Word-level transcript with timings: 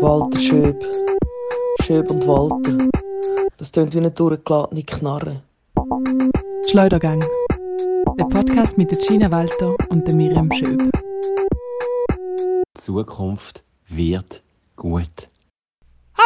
Walter 0.00 0.38
Schöb. 0.38 0.84
Schöb 1.82 2.10
und 2.10 2.26
Walter. 2.26 2.88
Das 3.58 3.70
tönt 3.70 3.94
wie 3.94 3.98
eine 3.98 4.10
durchgeladene 4.10 4.82
Knarre. 4.82 5.42
Schleudergang. 6.68 7.22
Der 8.18 8.24
Podcast 8.24 8.76
mit 8.76 8.90
der 8.90 8.98
Gina 8.98 9.30
Walter 9.30 9.76
und 9.88 10.06
der 10.06 10.16
Miriam 10.16 10.50
Schöb. 10.52 10.90
Die 12.10 12.80
Zukunft 12.80 13.62
wird 13.88 14.42
gut. 14.74 15.28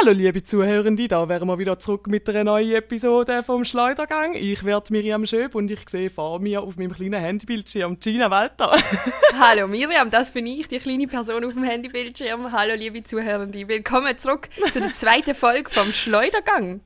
Hallo 0.00 0.12
liebe 0.12 0.42
Zuhörende, 0.42 1.08
da 1.08 1.28
wären 1.28 1.46
wir 1.46 1.58
wieder 1.58 1.78
zurück 1.78 2.06
mit 2.06 2.26
einer 2.28 2.44
neuen 2.44 2.72
Episode 2.72 3.42
vom 3.42 3.66
Schleudergang. 3.66 4.34
Ich 4.34 4.64
werde 4.64 4.92
Miriam 4.92 5.26
Schöb 5.26 5.54
und 5.54 5.70
ich 5.70 5.86
sehe 5.90 6.08
vor 6.08 6.38
mir 6.38 6.62
auf 6.62 6.76
meinem 6.76 6.92
kleinen 6.92 7.20
Handybildschirm 7.20 7.98
Gina 8.00 8.30
Walter. 8.30 8.78
Hallo 9.38 9.66
Miriam, 9.68 10.08
das 10.08 10.30
bin 10.30 10.46
ich, 10.46 10.68
die 10.68 10.78
kleine 10.78 11.06
Person 11.06 11.44
auf 11.44 11.52
dem 11.52 11.64
Handybildschirm. 11.64 12.50
Hallo 12.50 12.74
liebe 12.76 13.02
Zuhörende, 13.02 13.68
willkommen 13.68 14.16
zurück 14.16 14.48
zu 14.72 14.80
der 14.80 14.94
zweiten 14.94 15.34
Folge 15.34 15.68
vom 15.68 15.92
Schleudergang. 15.92 16.80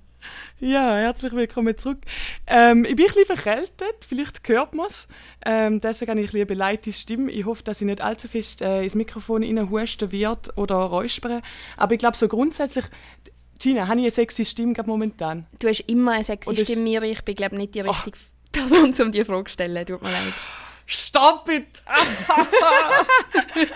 Ja, 0.61 0.95
herzlich 0.95 1.33
willkommen 1.33 1.77
zurück. 1.77 1.99
Ähm, 2.47 2.85
ich 2.85 2.95
bin 2.95 3.07
ein 3.07 3.13
bisschen 3.13 3.27
verkältet, 3.27 4.05
vielleicht 4.07 4.49
hört 4.49 4.73
man 4.73 4.87
es. 4.87 5.09
Ähm, 5.45 5.81
deswegen 5.81 6.13
habe 6.13 6.21
ich 6.21 6.27
ein 6.27 6.29
bisschen 6.29 6.41
eine 6.43 6.47
beleidete 6.47 6.93
Stimme. 6.93 7.33
Ich 7.33 7.45
hoffe, 7.45 7.65
dass 7.65 7.81
ich 7.81 7.87
nicht 7.87 8.01
allzu 8.01 8.29
fest 8.29 8.63
äh, 8.63 8.83
ins 8.83 8.95
Mikrofon 8.95 9.43
husten 9.69 10.13
wird 10.13 10.57
oder 10.57 10.77
räuspern. 10.77 11.43
Aber 11.77 11.95
ich 11.95 11.99
glaube, 11.99 12.17
so 12.17 12.29
grundsätzlich, 12.29 12.85
Gina, 13.59 13.89
habe 13.89 13.99
ich 13.99 14.05
eine 14.05 14.11
sexy 14.13 14.45
Stimme 14.45 14.75
gerade 14.75 14.89
momentan? 14.89 15.47
Du 15.59 15.69
hast 15.69 15.81
immer 15.81 16.13
eine 16.13 16.25
sexy 16.25 16.51
Oder 16.51 16.63
Stimme, 16.63 16.83
Miri. 16.83 17.11
Ich 17.11 17.25
bin, 17.25 17.35
glaube 17.35 17.57
nicht 17.57 17.75
die 17.75 17.81
richtige 17.81 18.17
Person, 18.53 18.95
um 19.01 19.11
dir 19.11 19.27
Frage 19.27 19.45
zu 19.45 19.55
stellen. 19.55 19.85
Tut 19.85 20.03
mir 20.03 20.13
leid. 20.13 20.35
Stop 20.87 21.49
it! 21.49 21.83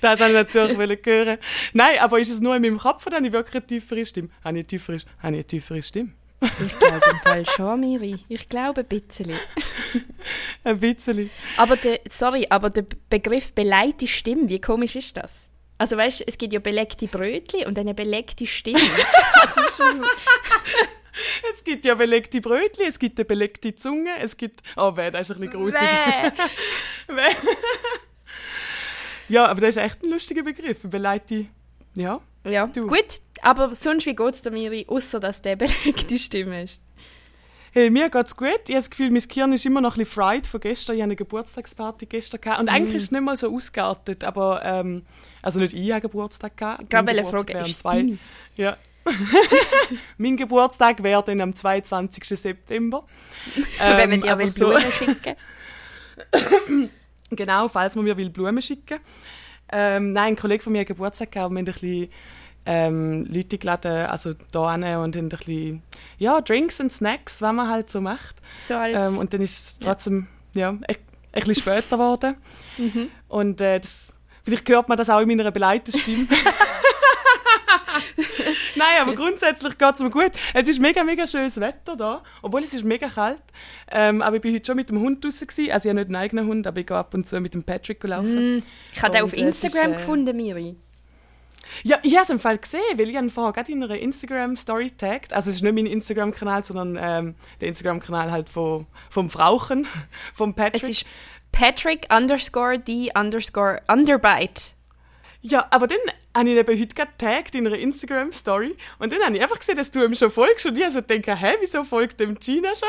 das 0.00 0.20
wollte 0.20 0.32
ich 0.32 0.36
natürlich 0.36 0.78
wollen 0.78 0.98
hören. 1.04 1.38
Nein, 1.72 1.98
aber 2.00 2.18
ist 2.18 2.30
es 2.30 2.40
nur 2.40 2.56
in 2.56 2.62
meinem 2.62 2.78
Kopf 2.78 3.06
oder 3.06 3.16
habe 3.16 3.26
ich 3.26 3.32
wirklich 3.32 3.56
eine 3.56 3.66
tiefere 3.66 4.06
Stimme? 4.06 4.28
Habe 4.42 4.56
ich 4.56 4.60
eine 4.60 4.66
tiefere, 4.66 4.96
habe 4.96 5.06
ich 5.06 5.24
eine 5.24 5.44
tiefere 5.44 5.82
Stimme? 5.82 6.12
Ich 6.40 6.78
glaube 6.78 7.02
im 7.10 7.18
Fall 7.20 7.46
schon, 7.46 7.80
Miri. 7.80 8.18
Ich 8.28 8.48
glaube 8.48 8.80
ein 8.80 8.86
bisschen. 8.86 9.32
Ein 10.64 10.80
bisschen. 10.80 11.30
Aber 11.56 11.76
der, 11.76 12.00
sorry, 12.08 12.46
aber 12.50 12.70
der 12.70 12.84
Begriff 13.08 13.52
beleidigte 13.52 14.06
Stimme, 14.06 14.48
wie 14.48 14.60
komisch 14.60 14.96
ist 14.96 15.16
das? 15.16 15.48
Also 15.78 15.96
weißt 15.96 16.20
du, 16.20 16.24
es 16.26 16.38
gibt 16.38 16.52
ja 16.52 16.60
belegte 16.60 17.06
Brötchen 17.06 17.66
und 17.66 17.78
eine 17.78 17.94
belegte 17.94 18.46
Stimme. 18.46 18.80
Es 21.52 21.64
gibt 21.64 21.84
ja 21.84 21.94
belegte 21.94 22.40
Brötchen, 22.40 22.84
es 22.86 22.98
gibt 22.98 23.18
eine 23.18 23.24
belegte 23.24 23.74
Zunge, 23.74 24.10
es 24.20 24.36
gibt... 24.36 24.62
Oh, 24.76 24.96
weh, 24.96 25.10
das 25.10 25.30
ist 25.30 25.36
ein 25.36 25.40
bisschen 25.40 25.52
gruselig. 25.60 25.88
Ja, 29.28 29.46
aber 29.46 29.60
das 29.62 29.70
ist 29.70 29.82
echt 29.82 30.02
ein 30.02 30.10
lustiger 30.10 30.42
Begriff. 30.42 30.78
Eine 30.82 30.90
beleidigte... 30.90 31.46
Ja. 31.94 32.20
Ja, 32.44 32.66
Du. 32.68 32.86
gut. 32.86 33.20
Aber 33.42 33.74
sonst, 33.74 34.06
wie 34.06 34.14
geht 34.14 34.34
es 34.34 34.42
dir, 34.42 34.50
Miri, 34.50 34.86
außer 34.88 35.18
dass 35.18 35.42
der 35.42 35.56
belegte 35.56 36.18
Stimme 36.18 36.62
ist? 36.62 36.78
Hey, 37.72 37.90
mir 37.90 38.08
geht's 38.08 38.36
gut. 38.36 38.48
Ich 38.68 38.70
habe 38.70 38.78
das 38.78 38.88
Gefühl, 38.90 39.10
mein 39.10 39.22
Gehirn 39.26 39.52
ist 39.52 39.66
immer 39.66 39.80
noch 39.80 39.96
ein 39.96 39.98
bisschen 40.04 40.22
fried 40.22 40.46
von 40.46 40.60
gestern. 40.60 40.94
Ich 40.96 41.02
hatte 41.02 41.08
eine 41.08 41.16
Geburtstagsparty 41.16 42.06
gestern. 42.06 42.40
Gehabt. 42.40 42.60
Und 42.60 42.68
eigentlich 42.68 42.94
ist 42.96 43.02
es 43.04 43.10
nicht 43.10 43.20
mal 43.22 43.36
so 43.36 43.52
ausgeartet, 43.54 44.22
aber... 44.24 44.62
Ähm, 44.64 45.04
also 45.42 45.58
nicht 45.58 45.74
ich 45.74 45.90
habe 45.90 46.02
Geburtstag 46.02 46.56
gehabt. 46.56 46.88
Gerade 46.88 47.04
Mein 47.12 47.24
wollte 47.24 47.46
Geburtstag 47.46 47.56
fragen, 47.56 47.66
ist 47.66 47.72
es 47.76 47.78
zwei- 47.80 47.94
dein? 47.96 48.18
Ja. 48.56 48.76
mein 50.18 50.36
Geburtstag 50.36 51.02
wäre 51.02 51.22
dann 51.22 51.40
am 51.40 51.54
22. 51.54 52.24
September. 52.38 53.04
Wenn 53.78 54.10
man 54.10 54.20
dir 54.20 54.38
will 54.38 54.50
so- 54.50 54.66
Blumen 54.70 54.92
schicken 54.92 55.36
Genau, 57.30 57.68
falls 57.68 57.96
man 57.96 58.04
mir 58.04 58.16
will 58.16 58.30
Blumen 58.30 58.62
schicken 58.62 58.98
ähm, 59.70 60.12
Nein, 60.12 60.34
ein 60.34 60.36
Kollege 60.36 60.62
von 60.62 60.72
mir 60.72 60.80
hat 60.80 60.86
Geburtstag 60.86 61.32
gehabt 61.32 61.50
und 61.50 61.56
wir 61.56 61.60
haben 61.60 61.68
ein 61.68 61.72
bisschen 61.72 62.10
ähm, 62.66 63.26
Leute 63.30 63.58
geladen, 63.58 64.06
also 64.06 64.34
da 64.50 64.74
und 64.74 64.84
haben 64.84 65.16
ein 65.16 65.28
bisschen, 65.28 65.82
ja, 66.18 66.40
Drinks 66.40 66.80
und 66.80 66.92
Snacks, 66.92 67.40
was 67.40 67.52
man 67.52 67.68
halt 67.68 67.88
so 67.90 68.00
macht. 68.00 68.36
So 68.60 68.74
als 68.74 69.00
Ähm, 69.00 69.18
und 69.18 69.32
dann 69.32 69.40
ist 69.40 69.58
es 69.58 69.78
trotzdem, 69.78 70.26
ja, 70.52 70.70
ein, 70.70 70.82
ein 70.88 70.96
bisschen 71.32 71.54
später 71.54 71.96
geworden. 71.96 72.36
Mhm. 72.76 73.08
Und 73.28 73.60
äh, 73.60 73.78
das, 73.78 74.14
vielleicht 74.44 74.68
hört 74.68 74.88
man 74.88 74.98
das 74.98 75.08
auch 75.10 75.20
in 75.20 75.28
meiner 75.28 75.50
beleideten 75.50 75.98
Stimme. 75.98 76.26
Nein, 78.76 79.00
aber 79.00 79.14
grundsätzlich 79.14 79.78
geht 79.78 79.94
es 79.94 80.00
mir 80.00 80.10
gut. 80.10 80.32
Es 80.54 80.68
ist 80.68 80.78
mega, 80.80 81.02
mega 81.04 81.26
schönes 81.26 81.58
Wetter 81.60 81.96
da, 81.96 82.22
obwohl 82.42 82.62
es 82.62 82.74
ist 82.74 82.84
mega 82.84 83.08
kalt. 83.08 83.42
Ähm, 83.90 84.22
aber 84.22 84.36
ich 84.36 84.42
bin 84.42 84.54
heute 84.54 84.66
schon 84.66 84.76
mit 84.76 84.90
dem 84.90 85.00
Hund 85.00 85.24
draußen 85.24 85.46
gewesen. 85.46 85.72
Also 85.72 85.88
ich 85.88 85.90
habe 85.90 86.00
nicht 86.00 86.06
einen 86.06 86.16
eigenen 86.16 86.46
Hund, 86.46 86.66
aber 86.66 86.80
ich 86.80 86.86
gehe 86.86 86.96
ab 86.96 87.14
und 87.14 87.26
zu 87.26 87.40
mit 87.40 87.54
dem 87.54 87.64
Patrick 87.64 88.02
laufen. 88.04 88.62
ich 88.92 89.02
habe 89.02 89.12
den 89.12 89.24
auf 89.24 89.32
es 89.32 89.38
ist, 89.38 89.64
Instagram 89.64 89.92
äh, 89.92 89.96
gefunden, 89.96 90.36
Miri. 90.36 90.76
Ja, 91.82 91.98
ich 92.02 92.14
habe 92.14 92.24
es 92.24 92.30
im 92.30 92.40
Fall 92.40 92.58
gesehen, 92.58 92.80
weil 92.96 93.08
ich 93.08 93.16
ihn 93.16 93.30
vorher 93.30 93.52
gerade 93.52 93.72
in 93.72 93.82
einer 93.82 93.96
Instagram-Story 93.96 94.90
tagged. 94.90 95.32
Also 95.32 95.50
es 95.50 95.56
ist 95.56 95.62
nicht 95.62 95.74
mein 95.74 95.86
Instagram-Kanal, 95.86 96.64
sondern 96.64 96.98
ähm, 97.00 97.34
der 97.60 97.68
Instagram-Kanal 97.68 98.30
halt 98.30 98.48
von, 98.48 98.86
vom 99.10 99.30
Frauchen, 99.30 99.86
vom 100.34 100.54
Patrick. 100.54 100.82
Es 100.82 100.88
ist 100.88 101.06
Patrick 101.52 102.06
underscore 102.14 102.78
D 102.78 103.10
underscore 103.14 103.80
underbite. 103.88 104.75
Ja, 105.48 105.66
aber 105.70 105.86
dann 105.86 105.98
habe 106.36 106.50
ich 106.50 106.56
eben 106.56 106.80
heute 106.80 106.94
gerade 106.94 107.12
getaggt 107.16 107.54
in 107.54 107.66
einer 107.66 107.76
Instagram-Story 107.78 108.76
und 108.98 109.12
dann 109.12 109.22
habe 109.22 109.36
ich 109.36 109.42
einfach 109.42 109.58
gesehen, 109.58 109.76
dass 109.76 109.90
du 109.90 110.02
ihm 110.04 110.14
schon 110.14 110.30
folgst 110.30 110.66
und 110.66 110.76
ich 110.76 110.84
also 110.84 111.00
denke, 111.00 111.34
hä, 111.36 111.54
wieso 111.60 111.84
folgt 111.84 112.18
dem 112.20 112.38
Gina 112.40 112.70
schon? 112.74 112.88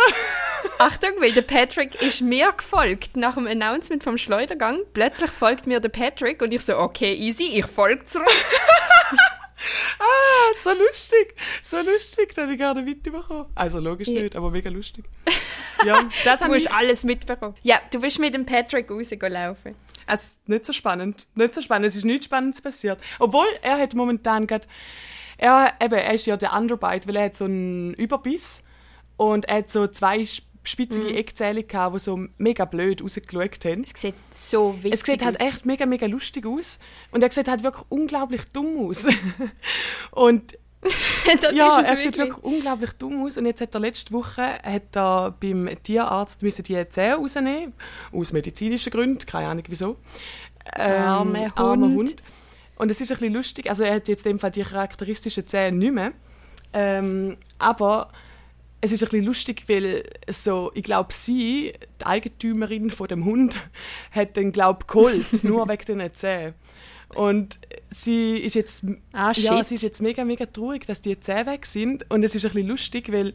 Achtung, 0.80 1.12
weil 1.20 1.34
der 1.34 1.44
Patrick 1.44 2.02
ist 2.02 2.22
mir 2.22 2.52
gefolgt 2.52 3.16
nach 3.16 3.36
dem 3.36 3.46
Announcement 3.48 4.04
vom 4.04 4.18
Schleudergang. 4.18 4.80
Plötzlich 4.94 5.30
folgt 5.30 5.68
mir 5.68 5.80
der 5.80 5.90
Patrick 5.90 6.42
und 6.42 6.52
ich 6.54 6.62
so, 6.64 6.78
okay, 6.78 7.14
easy, 7.14 7.52
ich 7.54 7.66
folge 7.68 8.06
zurück. 8.06 8.28
Ah, 10.00 10.54
so 10.64 10.70
lustig, 10.72 11.34
so 11.64 11.78
lustig, 11.82 12.30
das 12.36 12.44
habe 12.44 12.54
ich 12.54 12.60
nicht 12.60 12.86
mitbekommen. 12.86 13.48
Also 13.56 13.80
logisch 13.80 14.08
Ja. 14.08 14.22
nicht, 14.22 14.36
aber 14.36 14.52
mega 14.52 14.70
lustig. 14.70 15.06
Ja, 15.86 16.04
das 16.24 16.40
Du 16.40 16.46
habe 16.46 16.58
ich, 16.58 16.68
hast 16.70 16.76
alles 16.76 17.04
mitbekommen. 17.04 17.56
Ja, 17.62 17.80
du 17.92 18.02
bist 18.02 18.18
mit 18.20 18.34
dem 18.34 18.46
Patrick 18.46 18.90
rausgelaufen. 18.90 19.76
Also 20.08 20.38
nicht 20.48 20.66
so 20.66 20.74
spannend, 20.74 21.28
nicht 21.36 21.54
so 21.54 21.62
spannend, 21.62 21.86
es 21.88 21.96
ist 21.96 22.06
nichts 22.06 22.26
Spannendes 22.26 22.62
passiert. 22.62 23.00
Obwohl, 23.20 23.48
er 23.62 23.78
hat 23.78 23.94
momentan 23.94 24.48
gerade, 24.48 24.66
er, 25.38 25.74
eben, 25.82 25.94
er 25.94 26.14
ist 26.14 26.26
ja 26.26 26.36
der 26.38 26.54
Underbite, 26.54 27.08
weil 27.08 27.16
er 27.18 27.26
hat 27.26 27.36
so 27.36 27.46
einen 27.46 27.94
Überbiss 27.94 28.64
und 29.18 29.46
er 29.46 29.58
hat 29.58 29.70
so 29.72 29.88
zwei 29.88 30.22
sp- 30.26 30.46
spitzige 30.64 31.14
Eckzähne 31.14 31.64
gehabt, 31.64 31.96
die 31.96 32.00
so 32.00 32.20
mega 32.38 32.66
blöd 32.66 33.02
rausgeschaut 33.02 33.64
haben. 33.64 33.86
Es 33.86 34.02
sieht 34.02 34.16
so 34.34 34.76
witzig 34.84 34.94
Es 34.94 35.06
sieht 35.06 35.24
halt 35.24 35.40
aus. 35.40 35.48
echt 35.48 35.66
mega, 35.66 35.86
mega 35.86 36.08
lustig 36.08 36.46
aus. 36.46 36.78
Und 37.12 37.24
er 37.24 37.32
sieht 37.32 37.48
halt 37.48 37.64
wirklich 37.64 37.86
unglaublich 37.88 38.42
dumm 38.52 38.78
aus. 38.86 39.06
und 40.12 40.58
ja, 41.54 41.82
er 41.82 42.00
sieht 42.00 42.18
wirklich. 42.18 42.38
unglaublich 42.44 42.92
dumm 42.94 43.24
aus. 43.26 43.38
Und 43.38 43.46
jetzt 43.46 43.62
hat 43.62 43.74
er 43.74 43.80
letzte 43.80 44.14
Woche 44.14 44.60
hat 44.64 44.96
er 44.96 45.36
beim 45.40 45.70
Tierarzt 45.84 46.42
müssen 46.44 46.64
die 46.64 46.90
Zähne 46.90 47.16
rausnehmen. 47.16 47.74
Aus 48.12 48.34
medizinischen 48.34 48.92
Gründen, 48.92 49.26
keine 49.26 49.48
Ahnung 49.48 49.64
wieso. 49.68 49.98
Ähm, 50.76 51.02
Armer 51.02 51.58
armer 51.58 51.88
Hund. 51.88 51.98
Hund. 51.98 52.24
Und 52.78 52.92
es 52.92 53.02
ist 53.02 53.12
ein 53.12 53.18
bisschen 53.18 53.34
lustig. 53.34 53.70
Also 53.70 53.84
er 53.84 53.96
hat 53.96 54.08
jetzt 54.08 54.26
in 54.26 54.34
dem 54.34 54.40
Fall 54.40 54.52
die 54.52 54.64
charakteristischen 54.64 55.48
Zähne 55.48 55.78
nicht 55.78 55.94
mehr. 55.94 56.14
Ähm, 56.74 57.38
aber 57.58 58.12
es 58.82 58.92
ist 58.92 59.02
ein 59.02 59.10
bisschen 59.10 59.26
lustig, 59.26 59.64
weil 59.68 60.04
so, 60.30 60.72
ich 60.76 60.84
glaube, 60.84 61.12
sie, 61.12 61.74
die 62.00 62.06
Eigentümerin 62.06 62.90
von 62.90 63.08
dem 63.08 63.26
Hund, 63.26 63.58
hat 64.12 64.38
den 64.38 64.52
glaub 64.52 64.88
geholt, 64.88 65.44
nur 65.44 65.68
wegen 65.70 66.00
den 66.00 66.14
Zähnen. 66.14 66.54
Und 67.16 67.60
sie 67.90 68.38
ist 68.38 68.56
jetzt, 68.56 68.86
Ah, 69.14 69.32
ja, 69.34 69.64
sie 69.64 69.76
ist 69.76 69.82
jetzt 69.82 70.02
mega, 70.02 70.24
mega 70.26 70.46
traurig, 70.46 70.86
dass 70.86 71.02
die 71.02 71.20
Zähne 71.20 71.46
weg 71.52 71.66
sind. 71.66 72.10
Und 72.12 72.24
es 72.24 72.36
ist 72.36 72.46
ein 72.46 72.52
bisschen 72.52 72.68
lustig, 72.68 73.12
weil 73.12 73.34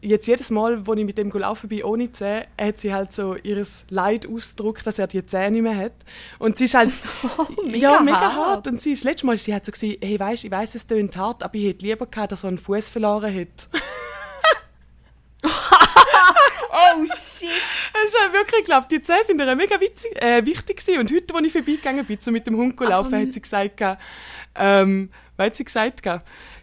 jetzt 0.00 0.26
jedes 0.26 0.50
Mal, 0.50 0.86
wo 0.86 0.94
ich 0.94 1.04
mit 1.04 1.18
dem 1.18 1.30
gelaufen 1.30 1.68
bin, 1.68 1.82
ohne 1.82 2.10
Zähne, 2.12 2.46
hat 2.60 2.78
sie 2.78 2.92
halt 2.94 3.12
so 3.12 3.34
ihr 3.36 3.64
Leid 3.90 4.26
ausgedrückt, 4.26 4.86
dass 4.86 4.98
er 4.98 5.06
die 5.06 5.24
Zähne 5.26 5.50
nicht 5.50 5.62
mehr 5.62 5.76
hat. 5.76 5.92
Und 6.38 6.56
sie 6.56 6.64
ist 6.64 6.74
halt, 6.74 6.92
mega 7.66 7.94
ja, 7.94 8.00
mega 8.00 8.20
hart. 8.20 8.36
hart. 8.36 8.68
Und 8.68 8.80
sie 8.80 8.92
ist 8.92 9.04
das 9.04 9.10
letzte 9.10 9.26
Mal, 9.26 9.36
sie 9.36 9.54
hat 9.54 9.66
so 9.66 9.72
gesagt, 9.72 9.98
hey, 10.02 10.18
weißt, 10.18 10.44
ich 10.44 10.50
weiß, 10.50 10.74
es 10.74 10.86
tönt 10.86 11.16
hart, 11.16 11.42
aber 11.42 11.54
ich 11.56 11.66
hätte 11.66 11.84
lieber 11.84 12.06
gehabt, 12.06 12.32
dass 12.32 12.44
er 12.44 12.48
einen 12.48 12.58
Fuß 12.58 12.90
verloren 12.90 13.30
hätte. 13.32 13.66
Oh 16.70 17.04
shit! 17.06 17.48
Es 18.04 18.14
halt 18.20 18.32
wirklich, 18.32 18.60
ich 18.60 18.64
glaube, 18.64 18.86
die 18.90 19.00
Zähne 19.02 19.24
sind 19.24 19.40
ihr 19.40 19.56
mega 19.56 19.80
witzig, 19.80 20.20
äh, 20.22 20.44
wichtig 20.44 20.78
gewesen. 20.78 21.00
Und 21.00 21.12
heute, 21.12 21.34
als 21.34 21.46
ich 21.46 21.52
vorbeigegangen 21.52 22.04
bin, 22.04 22.18
so 22.20 22.30
mit 22.30 22.46
dem 22.46 22.56
Hund 22.56 22.78
laufen, 22.80 23.14
hat 23.14 23.32
sie 23.32 23.40
gesagt, 23.40 23.76
gehabt, 23.76 24.02
ähm, 24.54 25.10
was 25.36 25.46
hat 25.46 25.56
sie 25.56 25.64
gesagt? 25.64 26.02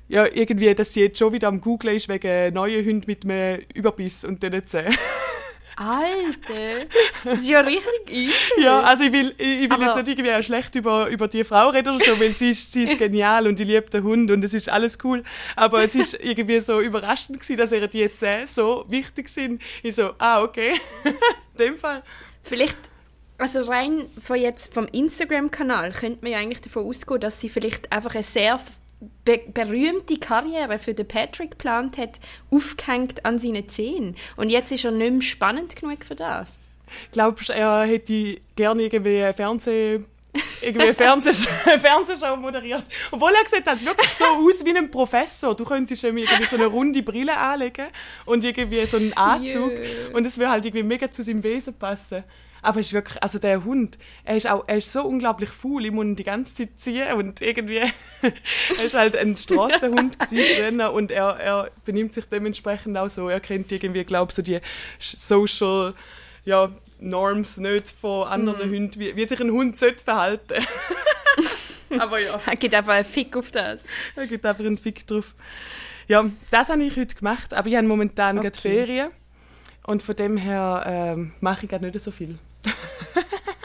Ja, 0.07 0.25
irgendwie, 0.25 0.73
dass 0.75 0.93
sie 0.93 1.01
jetzt 1.01 1.17
schon 1.17 1.33
wieder 1.33 1.47
am 1.47 1.61
Googlen 1.61 1.95
ist 1.95 2.09
wegen 2.09 2.53
neuen 2.53 2.85
Hunden 2.85 3.05
mit 3.07 3.23
einem 3.23 3.63
Überbiss 3.73 4.23
und 4.23 4.43
diesen 4.43 4.67
Zähnen. 4.67 4.95
Alter, 5.77 6.85
das 7.23 7.39
ist 7.39 7.49
ja 7.49 7.59
richtig 7.61 8.09
übel. 8.09 8.33
Ja, 8.63 8.81
also 8.81 9.03
ich 9.03 9.11
will, 9.11 9.35
ich, 9.37 9.45
ich 9.47 9.61
will 9.63 9.71
Aber- 9.73 9.85
jetzt 9.85 9.95
nicht 9.97 10.07
irgendwie 10.19 10.31
auch 10.33 10.41
schlecht 10.43 10.73
über, 10.75 11.07
über 11.07 11.27
die 11.27 11.43
Frau 11.43 11.69
reden 11.69 11.95
oder 11.95 12.03
so, 12.03 12.19
weil 12.19 12.35
sie 12.35 12.51
ist, 12.51 12.71
sie 12.73 12.83
ist 12.83 12.97
genial 12.99 13.47
und 13.47 13.59
ich 13.59 13.67
liebe 13.67 13.89
den 13.89 14.03
Hund 14.03 14.31
und 14.31 14.43
es 14.43 14.53
ist 14.53 14.69
alles 14.69 14.97
cool. 15.03 15.23
Aber 15.55 15.83
es 15.83 15.95
ist 15.95 16.13
irgendwie 16.13 16.59
so 16.59 16.79
überraschend 16.81 17.39
gewesen, 17.39 17.57
dass 17.57 17.71
ihr 17.71 17.87
die 17.87 18.13
Zähne 18.15 18.47
so 18.47 18.85
wichtig 18.87 19.29
sind. 19.29 19.61
Ich 19.83 19.95
so, 19.95 20.11
ah, 20.17 20.41
okay. 20.43 20.73
In 21.03 21.57
dem 21.59 21.77
Fall. 21.77 22.03
Vielleicht 22.43 22.77
Also 23.37 23.63
rein 23.63 24.05
von 24.23 24.37
jetzt 24.37 24.73
vom 24.73 24.87
Instagram-Kanal 24.87 25.91
könnte 25.91 26.19
man 26.21 26.31
ja 26.31 26.37
eigentlich 26.37 26.61
davon 26.61 26.85
ausgehen, 26.85 27.19
dass 27.19 27.39
sie 27.41 27.49
vielleicht 27.49 27.91
einfach 27.91 28.13
eine 28.15 28.23
sehr 28.23 28.59
be 29.23 29.41
berühmte 29.53 30.17
Karriere 30.17 30.79
für 30.79 30.93
den 30.93 31.07
Patrick 31.07 31.51
geplant 31.51 31.97
hat, 31.97 32.19
aufgehängt 32.51 33.25
an 33.25 33.39
seinen 33.39 33.69
Zehen. 33.69 34.15
Und 34.35 34.49
jetzt 34.49 34.71
ist 34.71 34.85
er 34.85 34.91
nicht 34.91 35.11
mehr 35.11 35.21
spannend 35.21 35.75
genug 35.75 36.03
für 36.03 36.15
das. 36.15 36.69
Glaubst 37.11 37.49
du, 37.49 37.53
er 37.53 37.83
hätte 37.83 38.37
gerne 38.55 38.83
irgendwie 38.83 39.23
eine 39.23 39.33
Fernseh 39.33 40.01
irgendwie 40.61 40.85
eine 40.85 40.93
Fernsehshow, 40.93 41.49
eine 41.65 41.79
Fernsehshow 41.79 42.35
moderiert. 42.35 42.83
Obwohl 43.11 43.31
er 43.33 43.43
gesagt 43.43 43.67
hat, 43.67 43.83
wirklich 43.85 44.11
so 44.11 44.25
aus 44.25 44.65
wie 44.65 44.75
ein 44.75 44.89
Professor. 44.91 45.55
Du 45.55 45.63
könntest 45.63 46.03
ihm 46.03 46.17
irgendwie 46.17 46.45
so 46.45 46.55
eine 46.55 46.65
runde 46.65 47.01
Brille 47.01 47.35
anlegen 47.35 47.87
und 48.25 48.43
irgendwie 48.43 48.85
so 48.85 48.97
einen 48.97 49.13
Anzug. 49.13 49.71
Yeah. 49.85 50.15
Und 50.15 50.25
es 50.25 50.37
würde 50.37 50.51
halt 50.51 50.65
irgendwie 50.65 50.83
mega 50.83 51.11
zu 51.11 51.21
seinem 51.21 51.43
Wesen 51.43 51.73
passen. 51.73 52.23
Aber 52.65 52.79
es 52.79 52.87
ist 52.87 52.93
wirklich, 52.93 53.21
also 53.23 53.39
der 53.39 53.63
Hund, 53.63 53.97
er 54.23 54.35
ist, 54.35 54.49
auch, 54.49 54.63
er 54.67 54.77
ist 54.77 54.91
so 54.91 55.03
unglaublich 55.03 55.49
faul, 55.49 55.85
ich 55.85 55.91
muss 55.91 56.05
ihn 56.05 56.15
die 56.15 56.23
ganze 56.23 56.55
Zeit 56.55 56.69
ziehen 56.77 57.13
und 57.13 57.39
irgendwie, 57.41 57.77
er 58.21 58.83
ist 58.85 58.93
halt 58.95 59.15
ein 59.15 59.37
Strassenhund 59.37 60.19
gewesen 60.29 60.81
und 60.81 61.11
er, 61.11 61.37
er 61.37 61.71
benimmt 61.85 62.13
sich 62.13 62.25
dementsprechend 62.25 62.97
auch 62.97 63.09
so, 63.09 63.29
er 63.29 63.39
kennt 63.39 63.71
irgendwie, 63.71 64.03
glaube 64.03 64.31
ich, 64.31 64.35
so 64.35 64.41
die 64.41 64.59
Social, 64.99 65.93
ja, 66.43 66.69
Norms 66.99 67.57
nicht 67.57 67.89
von 67.89 68.27
anderen 68.27 68.69
Hunden, 68.69 68.99
wie, 68.99 69.15
wie 69.15 69.25
sich 69.25 69.39
ein 69.39 69.51
Hund 69.51 69.77
sollte 69.77 70.03
verhalten. 70.03 70.63
Aber 71.99 72.19
ja, 72.19 72.39
Er 72.45 72.55
gibt 72.55 72.73
einfach 72.73 72.93
einen 72.93 73.05
Fick 73.05 73.35
auf 73.37 73.51
das. 73.51 73.81
er 74.15 74.27
gibt 74.27 74.45
einfach 74.45 74.65
einen 74.65 74.77
Fick 74.77 75.05
drauf. 75.05 75.33
Ja, 76.07 76.25
das 76.51 76.69
habe 76.69 76.83
ich 76.83 76.95
heute 76.97 77.15
gemacht, 77.15 77.53
aber 77.53 77.67
ich 77.67 77.75
habe 77.75 77.87
momentan 77.87 78.37
Okay. 78.37 78.49
gerade 78.49 78.59
Ferien 78.61 79.09
und 79.87 80.03
von 80.03 80.15
dem 80.15 80.37
her 80.37 80.83
ähm, 80.85 81.33
mache 81.41 81.65
ich 81.65 81.69
gerade 81.69 81.85
nicht 81.85 81.99
so 81.99 82.11
viel. 82.11 82.37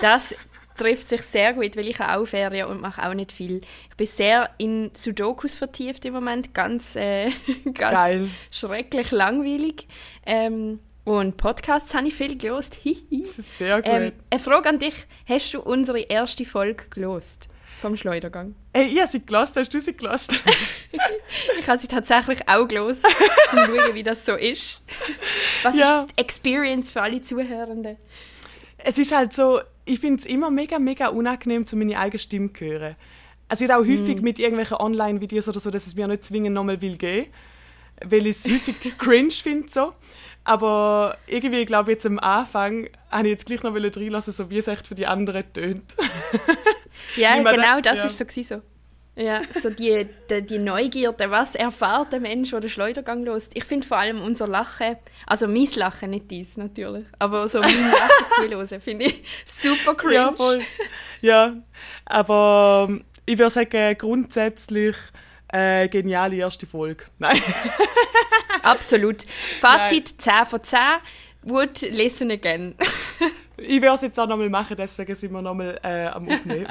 Das 0.00 0.34
trifft 0.76 1.08
sich 1.08 1.22
sehr 1.22 1.52
gut, 1.52 1.76
weil 1.76 1.88
ich 1.88 1.98
habe 1.98 2.20
auch 2.20 2.26
Ferien 2.26 2.66
und 2.68 2.80
mache 2.80 3.06
auch 3.06 3.12
nicht 3.14 3.32
viel. 3.32 3.60
Ich 3.90 3.96
bin 3.96 4.06
sehr 4.06 4.50
in 4.58 4.90
Sudokus 4.94 5.54
vertieft 5.54 6.04
im 6.06 6.14
Moment, 6.14 6.54
ganz, 6.54 6.96
äh, 6.96 7.30
ganz 7.64 7.78
Geil. 7.78 8.28
schrecklich 8.50 9.10
langweilig. 9.10 9.86
Ähm, 10.24 10.80
und 11.04 11.36
Podcasts 11.36 11.94
habe 11.94 12.08
ich 12.08 12.14
viel 12.14 12.36
gelost. 12.38 12.78
Das 13.10 13.38
ist 13.38 13.58
sehr 13.58 13.76
gut. 13.82 13.90
ähm, 13.90 14.12
eine 14.30 14.40
Frage 14.40 14.68
an 14.68 14.78
dich: 14.78 14.94
Hast 15.28 15.52
du 15.54 15.60
unsere 15.60 16.00
erste 16.00 16.44
Folge 16.44 16.84
gelost 16.88 17.48
vom 17.80 17.96
Schleudergang? 17.96 18.54
Ey, 18.72 18.84
ich 18.86 18.98
habe 18.98 19.08
sie 19.08 19.24
gelassen, 19.24 19.58
hast 19.60 19.74
du 19.74 19.80
sie 19.80 19.96
gelassen? 19.96 20.36
Ich 21.58 21.68
habe 21.68 21.78
sie 21.78 21.88
tatsächlich 21.88 22.48
auch 22.48 22.66
gelost, 22.66 23.04
um 23.04 23.10
zu 23.50 23.56
schauen, 23.76 23.94
wie 23.94 24.02
das 24.02 24.24
so 24.26 24.34
ist. 24.34 24.82
Was 25.62 25.74
Ja. 25.76 26.00
ist 26.00 26.08
die 26.12 26.20
Experience 26.20 26.90
für 26.90 27.02
alle 27.02 27.22
Zuhörenden? 27.22 27.96
es 28.82 28.96
ist 28.98 29.14
halt 29.14 29.32
so, 29.34 29.60
ich 29.90 29.98
finde 29.98 30.20
es 30.20 30.26
immer 30.26 30.50
mega, 30.50 30.78
mega 30.78 31.08
unangenehm, 31.08 31.66
zu 31.66 31.76
meine 31.76 31.98
eigene 31.98 32.18
Stimme 32.18 32.52
zu 32.52 32.64
hören. 32.64 32.96
Also 33.48 33.64
ich 33.64 33.72
auch 33.72 33.80
häufig 33.80 34.22
mit 34.22 34.38
irgendwelchen 34.38 34.76
Online-Videos 34.76 35.48
oder 35.48 35.58
so, 35.58 35.70
dass 35.70 35.86
es 35.86 35.96
mir 35.96 36.06
nicht 36.06 36.24
zwingend 36.24 36.54
nochmal 36.54 36.80
will 36.80 36.96
gehen, 36.96 37.26
weil 38.04 38.26
ich 38.26 38.36
es 38.36 38.44
häufig 38.44 38.76
cringe 38.98 39.32
finde 39.32 39.68
so. 39.68 39.92
Aber 40.44 41.18
irgendwie, 41.26 41.64
glaube 41.64 41.90
ich, 41.90 41.96
jetzt 41.96 42.06
am 42.06 42.18
Anfang 42.20 42.88
habe 43.10 43.28
ich 43.28 43.32
jetzt 43.32 43.46
gleich 43.46 43.62
noch 43.62 43.74
reinlassen, 43.74 44.32
so 44.32 44.48
wie 44.50 44.58
es 44.58 44.68
echt 44.68 44.86
für 44.86 44.94
die 44.94 45.06
anderen 45.06 45.44
tönt. 45.52 45.96
Ja, 47.16 47.36
genau, 47.42 47.50
da- 47.52 47.80
das 47.80 47.98
ja. 47.98 48.04
ist 48.04 48.18
so 48.18 48.24
gewesen, 48.24 48.62
so. 48.62 48.69
Ja, 49.20 49.42
so 49.60 49.68
die, 49.68 50.06
die, 50.30 50.40
die 50.46 50.58
Neugierde, 50.58 51.30
was 51.30 51.54
erfährt 51.54 52.10
der 52.10 52.20
Mensch, 52.20 52.52
der 52.52 52.60
den 52.60 52.70
Schleudergang 52.70 53.22
lost. 53.22 53.52
Ich 53.54 53.64
finde 53.64 53.86
vor 53.86 53.98
allem 53.98 54.22
unser 54.22 54.46
Lachen, 54.48 54.96
also 55.26 55.46
mein 55.46 55.68
Lachen, 55.74 56.08
nicht 56.08 56.30
dies 56.30 56.56
natürlich, 56.56 57.04
aber 57.18 57.46
so 57.46 57.60
mein 57.60 57.68
Lachen 57.90 58.48
zuhören, 58.48 58.80
finde 58.80 59.04
ich 59.04 59.22
super 59.44 59.94
cringe. 59.94 60.14
Ja, 60.14 60.32
voll. 60.32 60.60
Ja, 61.20 61.54
aber 62.06 62.86
ähm, 62.88 63.04
ich 63.26 63.36
würde 63.36 63.50
sagen, 63.50 63.98
grundsätzlich 63.98 64.96
äh, 65.48 65.86
geniale 65.88 66.36
erste 66.36 66.64
Folge. 66.66 67.04
Nein. 67.18 67.42
Absolut. 68.62 69.24
Fazit 69.60 70.18
10 70.18 70.46
von 70.46 70.62
10, 70.62 70.78
would 71.42 71.82
listen 71.82 72.30
again. 72.30 72.74
Ich 73.62 73.82
werde 73.82 73.96
es 73.96 74.00
jetzt 74.00 74.18
auch 74.18 74.26
nochmal 74.26 74.48
machen, 74.48 74.74
deswegen 74.74 75.14
sind 75.14 75.32
wir 75.32 75.42
nochmal 75.42 75.78
äh, 75.82 76.06
am 76.06 76.26
Aufnehmen. 76.26 76.66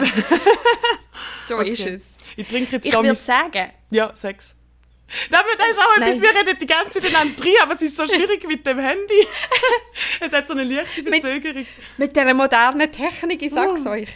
so 1.48 1.58
Okay. 1.58 1.74
ist 1.74 1.86
es. 1.86 2.02
Ich 2.36 2.48
trinke 2.48 2.74
jetzt 2.78 2.86
Ich 2.86 2.94
würde 2.94 3.16
sagen, 3.16 3.72
Ja, 3.90 4.16
Sex. 4.16 4.56
Damit 5.32 5.54
das 5.58 5.70
ist 5.70 5.80
auch 5.80 5.98
etwas, 5.98 6.18
Nein. 6.18 6.22
wir 6.22 6.30
reden 6.36 6.58
die 6.62 6.68
ganze 6.68 7.02
Zeit 7.02 7.10
einander 7.16 7.36
drin, 7.42 7.54
aber 7.64 7.72
es 7.74 7.82
ist 7.82 7.96
so 7.98 8.06
schwierig 8.06 8.48
mit 8.48 8.68
dem 8.68 8.78
Handy. 8.78 9.28
es 10.20 10.32
hat 10.34 10.48
so 10.48 10.54
eine 10.54 10.64
leichte 10.64 11.02
Mit- 11.02 11.22
Verzögerung. 11.22 11.66
mit 11.98 12.16
dieser 12.16 12.34
modernen 12.36 12.92
Technik, 12.92 13.42
ich 13.42 13.52
sag's 13.52 13.84
euch. 13.88 14.08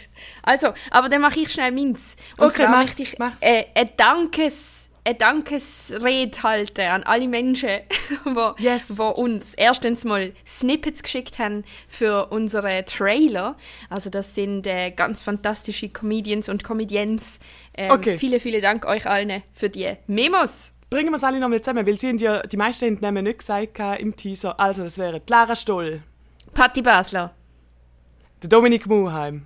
Also, 0.44 0.72
aber 0.92 1.08
dann 1.08 1.20
mache 1.20 1.40
ich 1.40 1.50
schnell 1.52 1.72
meins. 1.72 2.14
Und 2.36 2.46
Okay, 2.46 2.56
zwar 2.58 2.68
mach's, 2.68 2.96
ich 3.00 3.18
mach's. 3.18 3.42
äh, 3.42 3.64
ein 3.74 3.90
Dankes, 3.96 4.83
eine 5.06 5.14
Dankesrede 5.16 6.42
halten 6.42 6.80
an 6.80 7.02
alle 7.02 7.28
Menschen, 7.28 7.68
die 8.24 8.62
Yes. 8.62 8.98
wo 8.98 9.08
uns 9.08 9.54
erstens 9.54 10.04
mal 10.04 10.32
Snippets 10.46 11.02
geschickt 11.02 11.38
haben 11.38 11.64
für 11.88 12.28
unsere 12.30 12.84
Trailer. 12.86 13.56
Also 13.90 14.08
das 14.08 14.34
sind 14.34 14.66
äh, 14.66 14.90
ganz 14.92 15.20
fantastische 15.20 15.90
Comedians 15.90 16.48
und 16.48 16.64
Comedians. 16.64 17.38
Ähm, 17.76 17.90
Okay. 17.90 18.18
Vielen, 18.18 18.40
vielen 18.40 18.62
Dank 18.62 18.86
euch 18.86 19.06
allen 19.06 19.42
für 19.52 19.68
die 19.68 19.92
Memos. 20.06 20.72
Bringen 20.90 21.10
wir 21.10 21.16
es 21.16 21.24
alle 21.24 21.38
nochmal 21.40 21.60
zusammen, 21.60 21.86
weil 21.86 21.98
sie 21.98 22.08
haben 22.08 22.18
ja, 22.18 22.40
die 22.42 22.56
meisten 22.56 22.86
haben 22.86 22.98
Namen 23.00 23.24
nicht 23.24 23.40
gesagt 23.40 23.74
gehabt 23.74 24.00
im 24.00 24.14
Teaser. 24.16 24.58
Also, 24.60 24.84
das 24.84 24.96
wären 24.96 25.20
die 25.26 25.30
Lara 25.30 25.56
Stoll, 25.56 26.02
Patti 26.54 26.82
Basler, 26.82 27.34
der 28.42 28.48
Dominik 28.48 28.86
Muheim, 28.86 29.44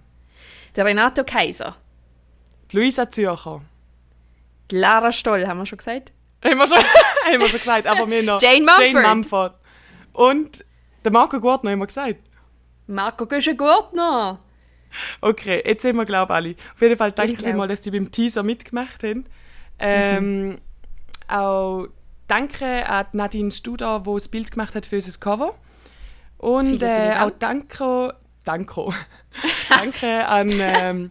der 0.76 0.84
Renato 0.84 1.24
Kaiser, 1.24 1.76
die 2.70 2.76
Luisa 2.76 3.10
Zürcher. 3.10 3.62
Lara 4.72 5.12
Stoll, 5.12 5.46
haben 5.46 5.58
wir 5.58 5.66
schon 5.66 5.78
gesagt? 5.78 6.12
Haben 6.44 6.58
wir 6.58 6.66
schon, 6.66 6.78
haben 7.26 7.40
wir 7.40 7.48
schon 7.48 7.58
gesagt, 7.58 7.86
aber 7.86 8.08
wir 8.10 8.22
noch 8.22 8.40
Jane 8.40 8.60
Mumford. 8.60 8.80
Jane 8.92 9.08
Mumford. 9.08 9.54
Und 10.12 10.64
der 11.04 11.12
Marco 11.12 11.40
Gurtner 11.40 11.70
haben 11.70 11.78
wir 11.78 11.86
gesagt. 11.86 12.16
Marco 12.86 13.26
Güschen-Gurtner. 13.26 14.40
Okay, 15.20 15.62
jetzt 15.64 15.82
sind 15.82 15.96
wir, 15.96 16.04
glaube 16.04 16.32
ich, 16.32 16.36
alle. 16.36 16.54
Auf 16.74 16.80
jeden 16.80 16.96
Fall 16.96 17.12
danke 17.12 17.32
Ich 17.32 17.38
glaub. 17.38 17.54
mal, 17.56 17.68
dass 17.68 17.82
die 17.82 17.90
beim 17.90 18.10
Teaser 18.10 18.42
mitgemacht 18.42 19.02
haben. 19.04 19.26
Ähm, 19.78 20.58
Auch 21.28 21.88
danke 22.26 22.88
an 22.88 23.06
Nadine 23.12 23.50
Studer, 23.50 24.02
die 24.06 24.14
das 24.14 24.28
Bild 24.28 24.50
gemacht 24.50 24.74
hat 24.74 24.86
für 24.86 24.96
unser 24.96 25.18
Cover. 25.20 25.54
Und 26.38 26.66
Vielen, 26.66 26.80
vielen 26.80 27.12
äh, 27.12 27.16
auch 27.20 27.30
Dank. 27.30 27.68
danke, 27.78 28.14
danke, 28.44 28.88
danke 29.68 30.26
an 30.26 30.50
ähm, 30.52 31.10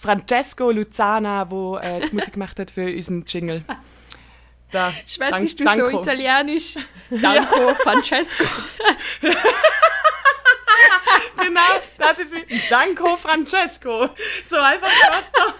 Francesco 0.00 0.70
Luzana, 0.70 1.44
der 1.44 1.82
äh, 1.82 2.06
die 2.08 2.14
Musik 2.14 2.34
gemacht 2.34 2.58
hat 2.60 2.70
für 2.70 2.86
unseren 2.86 3.24
Jingle. 3.26 3.64
Da, 4.70 4.92
Schwätzest 5.06 5.58
du 5.60 5.64
dank- 5.64 5.80
so 5.80 5.86
danko. 5.86 6.02
italienisch? 6.02 6.76
Danko, 7.10 7.74
Francesco. 7.82 8.44
Genau, 11.36 11.60
das 11.96 12.18
ist 12.18 12.34
wie 12.34 12.60
Danko 12.68 13.16
Francesco. 13.16 14.10
So 14.44 14.56
einfach 14.58 14.88
doch. 15.32 15.54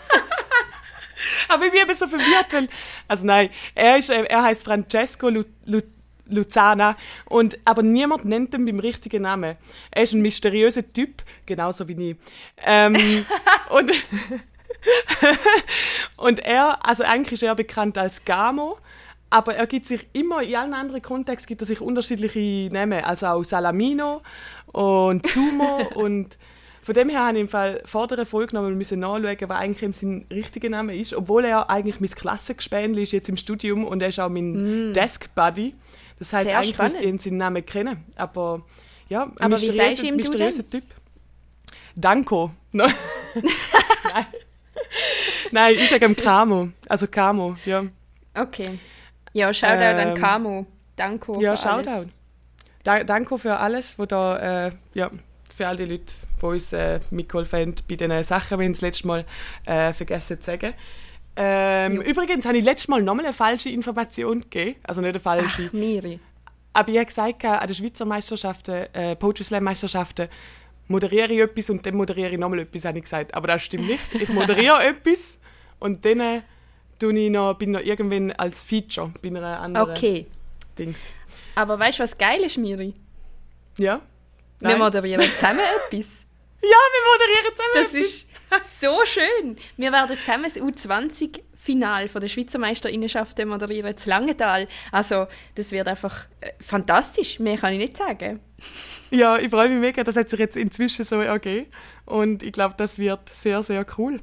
Aber 1.49 1.65
ich 1.65 1.73
bin 1.73 1.81
eben 1.81 1.95
so 1.95 2.07
verwirrt, 2.07 2.53
weil, 2.53 2.69
also 3.09 3.25
nein, 3.25 3.51
er, 3.75 3.97
ist, 3.97 4.11
äh, 4.11 4.25
er 4.25 4.43
heißt 4.43 4.65
Francesco 4.65 5.29
Lu, 5.29 5.45
Lu, 5.67 5.81
Luzana 6.29 6.97
und 7.27 7.59
aber 7.65 7.83
niemand 7.83 8.25
nennt 8.25 8.55
ihn 8.55 8.65
beim 8.65 8.81
richtigen 8.81 9.23
Namen. 9.23 9.57
Er 9.91 10.03
ist 10.03 10.13
ein 10.13 10.21
mysteriöser 10.21 10.93
Typ, 10.93 11.23
genauso 11.47 11.89
wie 11.89 12.11
ich. 12.11 12.17
Ähm, 12.65 12.97
und 13.71 13.93
und 16.17 16.41
er, 16.41 16.85
also 16.85 17.05
eigentlich 17.05 17.35
ist 17.35 17.43
er 17.43 17.55
bekannt 17.55 17.99
als 17.99 18.25
Gamo, 18.25 18.79
aber 19.31 19.55
er 19.55 19.67
gibt 19.67 19.87
sich 19.87 20.07
immer, 20.13 20.43
in 20.43 20.57
allen 20.57 20.75
anderen 20.75 21.03
Kontexten 21.03 21.49
gibt 21.49 21.63
er 21.63 21.67
sich 21.67 21.81
unterschiedliche 21.81 22.73
Namen, 22.73 23.05
also 23.05 23.27
auch 23.27 23.45
Salamino 23.45 24.23
und 24.73 25.27
Sumo 25.27 25.81
und 25.95 26.39
von 26.83 26.95
dem 26.95 27.11
her 27.11 27.27
habe 27.27 27.37
ich 27.37 27.43
im 27.43 27.49
Fall 27.49 27.83
vor 27.85 28.07
der 28.07 28.25
Folge 28.25 28.55
noch 28.55 28.63
mal 28.63 28.71
müssen 28.71 29.01
nachschauen, 29.01 29.37
was 29.41 29.59
eigentlich 29.59 29.97
sein 29.97 30.25
richtiger 30.31 30.71
Name 30.71 30.97
ist, 30.97 31.13
obwohl 31.13 31.45
er 31.45 31.69
eigentlich 31.69 32.01
mein 32.01 32.09
Klassengespänli 32.09 33.03
ist 33.03 33.13
jetzt 33.13 33.29
im 33.29 33.37
Studium 33.37 33.85
und 33.85 34.01
er 34.01 34.09
ist 34.09 34.19
auch 34.19 34.31
mein 34.31 34.95
Desk-Buddy. 34.95 35.75
Das 36.19 36.33
heißt, 36.33 36.45
Sehr 36.47 36.57
eigentlich 36.59 36.75
spannend. 36.75 36.93
müsste 36.95 37.05
ich 37.07 37.11
ihn 37.13 37.19
seinen 37.19 37.37
Namen 37.39 37.65
kennen, 37.67 38.05
aber 38.17 38.63
ja, 39.09 39.25
ein 39.25 39.33
Aber 39.39 39.61
wie 39.61 39.67
mysteriöser- 39.67 40.01
du 40.03 40.07
ihm 40.09 40.19
du 40.19 40.25
mysteriöser 40.25 40.69
Typ. 40.71 40.85
Danko. 41.95 42.51
Nein. 42.73 42.93
Nein, 45.51 45.75
ich 45.77 45.89
sage 45.89 46.05
ihm 46.07 46.17
Camo. 46.17 46.69
Also 46.89 47.07
Camo, 47.09 47.57
ja. 47.65 47.85
Okay. 48.35 48.79
Ja, 49.33 49.53
Shoutout 49.53 49.83
an 49.83 50.09
Ähm, 50.09 50.15
Camo. 50.15 50.67
Danko 50.97 51.41
Ja. 51.41 51.57
Shoutout. 51.57 52.09
Da, 52.85 53.05
danke 53.05 53.39
für 53.39 53.57
alles, 53.57 53.99
wo 53.99 54.07
da, 54.07 54.67
äh, 54.69 54.73
ja, 54.95 55.11
für 55.55 55.67
all 55.69 55.77
die 55.77 55.85
Leute, 55.85 56.13
die 56.41 56.45
uns 56.47 56.73
äh, 56.73 57.01
mitgeholfen 57.11 57.59
haben 57.61 57.75
bei 57.89 57.97
diesen 57.97 58.23
Sachen, 58.23 58.59
die 58.59 58.65
wir 58.65 58.71
das 58.71 58.81
letzte 58.81 59.07
Mal 59.07 59.25
äh, 59.67 59.93
vergessen 59.93 60.41
zu 60.41 60.47
sagen. 60.47 60.75
Ähm, 61.41 62.01
übrigens 62.03 62.45
habe 62.47 62.59
ich 62.59 62.65
letztes 62.65 62.89
Mal 62.89 63.01
nochmal 63.01 63.27
eine 63.27 63.33
falsche 63.35 63.69
Information 63.71 64.41
gegeben. 64.41 64.77
Also 64.83 65.01
nicht 65.01 65.11
eine 65.11 65.21
falsche. 65.21 65.67
Ach, 65.69 65.73
Miri. 65.73 66.19
Aber 66.73 66.89
ich 66.91 66.97
habe 66.97 67.07
gesagt, 67.07 67.45
an 67.45 67.67
den 67.67 67.75
Schweizer 67.75 68.05
Meisterschaften, 68.05 68.87
äh, 68.93 69.15
Poetry 69.17 69.45
Slam 69.45 69.65
Meisterschaften, 69.65 70.29
moderiere 70.89 71.33
ich 71.33 71.41
etwas 71.41 71.71
und 71.71 71.85
dann 71.87 71.95
moderiere 71.95 72.31
ich 72.33 72.39
nochmal 72.39 72.61
etwas, 72.61 72.85
habe 72.85 72.99
ich 72.99 73.05
gesagt. 73.05 73.35
Aber 73.35 73.47
das 73.47 73.63
stimmt 73.63 73.87
nicht. 73.87 74.01
Ich 74.15 74.29
moderiere 74.31 74.83
etwas 74.85 75.39
und 75.79 76.05
dann 76.05 76.21
äh, 76.21 76.43
tue 76.99 77.17
ich 77.19 77.31
noch, 77.31 77.55
bin 77.55 77.71
noch 77.73 77.81
irgendwann 77.81 78.33
als 78.33 78.65
Feature 78.65 79.13
bei 79.23 79.29
einer 79.29 79.61
anderen 79.61 79.91
Okay. 79.93 80.27
Dings. 80.79 81.09
Aber 81.55 81.79
weißt 81.79 81.99
du, 81.99 82.03
was 82.03 82.17
geil 82.19 82.41
ist, 82.43 82.59
Miri? 82.59 82.95
Ja? 83.79 84.01
Wir 84.61 84.69
Nein? 84.71 84.79
moderieren 84.79 85.23
zusammen 85.23 85.61
etwas. 85.91 86.25
Ja, 86.61 86.69
wir 86.69 87.13
moderieren 87.13 87.55
zusammen 87.57 87.71
Das 87.75 87.87
etwas. 87.95 88.07
ist 88.07 88.28
so 88.81 88.99
schön. 89.05 89.57
Wir 89.77 89.93
werden 89.93 90.17
zusammen 90.19 90.45
das 90.45 90.57
U20-Final 90.57 92.09
von 92.09 92.21
der 92.21 92.29
Schweizer 92.29 92.59
Meisterinnenschaften 92.59 93.49
moderieren 93.49 93.97
zu 93.97 94.09
Langenthal. 94.09 94.69
Also, 94.93 95.27
das 95.55 95.71
wird 95.73 95.89
einfach 95.89 96.27
äh, 96.41 96.51
fantastisch. 96.61 97.39
Mehr 97.41 97.57
kann 97.59 97.73
ich 97.75 97.79
nicht 97.79 97.97
sagen. 97.97 98.41
Ja, 99.11 99.39
ich 99.39 99.51
freue 99.51 99.69
mich 99.69 99.79
mega. 99.81 100.05
Das 100.05 100.17
hat 100.17 100.29
sich 100.29 100.39
jetzt 100.39 100.57
inzwischen 100.57 101.05
so 101.05 101.21
ergeben. 101.21 101.67
Und 102.05 102.43
ich 102.43 102.53
glaube, 102.53 102.75
das 102.77 102.99
wird 102.99 103.29
sehr, 103.31 103.63
sehr 103.63 103.85
cool. 103.97 104.21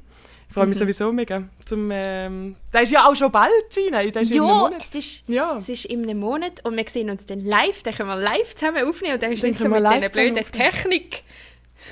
Ich 0.48 0.54
freue 0.54 0.64
Mhm. 0.66 0.70
mich 0.70 0.78
sowieso 0.78 1.12
mega. 1.12 1.42
Zum, 1.64 1.90
ähm, 1.92 2.54
das 2.70 2.82
ist 2.84 2.92
ja 2.92 3.04
auch 3.08 3.16
schon 3.16 3.32
bald, 3.32 3.50
Gina. 3.74 4.04
Das 4.04 4.30
ist 4.30 4.36
Monat. 4.38 4.74
es 4.84 4.94
ist, 4.94 5.28
Ja. 5.28 5.56
es 5.56 5.68
ist 5.68 5.86
in 5.86 6.04
einem 6.04 6.20
Monat 6.20 6.64
und 6.64 6.76
wir 6.76 6.84
sehen 6.88 7.10
uns 7.10 7.26
dann 7.26 7.40
live. 7.40 7.82
Dann 7.82 7.94
können 7.94 8.08
wir 8.10 8.16
live 8.16 8.54
zusammen 8.54 8.84
aufnehmen 8.88 9.14
und 9.14 9.22
dann 9.24 9.32
ist 9.32 9.42
Dann 9.42 9.50
nicht 9.50 9.58
so 9.58 9.64
können 9.68 9.74
wir 9.82 9.90
mit 9.90 10.02
live 10.02 10.10
dieser 10.12 10.30
blöden. 10.30 10.52
Technik. 10.52 11.22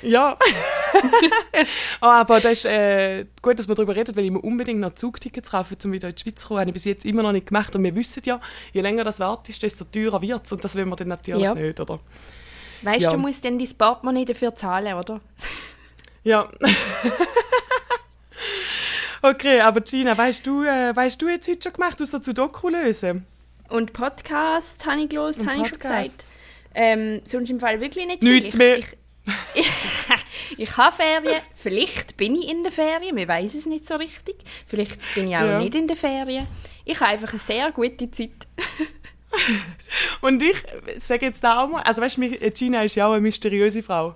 Ja. 0.01 0.37
oh, 2.01 2.05
aber 2.05 2.39
das 2.39 2.59
ist 2.59 2.65
äh, 2.65 3.25
gut, 3.41 3.59
dass 3.59 3.67
wir 3.67 3.75
darüber 3.75 3.95
reden, 3.95 4.15
weil 4.15 4.25
ich 4.25 4.31
mir 4.31 4.39
unbedingt 4.39 4.79
noch 4.79 4.93
Zugtickets 4.93 5.51
kaufen, 5.51 5.77
um 5.83 5.91
wieder 5.91 6.09
in 6.09 6.15
die 6.15 6.21
Schweiz 6.21 6.41
zu 6.41 6.47
kommen. 6.47 6.59
Habe 6.61 6.69
ich 6.69 6.73
bis 6.73 6.85
jetzt 6.85 7.05
immer 7.05 7.23
noch 7.23 7.31
nicht 7.31 7.47
gemacht. 7.47 7.75
Und 7.75 7.83
wir 7.83 7.95
wissen 7.95 8.21
ja, 8.25 8.39
je 8.73 8.81
länger 8.81 9.03
das 9.03 9.19
wartest, 9.19 9.63
desto 9.63 9.85
teurer 9.85 10.21
wird 10.21 10.45
es. 10.45 10.51
Und 10.51 10.63
das 10.63 10.75
will 10.75 10.85
man 10.85 10.97
dann 10.97 11.07
natürlich 11.09 11.43
Ja. 11.43 11.53
nicht, 11.55 11.79
oder? 11.79 11.99
Weißt 12.81 13.01
Ja. 13.03 13.11
du, 13.11 13.17
du 13.17 13.21
musst 13.21 13.43
dann 13.45 13.57
dein 13.57 13.77
Portemonnaie 13.77 14.25
dafür 14.25 14.53
zahlen, 14.55 14.93
oder? 14.95 15.21
Ja. 16.23 16.49
okay, 19.21 19.61
aber 19.61 19.81
Gina, 19.81 20.17
weißt 20.17 20.45
du, 20.45 20.63
äh, 20.63 20.95
weißt 20.95 21.21
du 21.21 21.29
jetzt 21.29 21.47
heute 21.49 21.61
schon 21.63 21.73
gemacht, 21.73 22.01
außer 22.01 22.21
zu 22.21 22.33
Doku 22.33 22.69
lösen? 22.69 23.25
Und 23.69 23.93
Podcast 23.93 24.85
habe 24.85 25.01
ich 25.01 25.09
gelesen, 25.09 25.41
Und 25.41 25.49
habe 25.49 25.61
ich 25.61 25.67
schon 25.69 25.79
gesagt. 25.79 26.03
Podcasts? 26.05 26.37
Ähm, 26.75 27.21
sonst 27.23 27.49
im 27.49 27.59
Fall 27.59 27.79
wirklich 27.79 28.05
nicht 28.05 28.21
Nichts 28.21 28.55
viel. 28.55 28.57
mehr. 28.57 28.77
Ich, 28.79 28.87
ich, 30.57 30.77
habe 30.77 30.95
Ferien. 30.95 31.41
Vielleicht 31.55 32.17
bin 32.17 32.35
ich 32.35 32.49
in 32.49 32.63
der 32.63 32.71
Ferien. 32.71 33.15
Wir 33.15 33.27
weiß 33.27 33.53
es 33.55 33.65
nicht 33.65 33.87
so 33.87 33.95
richtig. 33.95 34.35
Vielleicht 34.67 34.99
bin 35.15 35.27
ich 35.27 35.35
auch 35.35 35.41
Ja. 35.41 35.59
nicht 35.59 35.75
in 35.75 35.87
der 35.87 35.97
Ferien. 35.97 36.47
Ich 36.85 36.99
habe 36.99 37.11
einfach 37.11 37.29
eine 37.31 37.39
sehr 37.39 37.71
gute 37.71 38.09
Zeit. 38.11 38.47
Und 40.21 40.41
ich 40.41 40.55
sage 40.99 41.25
jetzt 41.25 41.43
da 41.43 41.61
auch 41.63 41.67
mal, 41.67 41.81
also 41.81 42.01
weißt 42.01 42.17
du, 42.17 42.21
mich- 42.21 42.39
Gina 42.53 42.83
ist 42.83 42.95
ja 42.95 43.07
auch 43.07 43.13
eine 43.13 43.21
mysteriöse 43.21 43.83
Frau. 43.83 44.15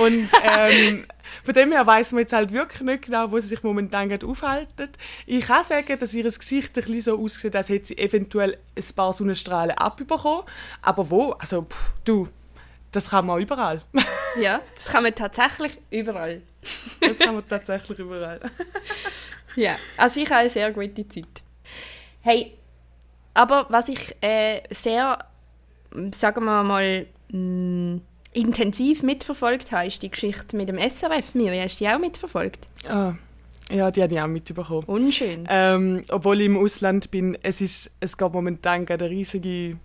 Und 0.00 0.28
ähm, 0.42 1.06
von 1.44 1.54
dem 1.54 1.72
her 1.72 1.86
weiss 1.86 2.12
man 2.12 2.20
jetzt 2.20 2.32
halt 2.32 2.52
wirklich 2.52 2.82
nicht 2.82 3.02
genau, 3.06 3.30
wo 3.30 3.38
sie 3.38 3.48
sich 3.48 3.62
momentan 3.62 4.08
gerade 4.08 4.26
aufhalten. 4.26 4.88
Ich 5.26 5.46
kann 5.46 5.62
sagen, 5.64 5.98
dass 5.98 6.12
ihr 6.14 6.24
Gesicht 6.24 6.76
ein 6.76 6.82
bisschen 6.84 7.00
so 7.02 7.22
aussieht, 7.22 7.54
als 7.54 7.68
hätte 7.68 7.86
sie 7.86 7.98
eventuell 7.98 8.58
ein 8.76 8.84
paar 8.96 9.12
Sonnenstrahlen 9.12 9.76
abbekommen. 9.76 10.42
Aber 10.82 11.08
wo? 11.10 11.32
Also, 11.32 11.62
pff, 11.62 11.92
du, 12.04 12.28
das 12.92 13.10
kann 13.10 13.26
man 13.26 13.40
überall. 13.40 13.82
Ja, 14.38 14.60
das 14.74 14.88
kann 14.88 15.02
man 15.02 15.14
tatsächlich 15.14 15.78
überall. 15.90 16.42
Das 17.00 17.18
kann 17.18 17.34
man 17.34 17.48
tatsächlich 17.48 17.98
überall. 17.98 18.40
Ja, 19.56 19.76
also 19.96 20.20
ich 20.20 20.26
habe 20.26 20.40
eine 20.40 20.50
sehr 20.50 20.70
gute 20.70 21.08
Zeit. 21.08 21.42
Hey, 22.20 22.52
aber 23.34 23.66
was 23.70 23.88
ich 23.88 24.14
äh, 24.20 24.62
sehr, 24.70 25.18
sagen 26.12 26.44
wir 26.44 26.62
mal, 26.62 27.06
mh, 27.32 28.00
intensiv 28.34 29.02
mitverfolgt 29.02 29.72
habe, 29.72 29.88
ist 29.88 30.02
die 30.02 30.10
Geschichte 30.10 30.56
mit 30.56 30.68
dem 30.68 30.78
SRF. 30.78 31.34
Miri, 31.34 31.58
hast 31.58 31.80
du 31.80 31.84
die 31.84 31.90
auch 31.90 31.98
mitverfolgt? 31.98 32.68
Ah, 32.88 33.14
ja, 33.70 33.90
die 33.90 34.02
habe 34.02 34.14
ich 34.14 34.20
auch 34.20 34.28
mitbekommen. 34.28 34.84
Unschön. 34.86 35.44
Ähm, 35.48 36.04
obwohl 36.10 36.40
ich 36.40 36.46
im 36.46 36.56
Ausland 36.56 37.10
bin, 37.10 37.36
es, 37.42 37.60
ist, 37.60 37.90
es 37.98 38.16
geht 38.16 38.32
momentan 38.32 38.86
gerade 38.86 39.06
eine 39.06 39.14
riesige 39.14 39.76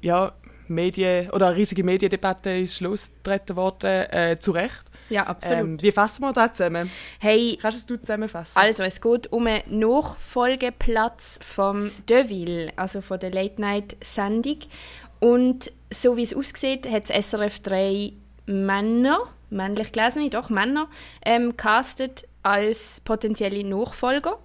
ja, 0.00 0.32
Medien- 0.68 1.30
oder 1.30 1.48
eine 1.48 1.56
riesige 1.56 1.84
Mediendebatte 1.84 2.50
ist 2.50 2.80
losgetreten 2.80 3.56
worden, 3.56 4.10
äh, 4.10 4.36
zu 4.38 4.52
Recht. 4.52 4.84
Ja, 5.10 5.24
absolut. 5.26 5.58
Ähm, 5.60 5.82
wie 5.82 5.90
fassen 5.90 6.22
wir 6.22 6.32
das 6.32 6.52
zusammen? 6.54 6.90
hey, 7.18 7.58
Kannst 7.60 7.88
du 7.88 7.94
es 7.94 8.00
zusammenfassen? 8.02 8.58
also 8.58 8.82
es 8.82 9.00
geht 9.00 9.32
um 9.32 9.46
einen 9.46 9.62
Nachfolgeplatz 9.78 11.40
vom 11.42 11.90
Deville, 12.08 12.72
also 12.76 13.00
von 13.00 13.18
der 13.18 13.30
Late-Night-Sendung. 13.30 14.58
Und 15.20 15.72
so 15.90 16.16
wie 16.16 16.22
es 16.22 16.34
aussieht, 16.34 16.90
hat 16.90 17.08
das 17.08 17.30
SRF 17.30 17.60
drei 17.60 18.12
Männer, 18.46 19.18
männlich 19.50 19.92
gelesen, 19.92 20.28
doch 20.30 20.50
Männer, 20.50 20.88
ähm, 21.24 21.56
castet 21.56 22.26
als 22.42 23.00
potenzielle 23.00 23.64
Nachfolger. 23.64 24.38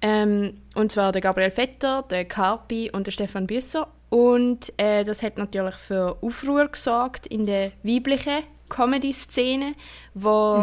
Ähm, 0.00 0.62
und 0.74 0.92
zwar 0.92 1.12
der 1.12 1.20
Gabriel 1.20 1.50
Vetter, 1.50 2.04
der 2.08 2.24
Carpi 2.24 2.90
und 2.90 3.06
der 3.06 3.12
Stefan 3.12 3.46
Büsser. 3.46 3.88
Und 4.10 4.72
äh, 4.78 5.04
das 5.04 5.22
hat 5.22 5.36
natürlich 5.38 5.74
für 5.74 6.16
Aufruhr 6.22 6.68
gesorgt 6.68 7.26
in 7.26 7.44
der 7.46 7.72
weiblichen 7.82 8.42
Comedy-Szene, 8.70 9.74
wo 10.14 10.56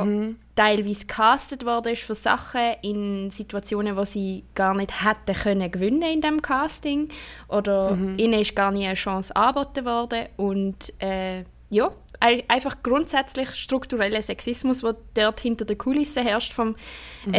teilweise 0.55 1.05
castet 1.05 1.65
worden 1.65 1.93
ist 1.93 2.03
für 2.03 2.15
Sachen 2.15 2.61
in 2.81 3.29
Situationen, 3.31 3.97
wo 3.97 4.03
sie 4.05 4.43
gar 4.55 4.73
nicht 4.75 5.03
hätten 5.03 5.33
können 5.35 5.71
gewinnen 5.71 6.01
in 6.03 6.21
dem 6.21 6.41
Casting. 6.41 7.09
Oder 7.47 7.91
ihnen 8.17 8.39
ist 8.41 8.55
gar 8.55 8.71
nie 8.71 8.85
eine 8.85 8.95
Chance 8.95 9.35
angeboten 9.35 9.85
worden. 9.85 10.25
Und 10.37 10.93
äh, 11.01 11.43
ja, 11.69 11.89
ei- 12.19 12.43
einfach 12.47 12.77
grundsätzlich 12.83 13.49
struktureller 13.55 14.21
Sexismus, 14.21 14.81
der 14.81 14.95
dort 15.15 15.39
hinter 15.39 15.65
der 15.65 15.75
Kulisse 15.75 16.21
herrscht 16.23 16.53
vom 16.53 16.75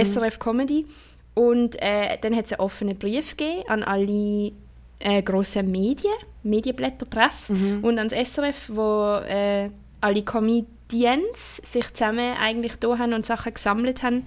SRF 0.04 0.38
Comedy. 0.38 0.86
Und 1.34 1.80
äh, 1.82 2.18
dann 2.20 2.34
hat 2.34 2.46
es 2.46 2.52
einen 2.52 2.60
offenen 2.60 2.98
Brief 2.98 3.36
gegeben 3.36 3.64
an 3.68 3.82
alle 3.82 4.52
äh, 4.98 5.22
grossen 5.22 5.70
Medien, 5.70 6.14
Medienblätter, 6.42 7.06
Presse 7.06 7.52
und 7.82 7.98
ans 7.98 8.12
SRF, 8.12 8.70
wo 8.72 9.16
äh, 9.26 9.70
alle 10.00 10.22
Comedians 10.22 11.56
sich 11.64 11.92
zusammen 11.94 12.34
eigentlich 12.40 12.76
da 12.76 12.98
haben 12.98 13.12
und 13.12 13.26
Sachen 13.26 13.54
gesammelt 13.54 14.02
haben. 14.02 14.26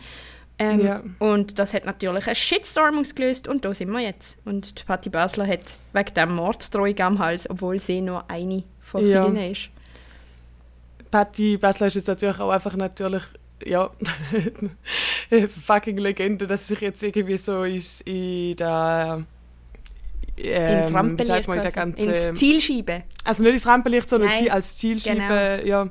Ähm, 0.61 0.79
Ja. 0.85 1.03
Und 1.19 1.57
das 1.57 1.73
hat 1.73 1.85
natürlich 1.85 2.25
einen 2.27 2.35
Shitstorm 2.35 2.99
ausgelöst 2.99 3.47
und 3.47 3.63
da 3.63 3.73
sind 3.73 3.91
wir 3.91 4.01
jetzt. 4.01 4.37
Und 4.45 4.85
Patti 4.85 5.09
Basler 5.09 5.47
hat 5.47 5.77
wegen 5.93 6.13
dem 6.13 6.35
Morddrohung 6.35 6.99
am 6.99 7.19
Hals, 7.19 7.49
obwohl 7.49 7.79
sie 7.79 8.01
nur 8.01 8.29
eine 8.29 8.63
von 8.81 9.07
Ja. 9.07 9.23
vielen 9.25 9.37
ist. 9.51 9.69
Patti 11.11 11.57
Basler 11.57 11.87
ist 11.87 11.95
jetzt 11.95 12.07
natürlich 12.07 12.39
auch 12.39 12.51
einfach 12.51 12.75
natürlich, 12.75 13.23
ja, 13.65 13.89
eine 15.31 15.47
fucking 15.49 15.97
Legende, 15.97 16.45
dass 16.45 16.67
sich 16.67 16.81
jetzt 16.81 17.01
irgendwie 17.03 17.37
so 17.37 17.63
ist 17.63 18.01
in 18.01 18.55
der 18.57 19.23
ähm, 20.43 20.79
ins 20.79 20.89
wie 20.89 20.93
Rampenlicht 20.93 21.27
sagt 21.27 21.47
man, 21.47 21.57
in 21.57 21.63
der 21.63 21.71
quasi. 21.71 21.91
ganzen, 21.91 22.13
Ins 22.29 22.39
Zielschieben. 22.39 23.03
Also 23.23 23.43
nicht 23.43 23.53
ins 23.53 23.67
Rampenlicht, 23.67 24.09
sondern 24.09 24.29
Nein, 24.29 24.51
als 24.51 24.75
Zielscheibe, 24.77 25.61
ja, 25.65 25.89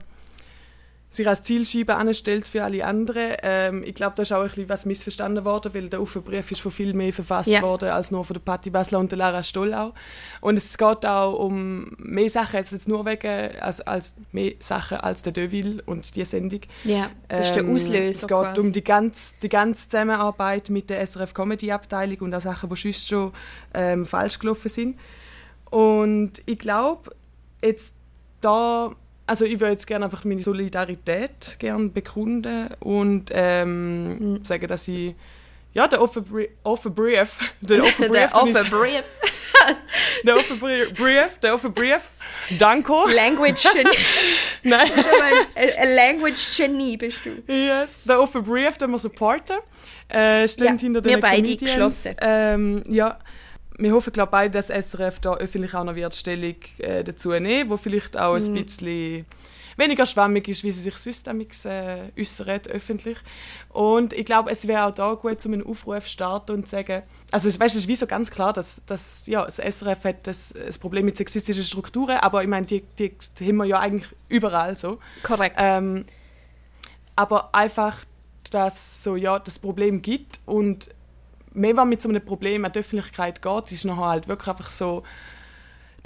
sich 1.10 1.26
als 1.26 1.42
Zielscheibe 1.42 1.96
anstellt 1.96 2.46
für 2.46 2.62
alle 2.64 2.84
anderen. 2.84 3.32
Ähm, 3.42 3.82
ich 3.82 3.94
glaube, 3.94 4.12
da 4.16 4.22
ist 4.24 4.32
auch 4.32 4.42
ein 4.42 4.48
bisschen 4.48 4.68
was 4.68 4.84
missverstanden 4.84 5.42
worden, 5.44 5.72
weil 5.72 5.88
der 5.88 6.02
Offenbrief 6.02 6.52
ist 6.52 6.60
von 6.60 6.70
viel 6.70 6.92
mehr 6.92 7.14
verfasst 7.14 7.48
Ja. 7.48 7.62
worden 7.62 7.88
als 7.88 8.10
nur 8.10 8.26
von 8.26 8.34
der 8.34 8.40
Patti 8.42 8.68
Basler 8.68 8.98
und 8.98 9.10
der 9.10 9.16
Lara 9.16 9.42
Stoll 9.42 9.72
auch. 9.72 9.94
Und 10.42 10.58
es 10.58 10.76
geht 10.76 11.06
auch 11.06 11.32
um 11.38 11.92
mehr 11.98 12.28
Sachen, 12.28 12.56
jetzt 12.56 12.72
nicht 12.72 12.88
nur 12.88 13.06
wegen, 13.06 13.58
als, 13.58 13.80
als 13.80 14.16
mehr 14.32 14.52
Sachen 14.60 14.98
als 14.98 15.22
der 15.22 15.32
Deville 15.32 15.82
und 15.86 16.14
die 16.14 16.24
Sendung. 16.26 16.60
Ja, 16.84 17.10
das 17.28 17.48
ist 17.48 17.54
der 17.56 17.62
Ähm, 17.64 17.74
Auslöser. 17.74 18.04
Es 18.10 18.20
geht 18.20 18.28
quasi. 18.28 18.60
um 18.60 18.72
die 18.72 18.84
ganze, 18.84 19.34
die 19.42 19.48
ganze 19.48 19.88
Zusammenarbeit 19.88 20.68
mit 20.68 20.90
der 20.90 21.00
SRF 21.06 21.32
Comedy 21.32 21.72
Abteilung 21.72 22.18
und 22.18 22.34
auch 22.34 22.40
Sachen, 22.42 22.68
die 22.68 22.76
sonst 22.76 23.08
schon 23.08 23.32
ähm, 23.72 24.04
falsch 24.04 24.38
gelaufen 24.38 24.68
sind. 24.68 24.98
Und 25.70 26.32
ich 26.46 26.58
glaube, 26.58 27.10
jetzt 27.62 27.94
da, 28.42 28.94
also 29.28 29.44
ich 29.44 29.60
würde 29.60 29.72
jetzt 29.72 29.86
gerne 29.86 30.06
einfach 30.06 30.24
meine 30.24 30.42
Solidarität 30.42 31.56
gerne 31.58 31.88
bekunden 31.88 32.68
und 32.80 33.26
ähm, 33.32 34.18
Mhm. 34.34 34.44
sagen, 34.44 34.66
dass 34.66 34.88
ich 34.88 35.14
ja, 35.74 35.86
der 35.86 36.00
Offer 36.02 36.22
Brief, 36.22 36.48
der 36.64 36.72
Offer 36.72 36.90
Brief, 36.90 37.38
der 37.62 37.78
Offer 37.82 38.08
Brief. 38.08 39.04
der 40.24 40.34
Brief, 40.56 41.74
Brief, 41.74 42.02
Danko, 42.58 43.06
Language 43.06 43.62
Genie. 43.72 43.96
nein, 44.62 44.90
ein, 45.54 45.94
Language 45.94 46.56
Genie 46.56 46.96
bist 46.96 47.20
du. 47.24 47.52
Yes, 47.52 48.02
der 48.04 48.20
Offer 48.20 48.42
Brief, 48.42 48.78
den 48.78 48.90
wir 48.90 48.98
supporten. 48.98 49.56
Äh, 50.08 50.48
stehen 50.48 50.76
Ja, 50.76 50.80
hinter 50.80 51.04
wir 51.04 51.12
den 51.12 51.20
beide 51.20 51.42
Comedians. 51.42 51.60
geschlossen. 51.72 52.16
Ähm, 52.22 52.82
ja, 52.88 53.18
wir 53.78 53.92
hoffen, 53.92 54.12
glaube 54.12 54.32
beide, 54.32 54.50
dass 54.50 54.68
SRF 54.68 55.20
da 55.20 55.34
öffentlich 55.34 55.74
auch 55.74 55.84
noch 55.84 55.94
wird 55.94 56.14
Stellung 56.14 56.56
äh, 56.78 57.04
dazu 57.04 57.30
nehmen, 57.30 57.70
wo 57.70 57.76
vielleicht 57.76 58.18
auch 58.18 58.38
Mhm. 58.38 58.56
ein 58.56 58.64
bisschen 58.64 59.26
weniger 59.76 60.04
schwammig 60.06 60.48
ist, 60.48 60.64
wie 60.64 60.72
sie 60.72 60.80
sich 60.80 60.96
sonst 60.96 61.28
äh, 61.64 62.10
äußern, 62.18 62.60
öffentlich. 62.68 63.16
Und 63.68 64.12
ich 64.12 64.26
glaube, 64.26 64.50
es 64.50 64.66
wäre 64.66 64.86
auch 64.86 64.90
da 64.90 65.14
gut, 65.14 65.44
um 65.46 65.52
einen 65.52 65.64
Aufruf 65.64 66.02
zu 66.04 66.10
starten 66.10 66.52
und 66.52 66.64
zu 66.64 66.70
sagen, 66.70 67.04
also 67.30 67.48
weißt, 67.48 67.76
es 67.76 67.82
ist 67.82 67.88
wie 67.88 67.94
so 67.94 68.06
ganz 68.08 68.30
klar, 68.30 68.52
dass, 68.52 68.82
dass 68.86 69.26
ja, 69.28 69.44
das 69.44 69.58
SRF 69.58 70.04
hat 70.04 70.26
das, 70.26 70.52
das 70.52 70.78
Problem 70.78 71.04
mit 71.04 71.16
sexistischen 71.16 71.62
Strukturen, 71.62 72.16
aber 72.16 72.42
ich 72.42 72.48
meine, 72.48 72.66
die, 72.66 72.82
die, 72.98 73.12
die 73.38 73.48
haben 73.48 73.56
wir 73.58 73.66
ja 73.66 73.78
eigentlich 73.78 74.08
überall 74.28 74.76
so. 74.76 74.98
Korrekt. 75.22 75.56
Ähm, 75.58 76.04
aber 77.14 77.54
einfach, 77.54 77.98
dass 78.50 79.04
so, 79.04 79.14
ja, 79.14 79.38
das 79.38 79.58
Problem 79.60 80.02
gibt 80.02 80.40
und 80.46 80.88
mehr, 81.58 81.76
wenn 81.76 81.88
mit 81.88 82.02
so 82.02 82.08
einem 82.08 82.24
Problem 82.24 82.64
an 82.64 82.72
die 82.72 82.80
Öffentlichkeit 82.80 83.42
geht, 83.42 83.72
ist 83.72 83.84
nachher 83.84 84.04
halt 84.04 84.28
wirklich 84.28 84.48
einfach 84.48 84.68
so 84.68 85.02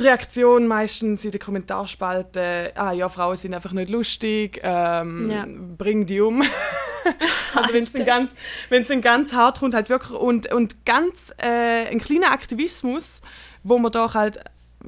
die 0.01 0.05
Reaktion 0.05 0.67
meistens 0.67 1.25
in 1.25 1.33
den 1.33 1.41
Kommentarspalten, 1.41 2.71
ah 2.75 2.93
ja, 2.93 3.09
Frauen 3.09 3.37
sind 3.37 3.55
einfach 3.55 3.73
nicht 3.73 3.91
lustig, 3.91 4.61
ähm, 4.63 5.31
Ja. 5.31 5.47
bring 5.77 6.07
die 6.07 6.21
um. 6.21 6.43
also 7.55 7.73
wenn 7.73 7.85
es 7.85 7.93
dann 7.93 8.07
ganz, 8.07 8.33
wenn's 8.69 8.89
dann 8.89 9.03
ganz 9.03 9.33
hart 9.33 9.61
kommt, 9.61 9.75
halt 9.75 9.91
wirklich, 9.91 10.19
und, 10.19 10.53
und 10.53 10.87
ganz 10.87 11.33
äh, 11.39 11.87
ein 11.89 12.01
kleiner 12.01 12.33
Aktivismus, 12.33 13.23
wo 13.63 13.79
man 13.79 13.93
da 13.93 14.13
halt 14.15 14.41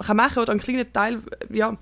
kann 0.04 0.16
machen 0.16 0.38
oder 0.40 0.52
ein 0.52 0.60
kleiner 0.60 0.90
Teil, 0.90 1.20
ja, 1.50 1.76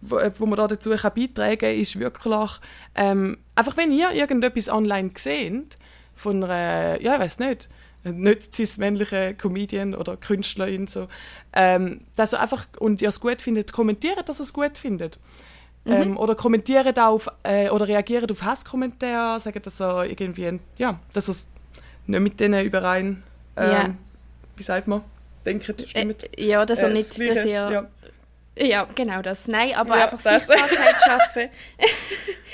wo, 0.00 0.18
äh, 0.18 0.32
wo 0.38 0.46
man 0.46 0.56
da 0.56 0.66
dazu 0.66 0.90
kann 0.90 1.12
beitragen 1.14 1.58
kann, 1.58 1.74
ist 1.74 1.98
wirklich, 1.98 2.50
ähm, 2.94 3.38
einfach 3.54 3.76
wenn 3.76 3.92
ihr 3.92 4.10
irgendetwas 4.10 4.68
online 4.68 5.10
seht, 5.16 5.78
von 6.14 6.42
einer, 6.42 7.00
ja, 7.00 7.14
ich 7.14 7.20
weiß 7.20 7.38
nicht, 7.38 7.68
nicht 8.12 8.54
cis-männlichen 8.54 9.36
Comedian 9.38 9.94
oder 9.94 10.16
Künstlerin, 10.16 10.86
so, 10.86 11.08
ähm, 11.52 12.02
dass 12.16 12.32
ihr 12.34 12.40
einfach, 12.40 12.66
und 12.78 13.02
ihr 13.02 13.08
es 13.08 13.20
gut 13.20 13.40
findet, 13.42 13.72
kommentiert, 13.72 14.28
dass 14.28 14.40
ihr 14.40 14.44
es 14.44 14.52
gut 14.52 14.78
findet. 14.78 15.18
Ähm, 15.88 16.16
oder 16.16 16.34
kommentiert 16.34 16.98
auf, 16.98 17.28
äh, 17.44 17.70
oder 17.70 17.86
reagiert 17.86 18.30
auf 18.32 18.42
Hasskommentare, 18.42 19.38
sagen, 19.38 19.62
dass 19.62 19.80
er 19.80 20.04
irgendwie, 20.04 20.58
ja, 20.78 20.98
dass 21.12 21.28
er 21.28 21.32
es 21.32 21.46
nicht 22.06 22.20
mit 22.20 22.40
denen 22.40 22.64
überein, 22.66 23.22
ähm, 23.56 23.70
Ja. 23.70 23.94
wie 24.56 24.62
sagt 24.64 24.88
man, 24.88 25.02
denkt, 25.44 25.64
stimmt. 25.64 26.24
Äh, 26.36 26.44
ja, 26.48 26.66
dass 26.66 26.80
er 26.80 26.90
Äh, 26.90 26.92
nicht, 26.92 27.10
das 27.10 27.28
dass 27.28 27.44
er, 27.44 27.70
ja. 27.70 27.86
Ja. 28.58 28.86
genau 28.94 29.22
das. 29.22 29.48
Nein, 29.48 29.74
aber 29.74 29.96
Ja, 29.98 30.04
einfach 30.04 30.22
das. 30.22 30.46
Sichtbarkeit 30.46 30.96
schaffen. 31.04 31.48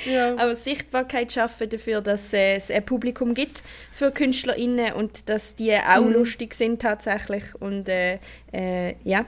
Ja. 0.06 0.32
aber 0.36 0.54
Sichtbarkeit 0.54 1.32
schaffen 1.32 1.68
dafür, 1.70 2.00
dass 2.00 2.32
äh, 2.32 2.56
es 2.56 2.70
ein 2.70 2.84
Publikum 2.84 3.34
gibt 3.34 3.62
für 3.92 4.10
KünstlerInnen 4.10 4.94
und 4.94 5.28
dass 5.28 5.54
die 5.54 5.74
auch 5.76 6.00
Mhm. 6.00 6.12
lustig 6.12 6.54
sind 6.54 6.82
tatsächlich. 6.82 7.44
Und 7.60 7.88
äh, 7.88 8.18
äh, 8.52 8.94
ja, 9.04 9.24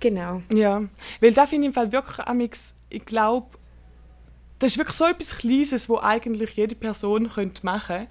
genau. 0.00 0.42
Ja, 0.52 0.82
weil 1.20 1.32
da 1.32 1.46
finde 1.46 1.64
ich 1.64 1.68
im 1.68 1.74
Fall 1.74 1.92
wirklich 1.92 2.18
amix, 2.26 2.74
ich 2.90 3.04
glaube, 3.04 3.46
das 4.58 4.72
ist 4.72 4.78
wirklich 4.78 4.96
so 4.96 5.06
etwas 5.06 5.38
Kleines, 5.38 5.88
wo 5.88 5.98
eigentlich 6.00 6.50
jede 6.56 6.74
Person 6.74 7.30
könnte 7.30 7.64
machen 7.64 8.08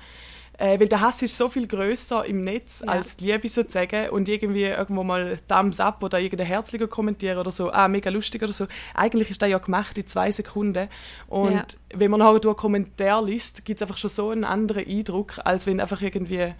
äh, 0.57 0.79
weil 0.79 0.87
der 0.87 1.01
Hass 1.01 1.21
ist 1.21 1.37
so 1.37 1.49
viel 1.49 1.67
größer 1.67 2.25
im 2.25 2.41
Netz 2.41 2.83
Ja. 2.85 2.91
als 2.93 3.15
die 3.17 3.31
Liebe 3.31 3.47
sozusagen 3.47 4.09
und 4.09 4.27
irgendwie 4.27 4.63
irgendwo 4.63 5.03
mal 5.03 5.37
Thumbs 5.47 5.79
up 5.79 6.01
oder 6.03 6.19
irgendein 6.19 6.47
herzlicher 6.47 6.87
kommentieren 6.87 7.37
oder 7.37 7.51
so, 7.51 7.71
ah, 7.71 7.87
mega 7.87 8.09
lustig 8.09 8.41
oder 8.43 8.53
so. 8.53 8.67
Eigentlich 8.95 9.29
ist 9.29 9.41
das 9.41 9.49
ja 9.49 9.57
gemacht 9.59 9.97
in 9.97 10.07
zwei 10.07 10.31
Sekunden 10.31 10.87
und 11.27 11.51
Ja. 11.53 11.65
wenn 11.93 12.09
man 12.11 12.19
nachher 12.21 12.39
durch 12.39 12.53
einen 12.55 12.61
Kommentar 12.61 13.23
liest, 13.23 13.65
gibt 13.65 13.79
es 13.79 13.81
einfach 13.83 13.97
schon 13.97 14.09
so 14.09 14.29
einen 14.31 14.43
anderen 14.43 14.85
Eindruck, 14.87 15.39
als 15.45 15.67
wenn 15.67 15.79
einfach 15.79 16.01
irgendwie 16.01 16.53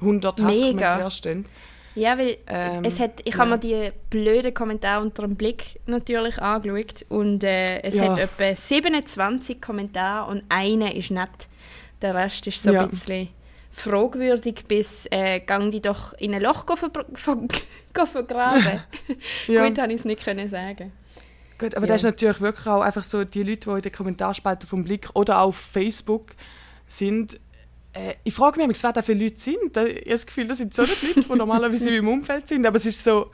100 0.00 0.38
Mega. 0.38 0.48
Hasskommentare 0.50 1.10
stehen. 1.10 1.44
Ja, 1.94 2.16
weil 2.16 2.38
Ähm, 2.46 2.84
es 2.84 2.98
hat, 3.00 3.20
ich 3.24 3.34
ja. 3.34 3.40
habe 3.40 3.50
mir 3.50 3.58
die 3.58 3.92
blöden 4.08 4.54
Kommentare 4.54 5.02
unter 5.02 5.22
dem 5.24 5.36
Blick 5.36 5.78
natürlich 5.86 6.40
angeschaut 6.40 7.04
und 7.10 7.44
äh, 7.44 7.82
es 7.82 7.96
Ja. 7.96 8.12
hat 8.12 8.18
etwa 8.18 8.54
27 8.54 9.60
Kommentare 9.60 10.30
und 10.30 10.42
einer 10.48 10.94
ist 10.94 11.10
nett. 11.10 11.28
Der 12.02 12.14
Rest 12.14 12.46
ist 12.46 12.62
so 12.62 12.72
Ja. 12.72 12.82
ein 12.82 12.90
bisschen 12.90 13.28
fragwürdig 13.70 14.64
bis 14.68 15.06
äh, 15.10 15.40
«Gang 15.40 15.70
die 15.70 15.80
doch 15.80 16.12
in 16.14 16.34
ein 16.34 16.42
Loch 16.42 16.66
go 16.66 16.74
verbr- 16.74 17.06
ver 17.14 17.38
go 17.94 18.06
vergraben». 18.06 18.82
Ja. 19.46 19.66
Gut, 19.66 19.78
habe 19.78 19.92
ich 19.92 20.00
es 20.00 20.04
nicht 20.04 20.22
können 20.24 20.48
sagen. 20.48 20.92
Gut, 21.58 21.74
aber 21.74 21.86
Ja. 21.86 21.92
das 21.94 22.02
ist 22.02 22.04
natürlich 22.10 22.40
wirklich 22.40 22.66
auch 22.66 22.80
einfach 22.82 23.04
so, 23.04 23.24
die 23.24 23.42
Leute, 23.42 23.70
die 23.70 23.76
in 23.76 23.82
den 23.82 23.92
Kommentarspalten 23.92 24.68
vom 24.68 24.84
Blick 24.84 25.08
oder 25.14 25.40
auf 25.40 25.56
Facebook 25.56 26.32
sind, 26.86 27.40
äh, 27.94 28.14
ich 28.24 28.34
frage 28.34 28.58
mich, 28.58 28.66
manchmal, 28.66 28.90
wer 28.90 28.92
da 28.94 29.02
für 29.02 29.12
Leute 29.14 29.38
sind. 29.40 29.76
Ich 29.76 29.76
habe 29.76 30.02
das 30.06 30.26
Gefühl, 30.26 30.46
das 30.46 30.58
sind 30.58 30.74
so 30.74 30.82
nicht 30.82 31.16
Leute, 31.16 31.28
die 31.28 31.34
normalerweise 31.38 31.88
in 31.94 32.04
meinem 32.04 32.18
Umfeld 32.18 32.48
sind, 32.48 32.66
aber 32.66 32.76
es 32.76 32.86
ist 32.86 33.02
so 33.04 33.30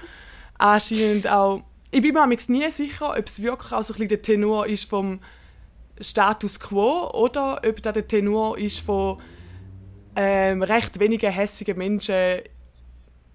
anscheinend 0.59 1.29
auch, 1.29 1.63
ich 1.91 2.03
bin 2.03 2.13
mir 2.13 2.27
nie 2.49 2.71
sicher, 2.71 3.11
ob 3.17 3.27
es 3.27 3.43
wirklich 3.43 3.73
auch 3.73 3.83
so 3.83 3.93
ein 3.93 3.95
bisschen 3.95 4.09
der 4.09 4.23
Tenor 4.23 4.67
ist 4.67 4.85
vom 4.91 5.21
Status 6.01 6.61
Quo 6.61 7.11
oder 7.13 7.61
ob 7.67 7.83
da 7.83 7.93
der 7.93 8.07
Tenor 8.07 8.59
ist 8.59 8.81
von 8.81 9.21
ähm, 10.17 10.63
recht 10.63 10.99
wenigen 10.99 11.31
hässigen 11.31 11.79
Menschen 11.79 12.41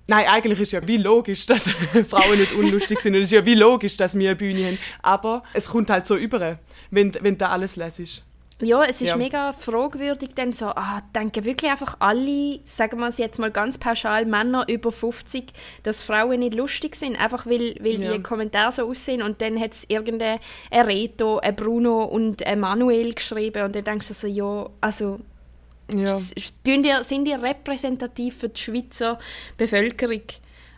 Nein, 0.08 0.26
eigentlich 0.28 0.60
ist 0.60 0.74
ja 0.74 0.86
wie 0.86 0.98
logisch, 0.98 1.46
dass 1.46 1.70
Frauen 2.10 2.38
nicht 2.38 2.54
unlustig 2.54 3.00
sind. 3.00 3.16
Und 3.16 3.22
es 3.22 3.28
ist 3.28 3.32
ja 3.32 3.46
wie 3.46 3.56
logisch, 3.56 3.96
dass 3.96 4.18
wir 4.18 4.32
eine 4.32 4.36
Bühne 4.36 4.66
haben. 4.66 4.80
Aber 5.02 5.44
es 5.54 5.70
kommt 5.70 5.90
halt 5.90 6.06
so 6.06 6.18
über, 6.18 6.60
wenn, 6.92 7.14
wenn 7.22 7.38
da 7.38 7.50
alles 7.50 7.78
lesest. 7.78 8.26
Ja, 8.62 8.84
es 8.84 9.02
ist 9.02 9.10
Ja. 9.10 9.18
mega 9.18 9.52
fragwürdig, 9.52 10.30
dann 10.36 10.54
so, 10.54 10.68
ah, 10.68 11.02
denken 11.16 11.44
wirklich 11.44 11.70
einfach 11.72 11.98
alle, 12.00 12.60
sagen 12.66 13.00
wir 13.00 13.08
es 13.10 13.18
jetzt 13.18 13.40
mal 13.40 13.52
ganz 13.52 13.78
pauschal, 13.78 14.26
Männer 14.26 14.66
über 14.70 14.92
50, 14.92 15.52
dass 15.82 16.02
Frauen 16.02 16.40
nicht 16.40 16.54
lustig 16.54 16.96
sind, 16.96 17.20
einfach 17.20 17.46
weil, 17.46 17.76
weil 17.82 18.02
Ja. 18.02 18.14
die 18.14 18.24
Kommentare 18.24 18.72
so 18.72 18.88
aussehen 18.90 19.22
und 19.22 19.42
dann 19.42 19.60
hat 19.60 19.74
es 19.74 19.86
irgendein 19.90 20.40
ein 20.72 20.86
Reto, 20.86 21.40
ein 21.40 21.56
Bruno 21.56 22.04
und 22.04 22.46
ein 22.46 22.60
Manuel 22.60 23.14
geschrieben 23.14 23.64
und 23.64 23.76
dann 23.76 23.84
denkst 23.84 24.08
du 24.08 24.14
so, 24.14 24.28
ja, 24.28 24.70
also 24.82 25.20
Ja. 25.92 26.18
die, 26.66 26.94
sind 27.02 27.26
die 27.26 27.34
repräsentativ 27.34 28.38
für 28.38 28.50
die 28.50 28.62
Schweizer 28.62 29.20
Bevölkerung? 29.58 30.22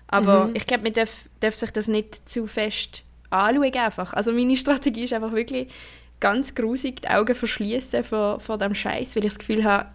Aber 0.08 0.48
Mhm. 0.48 0.56
ich 0.56 0.66
glaube, 0.66 0.84
man 0.84 0.94
darf, 0.94 1.30
darf 1.40 1.56
sich 1.56 1.72
das 1.72 1.88
nicht 1.88 2.28
zu 2.28 2.48
fest 2.48 3.04
anschauen 3.32 3.74
einfach. 3.76 4.14
Also 4.14 4.32
meine 4.32 4.56
Strategie 4.56 5.04
ist 5.04 5.14
einfach 5.14 5.34
wirklich 5.34 5.68
ganz 6.26 6.56
grusig 6.56 7.04
die 7.04 7.08
Augen 7.08 7.36
verschließen 7.36 8.04
vor, 8.04 8.40
vor 8.40 8.58
dem 8.58 8.74
Scheiß, 8.74 9.16
weil 9.16 9.24
ich 9.26 9.30
das 9.34 9.38
Gefühl 9.38 9.64
habe, 9.64 9.86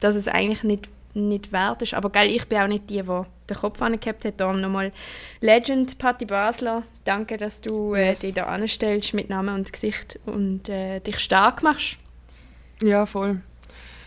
dass 0.00 0.16
es 0.16 0.26
eigentlich 0.26 0.64
nicht, 0.64 0.88
nicht 1.14 1.52
wert 1.52 1.82
ist. 1.82 1.94
Aber 1.94 2.10
geil, 2.10 2.32
ich 2.32 2.48
bin 2.48 2.58
auch 2.58 2.66
nicht 2.66 2.90
die, 2.90 3.00
die 3.00 3.22
den 3.48 3.56
Kopf 3.56 3.80
angehabt 3.80 4.24
hat. 4.24 4.40
Darum 4.40 4.60
nochmal 4.60 4.90
Legend, 5.40 5.96
Patti 5.96 6.24
Basler, 6.24 6.82
danke, 7.04 7.36
dass 7.36 7.60
du 7.60 7.94
äh, 7.94 8.08
Yes. 8.08 8.18
dich 8.20 8.34
da 8.34 8.46
anstellst 8.46 9.14
mit 9.14 9.30
Namen 9.30 9.54
und 9.54 9.72
Gesicht 9.72 10.18
und 10.26 10.68
äh, 10.68 10.98
dich 10.98 11.20
stark 11.20 11.62
machst. 11.62 11.96
Ja, 12.82 13.06
voll. 13.06 13.40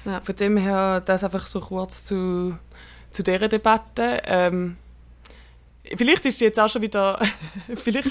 Ja. 0.03 0.19
Von 0.19 0.35
dem 0.35 0.57
her, 0.57 1.01
das 1.05 1.23
einfach 1.23 1.45
so 1.45 1.61
kurz 1.61 2.05
zu, 2.05 2.57
zu 3.11 3.23
dieser 3.23 3.47
Debatte. 3.47 4.23
Ähm, 4.25 4.75
vielleicht 5.95 6.25
ist 6.25 6.39
die 6.39 6.45
jetzt 6.45 6.59
auch 6.59 6.69
schon 6.69 6.81
wieder, 6.81 7.19
vielleicht 7.75 8.07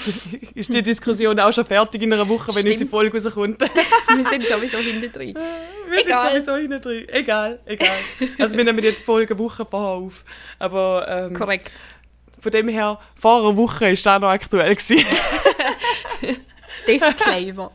ist 0.55 0.73
die 0.73 0.81
Diskussion 0.81 1.39
auch 1.39 1.51
schon 1.51 1.65
fertig 1.65 2.01
in 2.01 2.13
einer 2.13 2.27
Woche, 2.27 2.47
wenn 2.47 2.61
Stimmt. 2.61 2.71
unsere 2.73 2.89
Folge 2.89 3.23
rauskommt. 3.23 3.61
Wir 4.15 4.25
sind 4.29 4.45
sowieso 4.45 4.77
hinten 4.77 5.11
drin. 5.11 5.35
Wir 5.89 5.99
Egal. 6.05 6.33
sind 6.33 6.45
sowieso 6.45 6.55
hinten 6.57 6.81
drin. 6.81 7.09
Egal, 7.09 7.59
egal. 7.65 7.89
Also 8.39 8.55
wir 8.55 8.63
nehmen 8.63 8.81
jetzt 8.83 8.99
die 8.99 9.03
Folge 9.03 9.37
Woche 9.37 9.65
vorher 9.65 9.89
auf. 10.05 10.23
Aber 10.57 11.05
ähm, 11.09 11.33
Korrekt. 11.33 11.71
von 12.39 12.51
dem 12.51 12.69
her, 12.69 12.97
vor 13.15 13.39
einer 13.41 13.57
Woche 13.57 13.89
ist 13.89 14.05
das 14.05 14.21
noch 14.21 14.29
aktuell 14.29 14.73
gewesen. 14.75 15.05
Disclaimer. 16.87 17.71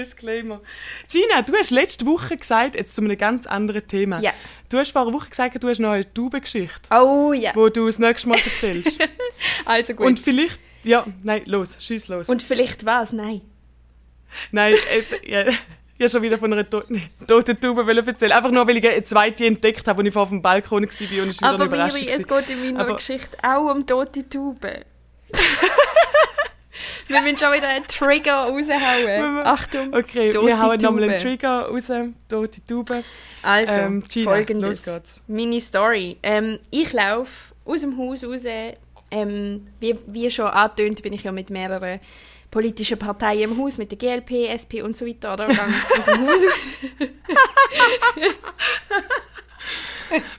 Disclaimer. 0.00 0.60
Gina, 1.10 1.42
du 1.42 1.54
hast 1.54 1.70
letzte 1.70 2.06
Woche 2.06 2.36
gesagt, 2.36 2.74
jetzt 2.74 2.94
zu 2.94 3.02
einem 3.02 3.16
ganz 3.16 3.46
anderen 3.46 3.86
Thema. 3.86 4.20
Ja. 4.20 4.32
Du 4.68 4.78
hast 4.78 4.90
vor 4.92 5.02
einer 5.02 5.12
Woche 5.12 5.30
gesagt, 5.30 5.62
du 5.62 5.68
hast 5.68 5.78
noch 5.78 5.90
eine 5.90 6.12
Taubengeschichte, 6.12 6.88
Oh 6.90 7.32
ja. 7.32 7.52
wo 7.54 7.68
du 7.68 7.86
das 7.86 7.98
nächste 7.98 8.28
Mal 8.28 8.38
erzählst. 8.38 8.98
Also 9.64 9.94
gut. 9.94 10.06
Und 10.06 10.12
Und, 10.12 10.20
vielleicht, 10.20 10.58
ja, 10.82 11.04
nein, 11.22 11.42
los, 11.46 11.76
schieß 11.84 12.08
los. 12.08 12.26
vielleicht 12.46 12.86
was? 12.86 13.12
Nein. 13.12 13.42
nein, 14.50 14.74
jetzt, 14.94 15.14
ja, 15.26 15.46
ich 15.46 15.56
habe 16.00 16.08
schon 16.08 16.22
wieder 16.22 16.38
von 16.38 16.52
einer 16.52 16.68
to 16.68 16.82
toten 17.26 17.58
Taube 17.60 17.90
erzählen. 18.06 18.32
Einfach 18.32 18.50
nur, 18.50 18.66
weil 18.66 18.76
ich 18.78 18.86
eine 18.88 19.02
zweite 19.02 19.46
entdeckt 19.46 19.86
habe, 19.88 20.00
als 20.00 20.06
ich 20.08 20.12
vor 20.12 20.22
auf 20.22 20.28
dem 20.30 20.40
Balkon 20.42 20.82
war 20.82 20.82
und 20.82 20.90
es 20.90 21.00
wieder 21.00 21.22
eine 21.22 21.32
Aber 21.54 21.64
Überraschung 21.66 22.00
Miri, 22.00 22.12
es 22.20 22.28
war. 22.28 22.40
geht 22.42 22.50
in 22.50 22.60
meiner 22.64 22.80
Aber- 22.80 22.96
Geschichte 22.96 23.36
auch 23.42 23.70
um 23.74 23.86
tote 23.86 24.28
Tauben. 24.28 24.84
Wir 27.08 27.20
müssen 27.22 27.38
schon 27.38 27.52
wieder 27.52 27.68
einen 27.68 27.86
Trigger 27.86 28.34
raushauen. 28.48 29.38
Achtung, 29.46 29.94
Okay, 29.94 30.32
wir 30.32 30.60
hauen 30.60 30.78
nochmal 30.80 31.04
einen. 31.04 31.18
Trigger 31.18 31.66
raus, 31.68 31.90
tote 32.28 32.64
Taube. 32.66 33.04
Also, 33.42 33.72
Ähm, 33.72 34.02
Gina, 34.08 34.30
folgendes. 34.30 34.84
los 34.86 34.94
geht's. 34.94 35.22
Meine 35.28 35.60
Story. 35.60 36.16
Ähm, 36.22 36.58
ich 36.70 36.92
laufe 36.92 37.54
aus 37.64 37.80
dem 37.82 37.96
Haus 37.98 38.24
raus. 38.24 38.42
Ähm, 39.10 39.68
wie, 39.78 39.96
wie 40.06 40.30
schon 40.30 40.46
angetönt, 40.46 41.00
bin 41.02 41.12
ich 41.12 41.22
ja 41.22 41.30
mit 41.32 41.48
mehreren 41.50 42.00
politischen 42.50 42.98
Parteien 42.98 43.50
im 43.52 43.58
Haus, 43.58 43.78
mit 43.78 43.90
der 43.92 43.98
GLP, 43.98 44.48
SP 44.50 44.82
und 44.82 44.96
so 44.96 45.06
weiter. 45.06 45.34
Oder? 45.34 45.46
Aus 45.48 46.04
dem 46.06 46.26
Haus 46.26 46.42
raus. 46.42 47.08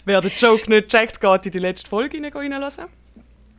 Wer 0.05 0.21
den 0.21 0.31
Joke 0.37 0.69
nicht 0.69 0.87
checkt, 0.89 1.19
geht 1.19 1.45
in 1.45 1.51
die 1.51 1.59
letzte 1.59 1.89
Folge 1.89 2.17
rein- 2.17 2.31
reinhören. 2.33 2.85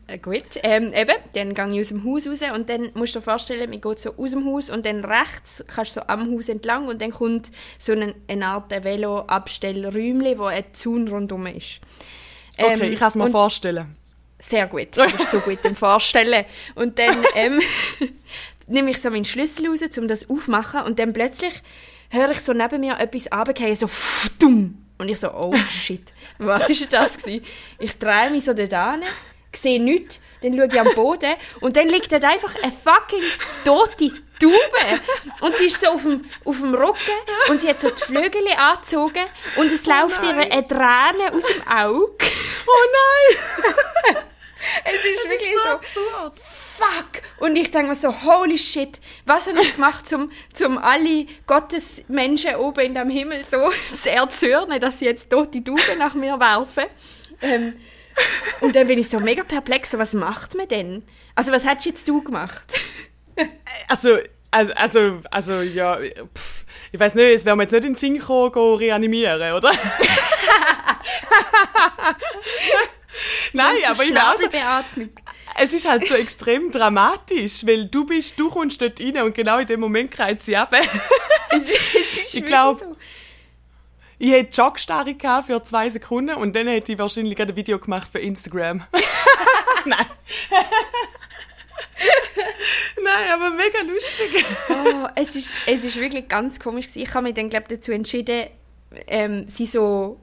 Äh, 0.09 0.19
gut, 0.19 0.43
ähm, 0.63 0.93
eben, 0.95 1.17
dann 1.35 1.53
gehe 1.53 1.75
ich 1.75 1.81
aus 1.81 1.89
dem 1.89 2.03
Haus 2.03 2.27
raus 2.27 2.41
und 2.55 2.71
dann 2.71 2.91
musst 2.95 3.15
du 3.15 3.19
dir 3.19 3.25
vorstellen, 3.25 3.69
man 3.69 3.81
geht 3.81 3.99
so 3.99 4.15
aus 4.17 4.31
dem 4.31 4.47
Haus 4.47 4.71
und 4.71 4.87
dann 4.87 5.05
rechts 5.05 5.63
kannst 5.69 5.97
du 5.97 6.01
so 6.01 6.07
am 6.07 6.35
Haus 6.35 6.49
entlang 6.49 6.89
und 6.89 7.03
dann 7.03 7.11
kommt 7.11 7.51
so 7.79 7.93
eine, 7.93 8.15
eine 8.27 8.47
Art 8.47 8.71
Velo-Abstellräumchen, 8.71 10.39
wo 10.39 10.45
ein 10.45 10.65
Zaun 10.73 11.09
rundum 11.09 11.47
ist. 11.47 11.81
Okay, 12.59 12.73
Ähm, 12.73 12.93
ich 12.93 12.99
kann 12.99 13.09
es 13.09 13.15
mir 13.17 13.29
vorstellen. 13.29 13.97
Sehr 14.39 14.67
gut, 14.67 14.97
du 14.97 15.05
bist 15.05 15.31
so 15.31 15.41
gut 15.41 15.59
im 15.65 15.77
Vorstellen. 15.77 16.47
Und 16.75 16.99
dann 16.99 17.25
ähm, 17.35 17.61
nehme 18.67 18.93
ich 18.93 19.03
so 19.03 19.11
meinen 19.11 19.27
Schlüssel 19.27 19.69
raus, 19.69 19.81
um 19.99 20.09
das 20.09 20.31
aufzumachen 20.31 20.83
und 20.83 20.99
dann 20.99 21.13
plötzlich 21.13 21.53
höre 22.09 22.31
ich 22.31 22.41
so 22.41 22.55
neben 22.55 22.81
mir 22.81 22.99
etwas 22.99 23.31
runterfallen, 23.31 23.77
so 23.77 23.91
dumm. 24.39 24.87
Und 24.97 25.09
ich 25.11 25.21
so, 25.21 25.33
oh 25.33 25.55
shit, 25.55 26.13
was 26.39 26.71
ist 26.71 26.93
das 26.93 27.19
gewesen? 27.19 27.45
Ich 27.79 27.99
drehe 27.99 28.31
mich 28.31 28.45
so 28.45 28.55
da 28.55 28.93
hin, 28.93 29.03
sehe 29.57 29.81
nichts, 29.83 30.21
dann 30.43 30.55
schaue 30.55 30.67
ich 30.67 30.81
am 30.81 30.95
Boden 30.95 31.35
und 31.61 31.77
dann 31.77 31.89
liegt 31.89 32.13
dort 32.13 32.25
einfach 32.25 32.55
eine 32.63 32.73
fucking 32.73 33.23
tote 33.65 34.13
Taube. 34.41 35.01
Und 35.41 35.57
sie 35.57 35.67
ist 35.67 35.81
so 35.81 35.89
auf 35.89 36.03
dem, 36.03 36.25
auf 36.45 36.59
dem 36.61 36.75
Rücken 36.75 37.19
und 37.49 37.61
sie 37.61 37.69
hat 37.69 37.81
so 37.81 37.91
die 37.91 38.03
Flügel 38.03 38.47
angezogen 38.57 39.25
und 39.57 39.73
es 39.73 39.85
läuft 39.87 40.23
ihr 40.23 40.37
eine 40.37 40.67
Träne 40.67 41.33
aus 41.33 41.45
dem 41.47 41.67
Auge. 41.69 42.13
Oh 42.67 42.87
nein! 42.93 44.17
Es 44.85 44.95
ist 45.05 45.23
Das 45.25 45.31
wirklich 45.31 45.51
ist 45.51 45.57
so 45.57 45.63
so, 45.63 45.71
absurd. 45.71 46.33
fuck. 46.39 47.23
Und 47.39 47.57
ich 47.57 47.71
denke 47.71 47.89
mir 47.91 47.95
so, 47.95 48.13
holy 48.23 48.59
shit, 48.59 48.99
was 49.25 49.47
habe 49.47 49.63
ich 49.63 49.75
gemacht, 49.77 50.13
um 50.13 50.31
zum 50.53 50.79
alle 50.79 51.27
Gottesmenschen 51.47 52.57
oben 52.57 52.81
in 52.81 52.95
dem 52.95 53.09
Himmel 53.09 53.45
so 53.45 53.71
zu 54.03 54.11
erzürnen, 54.11 54.81
dass 54.81 54.99
sie 54.99 55.07
jetzt 55.07 55.31
tote 55.31 55.63
Tauben 55.63 55.99
nach 55.99 56.15
mir 56.15 56.39
werfen. 56.39 56.85
Ähm, 57.41 57.81
und 58.61 58.75
dann 58.77 58.87
bin 58.87 58.99
ich 58.99 59.09
so 59.09 59.21
mega 59.21 59.43
perplex, 59.45 59.91
so, 59.93 59.99
was 59.99 60.13
macht 60.15 60.55
man 60.57 60.69
denn? 60.69 61.03
Also 61.35 61.53
was 61.53 61.65
hättest 61.67 61.87
jetzt 61.87 62.09
du 62.09 62.23
gemacht? 62.23 62.65
Also, 63.89 64.19
also, 64.51 64.73
also, 64.75 65.19
also 65.31 65.61
ja, 65.61 65.99
pff, 66.35 66.65
ich 66.93 66.99
weiß 66.99 67.15
nicht, 67.15 67.25
es 67.27 67.45
wäre 67.45 67.57
mir 67.57 67.63
jetzt 67.65 67.73
nicht 67.73 67.85
in 67.85 67.93
den 67.93 67.99
Sinn 67.99 68.19
gekommen, 68.19 68.51
go 68.53 68.75
reanimieren, 68.75 69.53
oder? 69.53 69.71
Nein, 73.53 73.77
aber 73.87 73.93
ich 74.05 74.15
weiß, 74.15 74.41
Schnabelbeatmung. 74.41 75.11
es 75.61 75.73
ist 75.73 75.89
halt 75.89 76.07
so 76.07 76.15
extrem 76.15 76.71
dramatisch, 76.71 77.67
weil 77.67 77.87
du 77.87 78.05
bist, 78.05 78.39
du 78.39 78.51
kommst 78.51 78.81
dort 78.81 79.01
rein 79.01 79.19
und 79.23 79.35
genau 79.35 79.59
in 79.59 79.67
dem 79.67 79.81
Moment 79.81 80.11
kreit 80.11 80.43
sie 80.43 80.57
ab. 80.57 80.75
Es 81.51 81.63
ist, 81.63 81.81
es 81.95 82.19
Ich 82.19 82.35
wirklich 82.35 82.47
glaub- 82.47 82.81
so. 82.81 82.97
Ich 84.19 84.33
hätte 84.33 84.61
Jogstarre 84.61 85.15
gehabt 85.15 85.47
für 85.47 85.63
zwei 85.63 85.89
Sekunden 85.91 86.35
und 86.35 86.57
dann 86.57 86.67
hätte 86.67 86.93
ich 86.93 86.99
wahrscheinlich 86.99 87.37
gerade 87.37 87.53
ein 87.53 87.57
Video 87.57 87.79
gemacht 87.79 88.09
für 88.11 88.19
Instagram. 88.19 88.83
Nein. 89.87 90.07
Nein, 93.03 93.31
aber 93.33 93.51
mega 93.51 93.81
lustig. 93.83 94.45
Oh, 94.71 95.07
es, 95.15 95.37
ist, 95.37 95.57
es 95.67 95.85
ist 95.85 95.97
wirklich 95.97 96.27
ganz 96.29 96.59
komisch. 96.59 96.89
Ich 96.95 97.15
habe 97.15 97.25
mich 97.25 97.35
dann, 97.35 97.49
glaube 97.49 97.67
dazu 97.69 97.93
entschieden, 97.93 98.49
ähm, 99.07 99.47
sie 99.47 99.67
so 99.67 100.19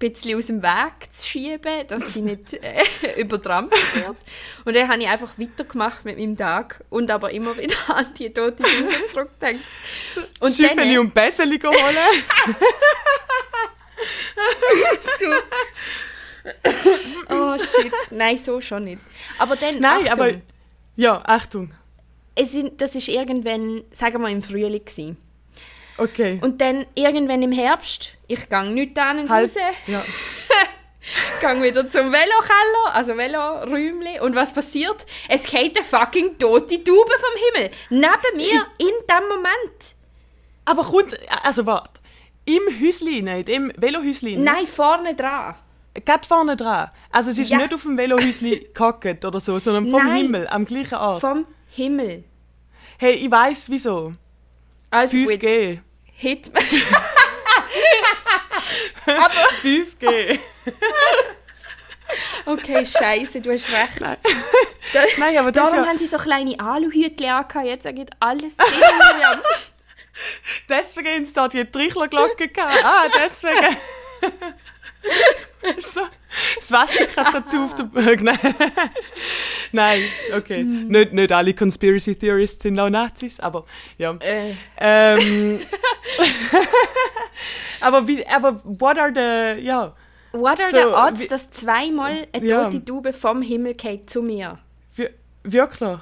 bisschen 0.00 0.36
aus 0.36 0.46
dem 0.46 0.62
Weg 0.62 1.12
zu 1.12 1.26
schieben, 1.26 1.86
dass 1.86 2.12
sie 2.12 2.22
nicht 2.22 2.54
äh, 2.62 3.20
übertrampelt 3.20 3.94
wird. 3.94 4.16
Und 4.64 4.74
dann 4.74 4.88
habe 4.88 5.00
ich 5.00 5.08
einfach 5.08 5.38
weitergemacht 5.38 6.04
mit 6.04 6.18
meinem 6.18 6.36
Tag 6.36 6.82
und 6.90 7.08
aber 7.10 7.30
immer 7.30 7.56
wieder 7.56 7.76
an 7.94 8.06
die 8.18 8.32
tote 8.32 8.64
Jungen 8.64 8.94
zurückgedacht. 9.12 9.60
Und 10.40 10.52
Schüffeli 10.52 10.94
dann, 10.94 10.98
und 10.98 11.14
Bässeli 11.14 11.60
holen. 11.60 11.74
oh 17.28 17.58
shit, 17.58 17.92
nein, 18.10 18.38
so 18.38 18.60
schon 18.60 18.84
nicht. 18.84 19.02
Aber 19.38 19.54
dann, 19.56 19.78
Nein, 19.78 20.08
Achtung, 20.08 20.12
aber... 20.12 20.32
Ja, 20.96 21.22
Achtung. 21.24 21.72
es 22.34 22.52
sind, 22.52 22.80
das 22.80 22.94
ist 22.94 23.08
irgendwann, 23.08 23.84
sagen 23.92 24.22
wir 24.22 24.28
im 24.30 24.42
Frühling 24.42 24.84
gewesen. 24.84 25.16
Okay. 26.00 26.38
Und 26.42 26.60
dann 26.60 26.86
irgendwann 26.94 27.42
im 27.42 27.52
Herbst, 27.52 28.12
ich 28.26 28.48
gehe 28.48 28.64
nicht 28.70 28.98
an 28.98 29.18
und 29.20 29.28
Halt. 29.30 29.50
raus, 29.56 29.62
Ja. 29.86 30.02
gehe 31.40 31.62
wieder 31.62 31.88
zum 31.88 32.12
Velokeller, 32.12 32.94
also 32.94 33.16
Veloräumli. 33.16 34.20
Und 34.20 34.34
was 34.34 34.52
passiert? 34.52 35.04
Es 35.28 35.44
geht 35.44 35.76
eine 35.76 35.84
fucking 35.84 36.38
tote 36.38 36.82
Taube 36.82 37.12
vom 37.18 37.42
Himmel. 37.54 37.70
Neben 37.90 38.36
mir 38.36 38.60
in 38.78 38.86
dem 39.08 39.28
Moment. 39.28 39.94
Aber 40.64 40.82
kommt... 40.84 41.16
Also 41.42 41.66
warte. 41.66 42.00
Im 42.44 42.62
Häuschen, 42.80 43.26
in 43.26 43.44
dem 43.44 43.72
Velohäuschen. 43.76 44.42
Nein, 44.42 44.66
vorne 44.66 45.14
dran. 45.14 45.54
Gerade 46.04 46.26
vorne 46.26 46.56
dran. 46.56 46.90
Also 47.10 47.30
es 47.30 47.38
ist 47.38 47.50
Ja. 47.50 47.58
nicht 47.58 47.74
auf 47.74 47.82
dem 47.82 47.96
Velohäuschen 47.98 48.60
gehockt 48.74 49.24
oder 49.24 49.40
so, 49.40 49.58
sondern 49.58 49.90
vom 49.90 50.04
Nein. 50.06 50.22
Himmel, 50.22 50.48
am 50.48 50.64
gleichen 50.64 50.94
Ort. 50.94 51.20
Vom 51.20 51.46
Himmel. 51.70 52.24
Hey, 52.98 53.14
ich 53.14 53.30
weiß 53.30 53.70
wieso. 53.70 54.14
Also 54.90 55.18
gut, 55.18 55.40
5G. 56.20 56.22
Hit 56.22 56.50
5G. 59.62 60.38
Okay, 62.44 62.84
scheiße, 62.84 63.40
du 63.40 63.52
hast 63.52 63.70
recht. 63.70 64.00
Nein. 64.00 64.16
Da, 64.92 65.00
Nein, 65.18 65.38
aber 65.38 65.52
das 65.52 65.70
darum 65.70 65.84
ja, 65.84 65.90
haben 65.90 65.98
sie 65.98 66.06
so 66.06 66.18
kleine 66.18 66.58
Aluhütchen 66.58 67.30
angehabt. 67.30 67.66
Jetzt 67.66 67.86
ergibt 67.86 68.14
alles 68.18 68.56
Sinn, 68.56 68.80
Miriam. 69.14 69.40
deswegen 70.68 71.08
haben 71.08 71.26
sie 71.26 71.32
da 71.32 71.46
die 71.46 71.64
Trichlerglocke 71.64 72.48
gehabt. 72.48 72.84
Ah, 72.84 73.04
deswegen. 73.16 73.76
So. 75.78 76.00
Swastika-Tattoo 76.60 77.64
auf 77.64 77.74
der 77.74 77.82
Bögen. 77.84 78.24
Nein. 78.24 78.38
Nein, 79.72 80.02
okay. 80.36 80.62
Nicht, 80.64 81.12
nicht 81.12 81.32
alle 81.32 81.52
Conspiracy 81.54 82.14
Theorists 82.16 82.62
sind 82.62 82.78
auch 82.80 82.88
Nazis, 82.88 83.40
aber 83.40 83.64
ja. 83.98 84.16
äh, 84.20 84.54
Ähm, 84.78 85.60
aber 87.80 88.06
wie, 88.06 88.26
aber 88.26 88.60
what 88.64 88.98
are 88.98 89.12
the, 89.14 89.62
ja, 89.64 89.94
what 90.32 90.60
are 90.60 90.70
So, 90.70 90.76
the 90.78 90.84
odds, 90.94 91.20
wie- 91.22 91.28
dass 91.28 91.50
zweimal 91.50 92.26
eine 92.32 92.46
Ja. 92.46 92.64
tote 92.64 92.84
Taube 92.84 93.12
vom 93.12 93.42
Himmel 93.42 93.74
geht 93.74 94.08
zu 94.10 94.22
mir? 94.22 94.58
wir- 94.96 95.10
wirklich. 95.42 95.98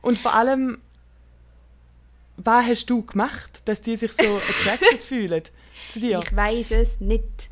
Und 0.00 0.18
vor 0.18 0.34
allem, 0.34 0.80
was 2.36 2.66
hast 2.66 2.86
du 2.86 3.02
gemacht, 3.04 3.62
dass 3.66 3.80
die 3.82 3.96
sich 3.96 4.12
so 4.12 4.36
attracted 4.48 5.02
fühlen 5.02 5.42
zu 5.88 6.00
dir? 6.00 6.20
Ich 6.24 6.34
weiß 6.36 6.70
es 6.72 7.00
nicht. 7.00 7.50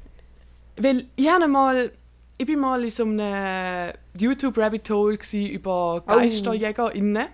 Weil 0.80 1.06
ich 1.16 1.28
habe 1.28 1.46
mal, 1.48 1.92
ich 2.38 2.46
bin 2.46 2.58
mal 2.58 2.82
in 2.82 2.90
so 2.90 3.04
einem 3.04 3.92
YouTube-Rabbit 4.18 4.90
Hole 4.90 5.18
über 5.32 6.02
GeisterjägerInnen. 6.06 7.26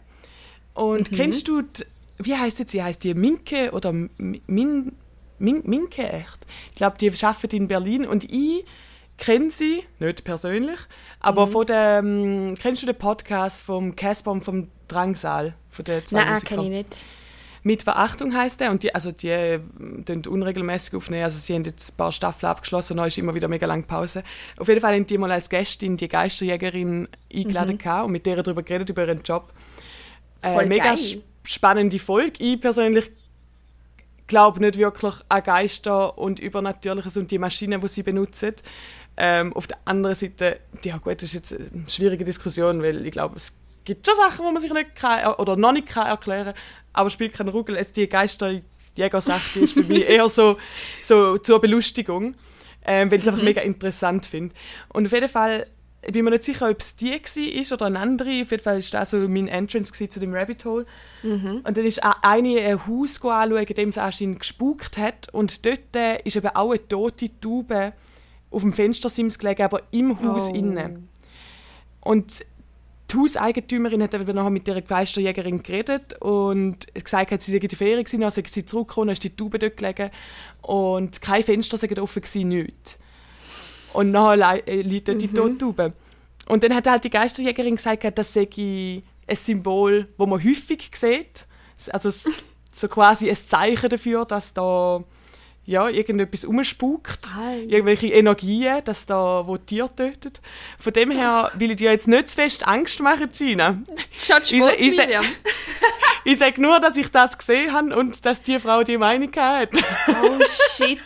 Und 0.74 1.10
kennst 1.10 1.48
du, 1.48 1.62
die, 1.62 1.84
wie 2.18 2.34
heißt 2.36 2.58
jetzt 2.58 2.72
sie? 2.72 2.82
Heißt 2.82 3.02
die 3.04 3.14
Minke 3.14 3.70
oder 3.72 3.90
Mi- 3.90 4.42
Min, 4.46 4.92
Min, 5.38 5.62
Minke 5.64 6.02
echt? 6.08 6.46
Ich 6.70 6.76
glaube, 6.76 6.98
die 6.98 7.10
arbeitet 7.22 7.54
in 7.54 7.68
Berlin 7.68 8.06
und 8.06 8.24
ich 8.24 8.64
kenne 9.18 9.50
sie, 9.50 9.82
nicht 9.98 10.24
persönlich, 10.24 10.78
aber 11.20 11.46
von 11.46 11.64
dem, 11.66 12.54
kennst 12.60 12.82
du 12.82 12.86
den 12.86 12.96
Podcast 12.96 13.62
vom 13.62 13.96
Casper 13.96 14.32
und 14.32 14.44
vom 14.44 14.68
Drangsal? 14.88 15.54
Von 15.70 15.84
den 15.86 16.04
zwei 16.04 16.24
Nein, 16.24 16.40
kenne 16.42 16.62
ich 16.64 16.68
nicht. 16.68 16.96
Mit 17.66 17.82
Verachtung 17.82 18.32
heißt 18.32 18.60
er 18.60 18.70
und 18.70 18.84
die, 18.84 18.94
also 18.94 19.10
die 19.10 19.28
äh, 19.28 19.58
tun 20.04 20.22
unregelmäßig 20.24 20.94
aufnehmen. 20.94 21.24
Also 21.24 21.40
sie 21.40 21.52
haben 21.52 21.64
jetzt 21.64 21.90
ein 21.92 21.96
paar 21.96 22.12
Staffeln 22.12 22.48
abgeschlossen 22.48 22.92
und 22.92 22.98
dann 22.98 23.08
ist 23.08 23.18
immer 23.18 23.34
wieder 23.34 23.48
mega 23.48 23.66
lange 23.66 23.82
Pause. 23.82 24.22
Auf 24.56 24.68
jeden 24.68 24.80
Fall 24.80 24.94
haben 24.94 25.04
die 25.04 25.18
mal 25.18 25.32
als 25.32 25.50
Gästin 25.50 25.96
die 25.96 26.06
Geisterjägerin 26.06 27.08
eingeladen 27.34 27.76
gehabt 27.76 28.06
und 28.06 28.12
mit 28.12 28.24
der 28.24 28.40
darüber 28.40 28.62
geredet 28.62 28.90
über 28.90 29.04
ihren 29.04 29.20
Job. 29.22 29.52
Äh, 30.42 30.52
Voll 30.52 30.66
mega 30.66 30.84
geil. 30.84 30.94
sp- 30.94 31.26
spannende 31.44 31.98
Folge. 31.98 32.34
Ich 32.38 32.60
persönlich 32.60 33.10
glaube 34.28 34.60
nicht 34.60 34.78
wirklich 34.78 35.14
an 35.28 35.42
Geister 35.42 36.16
und 36.16 36.38
Übernatürliches 36.38 37.16
und 37.16 37.32
die 37.32 37.38
Maschinen, 37.38 37.80
die 37.80 37.88
sie 37.88 38.04
benutzen. 38.04 38.54
Ähm, 39.16 39.52
auf 39.54 39.66
der 39.66 39.78
anderen 39.86 40.14
Seite, 40.14 40.60
ja 40.84 40.98
gut, 40.98 41.16
das 41.16 41.24
ist 41.24 41.34
jetzt 41.34 41.52
eine 41.52 41.90
schwierige 41.90 42.24
Diskussion, 42.24 42.80
weil 42.80 43.04
ich 43.04 43.10
glaube, 43.12 43.36
es 43.38 43.56
gibt 43.84 44.06
schon 44.06 44.14
Sachen, 44.14 44.44
wo 44.44 44.52
man 44.52 44.60
sich 44.60 44.72
nicht 44.72 44.94
kann, 44.94 45.34
oder 45.34 45.56
noch 45.56 45.72
nicht 45.72 45.88
kann 45.88 46.06
erklären 46.06 46.54
aber 46.96 47.10
spielt 47.10 47.32
keine 47.34 47.50
Ruggel. 47.50 47.76
Es, 47.76 47.92
die 47.92 48.08
Geisterjäger-Sache 48.08 49.60
ist 49.60 49.72
für 49.74 49.82
mich 49.82 50.08
eher 50.08 50.28
so, 50.28 50.56
so 51.02 51.38
zur 51.38 51.60
Belustigung, 51.60 52.34
ähm, 52.84 53.10
weil 53.10 53.18
ich 53.18 53.22
es 53.22 53.28
einfach 53.28 53.42
mega 53.42 53.60
interessant 53.60 54.26
finde. 54.26 54.54
Und 54.88 55.06
auf 55.06 55.12
jeden 55.12 55.28
Fall 55.28 55.66
ich 56.06 56.12
bin 56.12 56.24
mir 56.24 56.30
nicht 56.30 56.44
sicher, 56.44 56.70
ob 56.70 56.80
es 56.80 56.94
die 56.94 57.10
war 57.10 57.72
oder 57.74 57.86
eine 57.86 57.98
andere. 57.98 58.42
Auf 58.42 58.50
jeden 58.52 58.62
Fall 58.62 58.76
war 58.80 59.00
das 59.00 59.10
so 59.10 59.16
mein 59.28 59.48
Entrance 59.48 60.08
zu 60.08 60.20
dem 60.20 60.32
Rabbit 60.34 60.64
Hole. 60.64 60.86
Und 61.64 61.76
dann 61.76 61.84
ist 61.84 62.02
eine 62.04 62.22
ein 62.22 62.86
Haus 62.86 63.16
anschauen, 63.24 63.64
in 63.64 63.74
dem 63.74 63.88
es 63.88 63.98
anscheinend 63.98 64.38
gespukt 64.38 64.98
hat. 64.98 65.28
Und 65.32 65.66
dort 65.66 65.96
äh, 65.96 66.20
ist 66.22 66.36
eben 66.36 66.48
auch 66.54 66.70
eine 66.70 66.86
tote 66.86 67.28
Taube 67.40 67.92
auf 68.52 68.62
dem 68.62 68.72
Fenstersims 68.72 69.38
gelegen, 69.38 69.62
aber 69.62 69.82
im 69.90 70.22
Haus 70.22 70.50
Oh. 70.50 70.54
innen. 70.54 71.08
Und 72.00 72.44
die 73.10 73.16
Hauseigentümerin 73.16 74.02
hat 74.02 74.14
eben 74.14 74.34
nachher 74.34 74.50
mit 74.50 74.66
der 74.66 74.82
Geisterjägerin 74.82 75.62
geredet 75.62 76.20
und 76.20 76.92
gesagt, 76.92 77.30
hat, 77.30 77.42
sie 77.42 77.52
sei 77.52 77.58
in 77.58 77.68
die 77.68 77.76
Ferien 77.76 78.04
gewesen, 78.04 78.30
sei 78.30 78.42
sie 78.46 78.66
zurückgekommen, 78.66 79.10
ist 79.10 79.22
die 79.22 79.34
Taube 79.34 79.58
dort 79.58 79.76
gelegen 79.76 80.10
und 80.62 81.20
kein 81.22 81.42
Fenster 81.42 81.78
sei 81.78 81.88
offen 82.00 82.22
gewesen, 82.22 82.48
nichts. 82.48 82.98
Und 83.92 84.10
nachher 84.10 84.66
äh, 84.68 84.82
liegt 84.82 85.08
dort 85.08 85.22
die 85.22 85.28
tote 85.28 85.58
Taube. 85.58 85.92
Und 86.46 86.62
dann 86.62 86.74
hat 86.74 86.86
halt 86.86 87.04
die 87.04 87.10
Geisterjägerin 87.10 87.76
gesagt, 87.76 88.18
das 88.18 88.32
sei 88.32 88.48
ein 89.26 89.36
Symbol, 89.36 90.08
das 90.18 90.26
man 90.26 90.42
häufig 90.42 90.90
sieht. 90.94 91.46
Also 91.90 92.10
so 92.72 92.88
quasi 92.88 93.28
ein 93.30 93.36
Zeichen 93.36 93.88
dafür, 93.88 94.24
dass 94.24 94.52
da 94.52 95.02
ja, 95.66 95.88
irgendetwas 95.88 96.44
umspukt, 96.44 97.28
Ei. 97.36 97.62
irgendwelche 97.68 98.06
Energien, 98.06 98.82
dass 98.84 99.04
da 99.04 99.46
wo 99.46 99.56
Tier 99.56 99.88
tötet. 99.94 100.40
Von 100.78 100.92
dem 100.92 101.10
her 101.10 101.50
will 101.54 101.72
ich 101.72 101.76
dir 101.76 101.90
jetzt 101.90 102.06
nicht 102.08 102.30
zu 102.30 102.36
fest 102.36 102.66
Angst 102.66 103.00
machen, 103.00 103.28
Gina. 103.36 103.78
Sport, 104.16 104.52
ist 104.52 104.98
er- 104.98 105.06
Miriam. 105.06 105.24
Ich 106.24 106.38
sage 106.38 106.62
nur, 106.62 106.78
dass 106.78 106.96
ich 106.96 107.10
das 107.10 107.36
gesehen 107.36 107.72
habe 107.72 107.96
und 107.96 108.24
dass 108.24 108.42
die 108.42 108.60
Frau 108.60 108.82
die 108.84 108.96
Meinung 108.96 109.30
hat. 109.36 109.70
Oh 110.22 110.38
shit. 110.76 111.00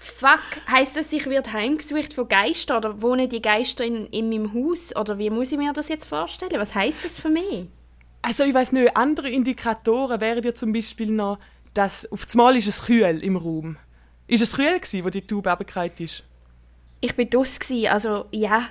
Fuck, 0.00 0.40
heißt 0.70 0.96
das, 0.96 1.12
ich 1.12 1.24
werde 1.26 1.52
heimgesucht 1.52 2.12
von 2.12 2.28
Geistern 2.28 2.76
oder 2.78 3.00
wohnen 3.00 3.28
die 3.28 3.40
Geister 3.40 3.84
in, 3.84 4.06
in 4.08 4.28
meinem 4.28 4.52
Haus? 4.52 4.94
Oder 4.94 5.18
wie 5.18 5.30
muss 5.30 5.50
ich 5.52 5.56
mir 5.56 5.72
das 5.72 5.88
jetzt 5.88 6.06
vorstellen? 6.06 6.52
Was 6.56 6.74
heißt 6.74 7.04
das 7.04 7.18
für 7.18 7.30
mich? 7.30 7.68
Also 8.22 8.44
ich 8.44 8.52
weiß 8.52 8.72
nicht, 8.72 8.96
andere 8.98 9.30
Indikatoren 9.30 10.20
wären 10.20 10.42
ja 10.42 10.54
zum 10.54 10.74
Beispiel 10.74 11.10
noch, 11.10 11.38
dass 11.74 12.10
auf 12.10 12.26
einmal 12.32 12.56
ist 12.56 12.66
es 12.66 12.84
kühl 12.84 13.22
im 13.22 13.36
Raum. 13.36 13.76
Ist 14.26 14.42
es 14.42 14.54
kühl 14.54 14.78
gewesen, 14.78 15.04
wo 15.04 15.10
die 15.10 15.26
Tube 15.26 15.46
runtergefallen 15.46 15.92
ist? 15.98 16.24
Ich 17.00 17.14
bin 17.14 17.30
dus 17.30 17.58
also 17.88 18.26
ja. 18.30 18.68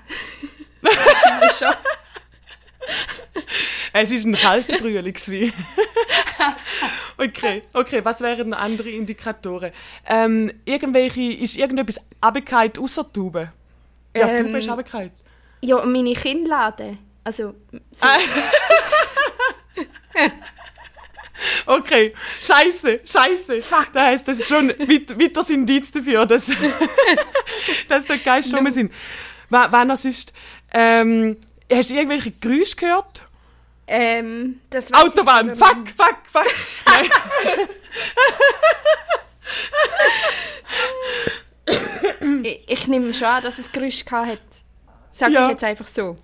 Schon. 1.57 1.73
Es 3.91 4.11
ist 4.11 4.25
ein 4.25 4.35
kalter 4.35 4.77
Frühling. 4.77 5.15
okay, 7.17 7.63
okay, 7.73 8.05
was 8.05 8.21
wären 8.21 8.53
andere 8.53 8.89
Indikatoren? 8.89 9.71
Ähm, 10.05 10.51
irgendwelche, 10.65 11.33
ist 11.33 11.57
irgendetwas 11.57 11.99
runtergefallen 12.21 12.77
außer 12.77 13.11
Tube? 13.11 13.49
Ja, 14.15 14.27
Ähm, 14.27 14.45
Tube 14.45 14.57
ist 14.57 14.69
runtergefallen. 14.69 15.11
Ja, 15.61 15.83
meine 15.85 16.13
Kinnlade. 16.13 16.97
Also, 17.23 17.55
so, 17.91 18.07
Okay, 21.65 22.13
scheiße, 22.41 22.99
scheiße. 23.05 23.61
Fuck. 23.61 23.87
Das 23.93 24.03
heisst, 24.03 24.27
das 24.27 24.39
ist 24.39 24.47
schon 24.49 24.69
weit- 24.69 25.19
weiteres 25.19 25.49
Indiz 25.49 25.91
dafür, 25.91 26.25
dass, 26.25 26.47
dass 27.87 28.05
dort 28.05 28.23
Geister 28.23 28.57
rum 28.57 28.69
sind. 28.69 28.91
Was 29.49 29.85
noch 29.85 29.97
sonst? 29.97 30.33
Ähm, 30.73 31.37
hast 31.71 31.89
du 31.91 31.95
irgendwelche 31.95 32.31
Geräusche 32.31 32.75
gehört? 32.75 33.23
ähm, 33.91 34.61
das 34.69 34.89
ich 34.91 34.95
Autobahn, 34.95 35.55
fuck, 35.55 35.87
fuck, 35.97 36.17
fuck. 36.31 36.47
Nein. 36.85 37.09
Ich, 42.43 42.63
ich 42.67 42.87
nehme 42.87 43.13
schon 43.13 43.27
an, 43.27 43.43
dass 43.43 43.57
es 43.59 43.71
Geräusche 43.71 44.05
gehabt 44.05 44.27
hat. 44.27 44.39
Sag 45.11 45.31
Ja. 45.31 45.45
ich 45.45 45.51
jetzt 45.51 45.63
einfach 45.63 45.87
so. 45.87 46.17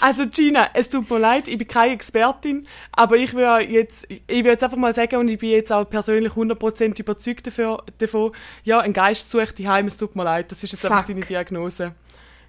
Also 0.00 0.26
Gina, 0.26 0.70
es 0.74 0.88
tut 0.88 1.08
mir 1.08 1.18
leid, 1.18 1.46
ich 1.48 1.56
bin 1.58 1.68
keine 1.68 1.92
Expertin, 1.92 2.66
aber 2.90 3.16
ich 3.16 3.34
will 3.34 3.60
jetzt, 3.68 4.10
ich 4.10 4.22
will 4.28 4.46
jetzt 4.46 4.64
einfach 4.64 4.76
mal 4.76 4.92
sagen 4.92 5.16
und 5.16 5.28
ich 5.28 5.38
bin 5.38 5.50
jetzt 5.50 5.70
auch 5.72 5.88
persönlich 5.88 6.32
100% 6.32 6.98
überzeugt 7.00 7.46
dafür, 7.46 7.84
davon, 7.98 8.32
ja, 8.64 8.80
ein 8.80 8.92
Geist 8.92 9.30
sucht 9.30 9.58
die 9.58 9.68
Heim, 9.68 9.86
es 9.86 9.96
tut 9.96 10.16
mir 10.16 10.24
leid, 10.24 10.50
das 10.50 10.64
ist 10.64 10.72
jetzt 10.72 10.84
einfach 10.84 11.06
Fuck. 11.06 11.14
deine 11.14 11.20
Diagnose. 11.26 11.94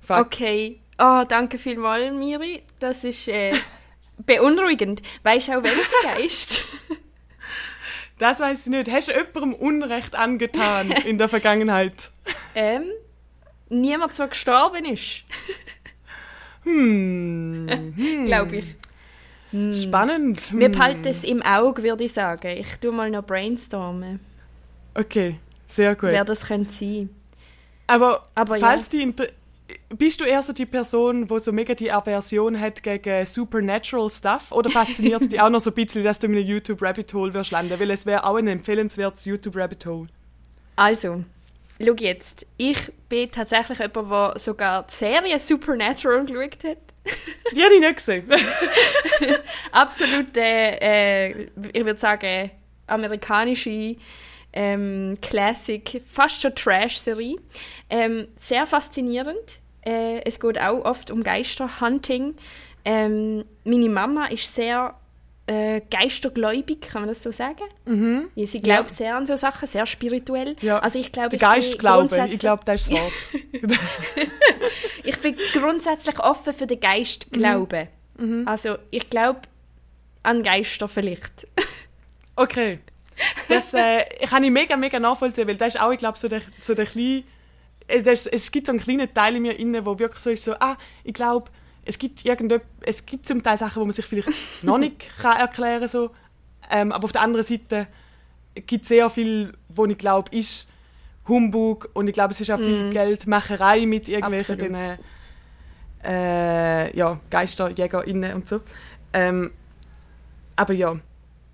Fuck. 0.02 0.18
Okay. 0.18 0.80
Oh, 0.98 1.24
danke 1.28 1.58
vielmals, 1.60 2.14
Miri. 2.14 2.64
Das 2.80 3.04
ist 3.04 3.28
äh, 3.28 3.54
beunruhigend. 4.26 5.02
Weißt 5.24 5.48
du 5.50 5.58
auch, 5.60 5.64
welcher 5.64 5.82
Geist? 6.18 6.66
Das 8.20 8.40
weiß 8.40 8.68
ich 8.68 8.72
nicht. 8.72 8.92
Hast 8.92 9.08
du 9.10 9.12
jemandem 9.14 9.54
Unrecht 9.54 10.16
angetan 10.16 10.92
in 10.92 11.18
der 11.18 11.30
Vergangenheit? 11.30 12.12
ähm, 12.56 12.84
niemand, 13.70 14.18
der 14.18 14.28
gestorben 14.28 14.86
ist. 14.86 15.24
Hm, 16.64 17.68
Glaube 18.26 18.58
ich. 18.58 18.76
spannend. 19.82 20.52
Wir 20.58 20.66
Hm. 20.68 20.72
behalten 20.72 21.06
es 21.08 21.24
im 21.24 21.42
Auge, 21.42 21.84
würde 21.84 22.04
ich 22.04 22.14
sagen. 22.14 22.58
Ich 22.58 22.76
tue 22.78 22.92
mal 22.92 23.10
noch 23.10 23.26
brainstormen, 23.26 24.20
Okay, 24.96 25.38
sehr 25.68 25.96
gut. 25.96 26.10
wer 26.10 26.24
das 26.26 26.46
könnte 26.46 26.72
sein. 26.72 27.10
Aber, 27.88 28.28
Aber 28.36 28.56
ja. 28.58 28.68
falls 28.68 28.90
die 28.90 29.02
inter 29.02 29.28
bist 29.98 30.20
du 30.22 30.26
eher 30.26 30.42
so 30.42 30.54
die 30.54 30.66
Person, 30.66 31.26
die 31.28 31.40
so 31.40 31.52
mega 31.52 31.74
die 31.74 31.92
Aversion 31.92 32.60
hat 32.60 32.84
gegen 32.84 33.26
supernatural 33.26 34.10
Stuff? 34.10 34.52
Oder 34.52 34.70
fasziniert 34.70 35.22
es 35.22 35.30
dich 35.30 35.42
auch 35.42 35.50
noch 35.50 35.62
so 35.62 35.72
ein 35.72 35.74
bisschen, 35.74 36.04
dass 36.04 36.20
du 36.20 36.28
in 36.28 36.34
einem 36.36 36.46
YouTube-Rabbit 36.46 37.14
Hole 37.14 37.34
wirst 37.34 37.52
landen? 37.52 37.80
Weil 37.80 37.90
es 37.92 38.06
wäre 38.06 38.24
auch 38.26 38.36
ein 38.36 38.48
empfehlenswertes 38.48 39.26
YouTube-Rabbit 39.26 39.86
Hole. 39.86 40.08
Also, 40.76 41.24
schau 41.86 41.96
jetzt. 42.00 42.46
Ich 42.58 42.92
bin 43.10 43.32
tatsächlich 43.32 43.80
jemand, 43.80 44.12
der 44.12 44.40
sogar 44.40 44.84
die 44.84 44.94
Serie 44.94 45.40
Supernatural 45.40 46.26
geschaut 46.26 46.64
hat. 46.64 46.78
Die 47.56 47.64
habe 47.64 47.74
ich 47.74 47.82
nicht 47.82 47.96
gesehen. 47.98 48.30
Absolut, 49.72 50.36
äh, 50.38 51.30
äh, 51.30 51.48
ich 51.74 51.86
würde 51.86 52.00
sagen, 52.00 52.52
amerikanische 52.88 53.98
ähm, 54.54 55.18
Classic, 55.22 56.02
fast 56.10 56.42
schon 56.42 56.56
Trash-Serie. 56.56 57.38
Ähm, 57.90 58.28
sehr 58.40 58.66
faszinierend. 58.66 59.60
Äh, 59.86 60.22
es 60.24 60.40
geht 60.40 60.60
auch 60.60 60.86
oft 60.86 61.12
um 61.12 61.24
Geisterhunting. 61.24 62.36
Ähm, 62.86 63.46
meine 63.64 63.90
Mama 63.90 64.28
ist 64.28 64.54
sehr 64.54 64.96
äh, 65.46 65.82
geistergläubig, 65.92 66.82
kann 66.82 67.02
man 67.02 67.10
das 67.10 67.22
so 67.22 67.32
sagen? 67.32 67.64
Ja, 68.36 68.46
sie 68.48 68.62
glaubt 68.62 68.96
sehr 68.96 69.16
an 69.16 69.26
so 69.26 69.36
Sachen, 69.36 69.68
sehr 69.68 69.86
spirituell. 69.86 70.56
Ja. 70.62 70.80
Also 70.80 71.00
ich 71.00 71.12
glaube, 71.12 71.30
Der 71.30 71.40
Geist 71.40 71.80
glaube 71.80 72.28
ich. 72.30 72.40
glaube, 72.40 72.64
das 72.66 72.82
ist 72.90 72.92
das 72.94 73.02
Wort. 73.02 73.14
Ich 75.04 75.18
bin 75.20 75.36
grundsätzlich 75.52 76.18
offen 76.20 76.54
für 76.54 76.66
den 76.66 76.80
Geist 76.80 77.32
glauben. 77.32 77.88
Also 78.46 78.78
ich 78.90 79.10
glaube 79.10 79.42
an 80.24 80.44
Geister 80.44 80.88
vielleicht. 80.88 81.48
Okay. 82.36 82.80
Das 83.48 83.76
äh, 83.76 84.06
kann 84.28 84.44
ich 84.44 84.50
mega, 84.50 84.76
mega 84.76 85.00
nachvollziehen, 85.00 85.48
weil 85.48 85.56
das 85.56 85.76
ist 85.76 85.82
auch, 85.82 85.92
ich 85.92 86.00
glaube, 86.00 86.18
so 86.18 86.28
der, 86.28 86.42
so 86.60 86.74
der 86.74 86.88
kleine... 86.88 87.24
Es, 87.88 88.26
es 88.26 88.52
gibt 88.52 88.66
so 88.66 88.72
einen 88.72 88.82
kleinen 88.82 89.14
Teil 89.14 89.36
in 89.36 89.44
mir 89.44 89.60
inne, 89.60 89.86
wo 89.86 90.00
wirklich 90.00 90.20
so 90.20 90.32
ist, 90.32 90.44
so, 90.44 90.54
ah, 90.56 90.76
ich 91.04 91.14
glaube, 91.14 91.52
es 91.86 92.00
gibt 92.00 92.24
es 92.82 93.06
gibt 93.06 93.28
zum 93.28 93.44
Teil 93.44 93.58
Sachen, 93.58 93.82
wo 93.82 93.86
man 93.86 93.92
sich 93.92 94.06
vielleicht 94.06 94.30
noch 94.64 94.78
nicht 94.78 95.06
kann 95.18 95.38
erklären 95.38 95.88
so. 95.88 96.12
Ähm, 96.70 96.92
aber 96.92 97.06
auf 97.06 97.12
der 97.12 97.22
anderen 97.22 97.44
Seite 97.44 97.88
gibt 98.56 98.84
es 98.84 98.90
sehr 98.90 99.10
viel, 99.10 99.54
wo 99.70 99.86
ich 99.86 99.98
glaube, 99.98 100.36
ist 100.36 100.68
Humbug 101.28 101.90
und 101.94 102.08
ich 102.08 102.14
glaube, 102.14 102.32
es 102.32 102.42
ist 102.42 102.52
auch 102.52 102.58
viel 102.58 102.90
Geldmacherei 102.92 103.86
mit 103.86 104.10
irgendwelchen 104.10 104.58
den, 104.58 104.78
äh, 106.04 106.98
ja, 106.98 107.20
GeisterjägerInnen 107.30 108.34
und 108.34 108.48
so. 108.48 108.62
Ähm, 109.14 109.52
aber 110.56 110.74
ja, 110.74 110.96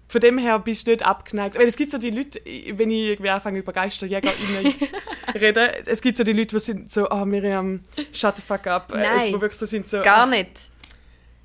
von 0.09 0.21
dem 0.21 0.39
her 0.39 0.57
bist 0.57 0.87
du 0.87 0.91
nicht 0.91 1.05
abgeneigt. 1.05 1.55
Weil 1.55 1.67
es 1.67 1.77
gibt 1.77 1.91
so 1.91 1.99
die 1.99 2.09
Leute, 2.09 2.41
wenn 2.73 2.89
ich 2.89 3.09
irgendwie 3.09 3.29
anfange 3.29 3.59
über 3.59 3.71
GeisterjägerInnen 3.71 4.73
reden, 5.35 5.69
es 5.85 6.01
gibt 6.01 6.17
so 6.17 6.23
die 6.23 6.33
Leute, 6.33 6.55
die 6.55 6.59
sind 6.59 6.91
so, 6.91 7.07
ah 7.09 7.25
Miriam, 7.25 7.81
shut 8.11 8.37
the 8.37 8.41
fuck 8.41 8.65
up. 8.65 8.91
Nein, 8.91 9.33
wo 9.33 9.39
wirklich 9.39 9.59
so 9.59 9.67
sind 9.67 9.87
so, 9.87 10.01
Gar 10.01 10.23
ah, 10.23 10.25
nicht. 10.25 10.49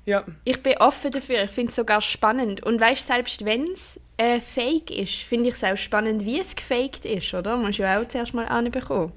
Ja, 0.05 0.23
Ich 0.43 0.61
bin 0.61 0.77
offen 0.77 1.11
dafür. 1.11 1.43
Ich 1.43 1.51
finde 1.51 1.69
es 1.69 1.75
sogar 1.75 2.01
spannend. 2.01 2.63
Und 2.63 2.79
weißt 2.79 3.05
selbst 3.05 3.45
wenn 3.45 3.65
es 3.71 3.99
äh, 4.17 4.39
fake 4.39 4.89
ist, 4.89 5.13
finde 5.13 5.49
ich 5.49 5.55
es 5.55 5.63
auch 5.63 5.77
spannend, 5.77 6.25
wie 6.25 6.39
es 6.39 6.55
gefaked 6.55 7.05
ist, 7.05 7.33
oder? 7.35 7.57
Musst 7.57 7.77
du 7.77 7.83
ja 7.83 8.01
auch 8.01 8.07
zuerst 8.07 8.33
mal 8.33 8.47
anbekommen. 8.47 9.11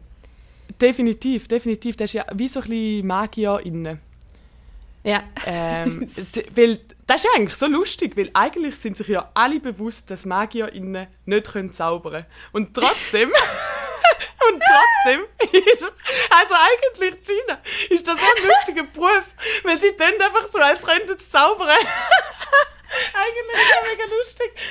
definitiv, 0.81 1.49
definitiv. 1.49 1.97
Das 1.97 2.11
ist 2.11 2.15
ja 2.15 2.27
wie 2.35 2.49
so 2.49 2.61
ein 2.61 2.69
bisschen 2.69 3.07
Magier 3.07 3.61
innen. 3.65 3.99
Ja. 5.05 5.23
Ähm, 5.47 6.07
weil 6.55 6.81
das 7.09 7.25
ist 7.25 7.31
eigentlich 7.35 7.57
so 7.57 7.66
lustig, 7.66 8.16
weil 8.18 8.31
eigentlich 8.35 8.77
sind 8.77 8.97
sich 8.97 9.09
ja 9.09 9.31
alle 9.33 9.61
bewusst, 9.61 10.11
dass 10.11 10.27
MagierInnen 10.27 11.09
nicht 11.25 11.51
können 11.51 11.73
zaubern 11.73 12.27
Und 12.53 12.75
trotzdem, 12.75 13.31
und 14.49 14.62
trotzdem 14.62 15.25
ist, 15.51 15.92
also 16.29 16.55
eigentlich 16.55 17.14
China, 17.25 17.62
ist 17.88 18.07
das 18.07 18.18
so 18.21 18.27
ein 18.27 18.47
lustiger 18.47 18.83
Beruf, 18.85 19.25
weil 19.62 19.79
sie 19.79 19.97
tun 19.97 20.21
einfach 20.21 20.47
so, 20.49 20.59
als 20.59 20.85
könnten 20.85 21.18
sie 21.18 21.31
zaubern. 21.31 21.71
eigentlich 23.14 23.55
ist 23.55 23.71
das 23.71 23.83
mega 23.90 24.05
lustig. 24.14 24.53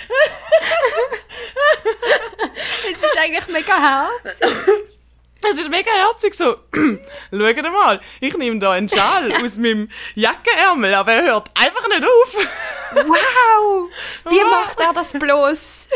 Es 2.86 3.04
ist 3.04 3.18
eigentlich 3.18 3.48
mega 3.48 3.74
hart. 3.74 4.92
Es 5.44 5.60
ist 5.60 5.70
mega 5.70 5.90
herzig 5.92 6.34
so. 6.36 6.58
Schaut 7.32 7.64
mal, 7.74 8.02
ich 8.20 8.36
nehme 8.38 8.60
da 8.60 8.72
einen 8.72 8.90
Schal 8.90 9.32
aus 9.44 9.58
meinem 9.58 9.90
Jackenärmel, 10.16 10.94
aber 10.94 11.14
er 11.14 11.24
hört 11.24 11.50
einfach 11.54 11.88
nicht 11.88 12.04
auf. 12.04 12.48
Wow! 12.94 13.90
Wie 14.26 14.36
Wow. 14.36 14.52
macht 14.52 14.80
er 14.80 14.94
das 14.94 15.14
bloß? 15.14 15.88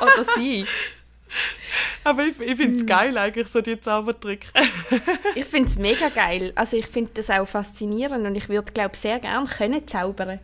Oder 0.00 0.24
sie? 0.36 0.66
Aber 2.04 2.24
ich, 2.24 2.40
ich 2.40 2.56
finde 2.56 2.76
es 2.76 2.86
geil 2.86 3.16
eigentlich, 3.18 3.48
so 3.48 3.60
die 3.60 3.80
Zaubertrick. 3.80 4.46
Ich 5.34 5.44
finde 5.44 5.68
es 5.68 5.76
mega 5.76 6.08
geil. 6.08 6.52
Also 6.54 6.76
ich 6.78 6.86
finde 6.86 7.10
das 7.14 7.28
auch 7.28 7.46
faszinierend 7.46 8.26
und 8.26 8.34
ich 8.36 8.48
würde, 8.48 8.72
glaube 8.72 8.96
sehr 8.96 9.18
gerne 9.18 9.46
können 9.46 9.86
zaubern. 9.86 10.40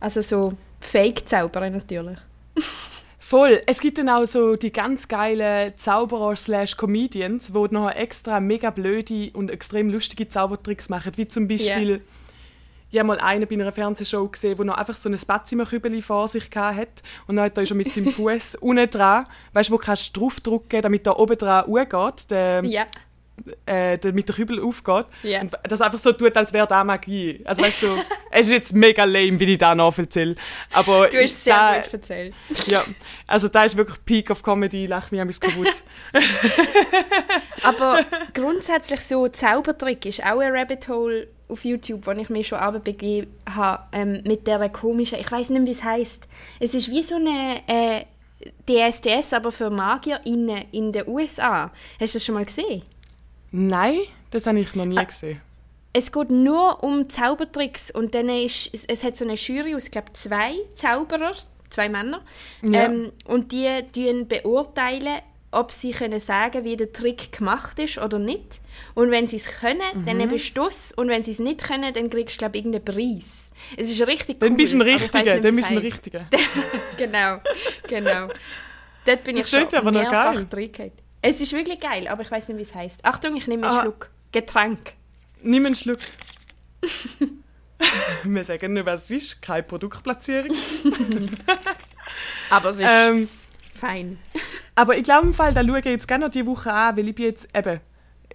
Also 0.00 0.22
so 0.22 0.54
fake 0.80 1.28
zaubern 1.28 1.72
natürlich. 1.74 2.16
Voll. 3.30 3.62
Es 3.66 3.78
gibt 3.78 3.96
dann 3.96 4.08
auch 4.08 4.24
so 4.24 4.56
die 4.56 4.72
ganz 4.72 5.06
geilen 5.06 5.72
Zauberer 5.76 6.34
slash 6.34 6.76
Comedians, 6.76 7.52
die 7.52 7.66
noch 7.70 7.88
extra 7.88 8.40
mega 8.40 8.70
blöde 8.70 9.30
und 9.34 9.52
extrem 9.52 9.88
lustige 9.88 10.28
Zaubertricks 10.28 10.88
machen. 10.88 11.12
Wie 11.14 11.28
zum 11.28 11.46
Beispiel, 11.46 12.00
ich 12.90 12.98
habe 12.98 13.06
mal 13.06 13.20
einen 13.20 13.46
bei 13.46 13.54
einer 13.54 13.70
Fernsehshow 13.70 14.26
gesehen, 14.26 14.56
der 14.56 14.66
noch 14.66 14.76
einfach 14.76 14.96
so 14.96 15.08
ein 15.08 15.16
Spatzimmerkübeli 15.16 16.02
vor 16.02 16.26
sich 16.26 16.50
hat 16.56 17.04
und 17.28 17.36
dann 17.36 17.44
hat 17.44 17.56
er 17.56 17.66
schon 17.66 17.76
mit 17.76 17.94
seinem 17.94 18.10
Fuß 18.12 18.56
unten 18.56 18.90
dran, 18.90 19.26
weißt 19.52 19.68
du, 19.68 19.74
wo 19.74 19.78
kannst 19.78 20.16
du 20.16 20.22
draufdrücken, 20.22 20.82
damit 20.82 21.06
da 21.06 21.12
oben 21.12 21.38
dran 21.38 21.66
hochgeht, 21.66 22.32
der, 22.32 22.64
Ja. 22.64 22.86
Äh, 23.66 23.98
mit 24.12 24.28
der 24.28 24.34
Kübel 24.34 24.62
aufgeht. 24.62 25.06
Ja. 25.22 25.42
Und 25.42 25.56
das 25.62 25.80
einfach 25.80 25.98
so 25.98 26.12
tut, 26.12 26.36
als 26.36 26.52
wäre 26.52 26.66
da 26.66 26.84
Magie. 26.84 27.40
Also 27.44 27.62
weißt 27.62 27.82
du, 27.82 27.88
es 28.30 28.46
ist 28.46 28.52
jetzt 28.52 28.74
mega 28.74 29.04
lame, 29.04 29.38
wie 29.40 29.52
ich 29.52 29.58
da 29.58 29.74
nacherzähle. 29.74 30.34
Aber 30.72 31.08
Du 31.08 31.18
hast 31.18 31.32
es 31.32 31.44
sehr 31.44 31.54
da, 31.54 31.80
gut 31.80 31.92
erzählt. 31.92 32.34
Ja, 32.66 32.84
also 33.26 33.48
da 33.48 33.64
ist 33.64 33.76
wirklich 33.76 34.04
Peak 34.04 34.30
of 34.30 34.42
Comedy, 34.42 34.84
ich 34.84 34.90
lache 34.90 35.14
mich 35.14 35.20
ein 35.20 35.30
kaputt. 35.30 35.82
Aber 37.62 38.04
grundsätzlich 38.34 39.00
so 39.00 39.28
Zaubertrick 39.28 40.06
ist 40.06 40.24
auch 40.24 40.40
ein 40.40 40.52
Rabbit 40.52 40.88
Hole 40.88 41.28
auf 41.48 41.64
YouTube, 41.64 42.06
wo 42.06 42.12
ich 42.12 42.30
mich 42.30 42.48
schon 42.48 42.82
begeben 42.82 43.36
habe, 43.48 43.82
ähm, 43.92 44.22
mit 44.24 44.46
der 44.46 44.68
komischen, 44.68 45.18
ich 45.18 45.30
weiß 45.30 45.50
nicht, 45.50 45.66
wie 45.66 45.70
es 45.72 45.82
heißt. 45.82 46.28
Es 46.60 46.74
ist 46.74 46.90
wie 46.90 47.02
so 47.02 47.16
eine 47.16 47.62
äh, 47.66 48.04
DSDS, 48.68 49.32
aber 49.32 49.52
für 49.52 49.70
Magier 49.70 50.20
in, 50.24 50.48
in 50.72 50.92
den 50.92 51.08
USA. 51.08 51.70
Hast 51.98 52.14
du 52.14 52.18
das 52.18 52.24
schon 52.24 52.34
mal 52.36 52.44
gesehen? 52.44 52.82
Nein, 53.52 53.98
das 54.30 54.46
habe 54.46 54.60
ich 54.60 54.74
noch 54.74 54.84
nie 54.84 55.04
gesehen. 55.04 55.40
Es 55.92 56.12
geht 56.12 56.30
nur 56.30 56.84
um 56.84 57.08
Zaubertricks 57.08 57.90
und 57.90 58.14
dann 58.14 58.28
ist, 58.28 58.72
es, 58.72 58.84
es 58.84 59.02
hat 59.02 59.16
so 59.16 59.24
eine 59.24 59.34
Jury 59.34 59.74
aus, 59.74 59.90
glaube 59.90 60.12
zwei 60.12 60.54
Zauberer, 60.76 61.32
zwei 61.68 61.88
Männer, 61.88 62.22
Ja. 62.62 62.84
ähm, 62.84 63.10
und 63.24 63.50
die 63.50 63.68
tun 63.92 64.28
beurteilen, 64.28 65.18
ob 65.52 65.72
sie 65.72 65.90
können 65.90 66.20
sagen, 66.20 66.62
wie 66.62 66.76
der 66.76 66.92
Trick 66.92 67.32
gemacht 67.36 67.80
ist 67.80 67.98
oder 67.98 68.20
nicht. 68.20 68.60
Und 68.94 69.10
wenn 69.10 69.26
sie 69.26 69.38
es 69.38 69.46
können, 69.46 69.80
Mhm. 69.94 70.06
dann 70.06 70.28
bist 70.28 70.56
du. 70.56 70.68
Und 70.94 71.08
wenn 71.08 71.24
sie 71.24 71.32
es 71.32 71.40
nicht 71.40 71.64
können, 71.64 71.92
dann 71.92 72.08
kriegst 72.08 72.36
du, 72.36 72.38
glaube 72.38 72.56
irgendeinen 72.58 72.84
Preis. 72.84 73.50
Es 73.76 73.90
ist 73.90 74.06
richtig 74.06 74.38
Dann 74.38 74.52
cool. 74.52 74.56
bist 74.58 74.72
du 74.72 74.76
ein 74.76 74.82
Richtiger, 74.82 75.32
nicht, 75.32 75.44
dann 75.44 75.56
bist 75.56 75.70
du 75.70 75.74
ein. 75.74 75.78
Richtiger. 75.78 76.26
Genau, 76.96 77.38
genau. 77.88 78.28
Dort 79.04 79.24
bin 79.24 79.36
Das 79.36 79.46
ich 79.46 79.50
schon 79.50 79.66
aber 79.74 79.90
noch 79.90 80.02
mehrfach 80.02 80.34
geil. 80.34 80.92
Es 81.22 81.40
ist 81.40 81.52
wirklich 81.52 81.80
geil, 81.80 82.08
aber 82.08 82.22
ich 82.22 82.30
weiß 82.30 82.48
nicht, 82.48 82.56
wie 82.58 82.62
es 82.62 82.74
heißt. 82.74 83.04
Achtung, 83.04 83.36
ich 83.36 83.46
nehme 83.46 83.66
einen 83.66 83.76
Ah. 83.76 83.82
Schluck 83.82 84.10
Getränk. 84.32 84.94
Nimm 85.42 85.66
einen 85.66 85.74
Schluck. 85.74 85.98
Wir 88.24 88.44
sagen 88.44 88.74
nur, 88.74 88.84
was 88.86 89.04
es 89.04 89.10
ist, 89.10 89.42
keine 89.42 89.62
Produktplatzierung. 89.62 90.54
Aber 92.50 92.70
es 92.70 92.76
ist 92.76 92.86
Ähm, 92.88 93.28
fein. 93.74 94.18
aber 94.74 94.96
ich 94.96 95.04
glaube 95.04 95.28
im 95.28 95.34
Fall, 95.34 95.54
da 95.54 95.64
schaue 95.64 95.78
ich 95.78 95.84
jetzt 95.86 96.06
gerne 96.08 96.26
noch 96.26 96.30
diese 96.32 96.46
Woche 96.46 96.72
an, 96.72 96.96
weil 96.96 97.08
ich 97.08 97.14
bin 97.14 97.26
jetzt 97.26 97.48
eben, 97.56 97.80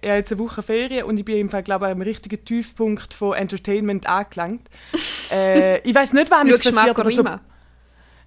ich 0.00 0.08
habe 0.08 0.18
jetzt 0.18 0.32
eine 0.32 0.40
Woche 0.40 0.62
Ferien 0.62 1.04
und 1.04 1.18
ich 1.18 1.24
bin 1.24 1.36
im 1.38 1.50
Fall, 1.50 1.62
glaube 1.62 1.86
ich, 1.86 1.92
am 1.92 2.00
richtigen 2.02 2.44
Tiefpunkt 2.44 3.14
von 3.14 3.34
Entertainment 3.34 4.06
angelangt. 4.08 4.68
äh, 5.30 5.78
ich 5.88 5.94
weiß 5.94 6.12
nicht, 6.14 6.30
wann 6.30 6.48
du 6.48 6.54
passiert, 6.54 6.74
Marco 6.74 7.00
aber 7.02 7.10
so? 7.10 7.24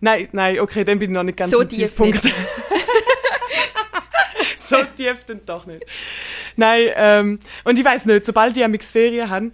Nein, 0.01 0.29
nein, 0.31 0.59
okay, 0.61 0.85
dann 0.85 0.99
bin 0.99 1.09
ich 1.09 1.13
noch 1.13 1.23
nicht 1.23 1.37
ganz 1.37 1.51
So 1.51 1.61
am 1.61 1.67
tief 1.69 1.77
Tiefpunkt. 1.89 2.21
So 4.69 4.83
tief 4.95 5.23
dann 5.25 5.41
doch 5.45 5.65
nicht. 5.65 5.85
Nein, 6.55 6.89
ähm, 6.95 7.39
und 7.63 7.79
ich 7.79 7.85
weiß 7.85 8.05
nicht, 8.05 8.25
sobald 8.25 8.55
ich 8.57 8.63
amix 8.63 8.91
Ferien 8.91 9.29
habe, 9.29 9.51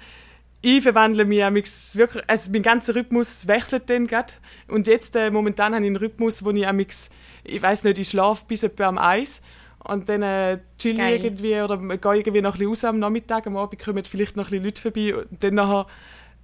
ich 0.62 0.82
verwandle 0.82 1.26
mich 1.26 1.44
amix 1.44 1.96
wirklich, 1.96 2.24
also 2.28 2.52
mein 2.52 2.64
ganzer 2.64 2.96
Rhythmus 2.96 3.48
wechselt 3.48 3.90
dann 3.90 4.08
grad. 4.08 4.40
Und 4.68 4.88
jetzt, 4.88 5.16
äh, 5.16 5.30
momentan 5.30 5.76
habe 5.76 5.84
ich 5.84 5.88
einen 5.88 5.98
Rhythmus, 5.98 6.44
wo 6.44 6.50
ich 6.50 6.68
amix, 6.68 7.10
ich 7.44 7.62
weiß 7.62 7.84
nicht, 7.84 8.00
ich 8.00 8.10
schlafe 8.10 8.46
bis 8.48 8.64
etwa 8.64 8.86
am 8.86 8.98
Eis. 8.98 9.42
Und 9.84 10.10
dann 10.10 10.24
äh, 10.24 10.60
chill 10.80 11.00
irgendwie 11.00 11.62
oder 11.62 11.78
gehe 11.78 12.16
irgendwie 12.16 12.42
noch 12.42 12.56
ein 12.56 12.58
bisschen 12.58 12.70
raus 12.70 12.84
am 12.86 12.98
Nachmittag. 12.98 13.46
Am 13.46 13.56
Abend 13.56 13.80
kommen 13.80 14.04
vielleicht 14.04 14.36
noch 14.36 14.46
ein 14.52 14.64
bisschen 14.64 14.64
Leute 14.64 14.82
vorbei. 14.82 15.16
Und 15.16 15.44
dann 15.44 15.54
nachher 15.54 15.86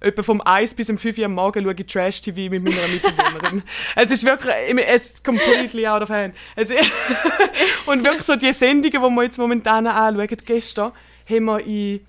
etwa 0.02 0.22
vom 0.22 0.40
1 0.40 0.74
bis 0.74 0.90
um 0.90 0.98
5 0.98 1.18
Uhr 1.18 1.24
am 1.26 1.34
Morgen 1.34 1.64
schaue 1.64 1.74
ich 1.78 1.86
Trash-TV 1.86 2.50
mit 2.50 2.64
meiner 2.64 2.88
Mitbewohnerin. 2.88 3.62
es 3.96 4.10
ist 4.10 4.24
wirklich, 4.24 4.54
es 4.86 5.06
ist 5.06 5.24
completely 5.24 5.86
out 5.86 6.02
of 6.02 6.10
hand. 6.10 6.34
Es, 6.56 6.70
und 7.86 8.04
wirklich 8.04 8.24
so 8.24 8.36
die 8.36 8.52
Sendungen, 8.52 8.90
die 8.90 9.16
wir 9.16 9.22
jetzt 9.22 9.38
momentan 9.38 9.86
anschauen, 9.86 10.36
gestern 10.44 10.92
haben 11.28 11.44
wir 11.44 11.60
in, 11.60 12.00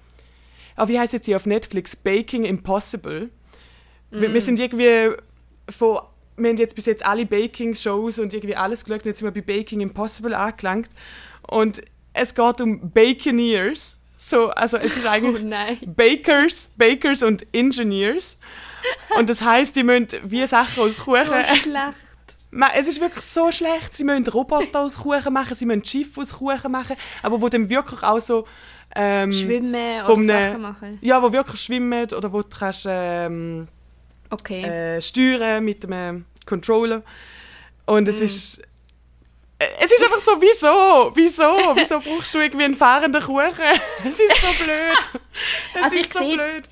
ah, 0.75 0.87
wie 0.87 0.99
heisst 0.99 1.13
jetzt 1.13 1.25
sie 1.25 1.35
auf 1.35 1.45
Netflix, 1.45 1.95
Baking 1.95 2.45
Impossible. 2.45 3.29
Wir, 4.11 4.33
wir 4.33 4.41
sind 4.41 4.59
irgendwie 4.59 5.15
von, 5.69 5.99
wir 6.37 6.49
haben 6.49 6.57
jetzt 6.57 6.75
bis 6.75 6.85
jetzt 6.85 7.05
alle 7.05 7.25
Baking-Shows 7.25 8.19
und 8.19 8.33
irgendwie 8.33 8.55
alles 8.55 8.85
geschaut 8.85 9.05
jetzt 9.05 9.19
sind 9.19 9.33
wir 9.33 9.41
bei 9.41 9.53
Baking 9.55 9.81
Impossible 9.81 10.33
angelangt. 10.33 10.89
Und 11.47 11.81
es 12.13 12.35
geht 12.35 12.61
um 12.61 12.91
Baconeers. 12.91 13.97
So, 14.25 14.49
also 14.51 14.77
es 14.77 14.95
ist 14.97 15.05
Oh 15.05 15.09
eigentlich 15.09 15.43
nein. 15.43 15.77
Bakers, 15.85 16.69
Bakers 16.77 17.23
und 17.23 17.45
Engineers. 17.53 18.37
Und 19.17 19.29
das 19.29 19.41
heißt, 19.41 19.75
die 19.75 19.83
müssen 19.83 20.07
wie 20.23 20.45
Sachen 20.47 20.81
aus 20.83 20.99
Kuchen. 20.99 21.25
So 21.25 21.55
schlecht. 21.55 21.97
Es 22.75 22.87
ist 22.87 23.01
wirklich 23.01 23.23
so 23.25 23.51
schlecht. 23.51 23.95
Sie 23.95 24.03
müssen 24.03 24.25
Roboter 24.27 24.81
aus 24.81 24.99
Kuchen 24.99 25.33
machen, 25.33 25.55
sie 25.55 25.65
müssen 25.65 25.83
Schiffe 25.83 26.21
aus 26.21 26.37
Kuchen 26.37 26.71
machen, 26.71 26.95
aber 27.21 27.41
wo 27.41 27.49
dann 27.49 27.69
wirklich 27.69 28.01
auch 28.03 28.19
so 28.21 28.47
ähm, 28.95 29.33
Schwimmen 29.33 30.03
oder 30.05 30.17
ne- 30.21 30.49
Sachen 30.51 30.61
machen. 30.61 30.99
ja, 31.01 31.21
wo 31.21 31.31
wirklich 31.33 31.59
schwimmen 31.59 32.05
oder 32.13 32.31
wo 32.31 32.41
du 32.43 32.47
kannst 32.47 32.85
ähm, 32.87 33.67
Okay. 34.29 34.63
äh, 34.63 35.01
steuern 35.01 35.65
mit 35.65 35.83
einem 35.85 36.25
Controller. 36.45 37.01
Und 37.85 38.05
Mm. 38.05 38.09
es 38.09 38.21
ist 38.21 38.59
äh, 38.59 38.63
es 39.79 39.91
ist 39.91 40.03
einfach 40.03 40.19
so, 40.19 40.41
wieso? 40.41 41.11
Wieso? 41.15 41.53
Wieso 41.75 41.99
brauchst 41.99 42.33
du 42.33 42.39
irgendwie 42.39 42.65
einen 42.65 42.75
fahrenden 42.75 43.21
Kuchen? 43.23 43.53
Es 44.07 44.19
ist 44.19 44.35
so 44.37 44.47
blöd. 44.63 45.21
Es 45.75 45.83
Also 45.83 45.95
ich 45.95 46.01
ist 46.01 46.13
so 46.13 46.19
seh- 46.19 46.35
blöd. 46.35 46.63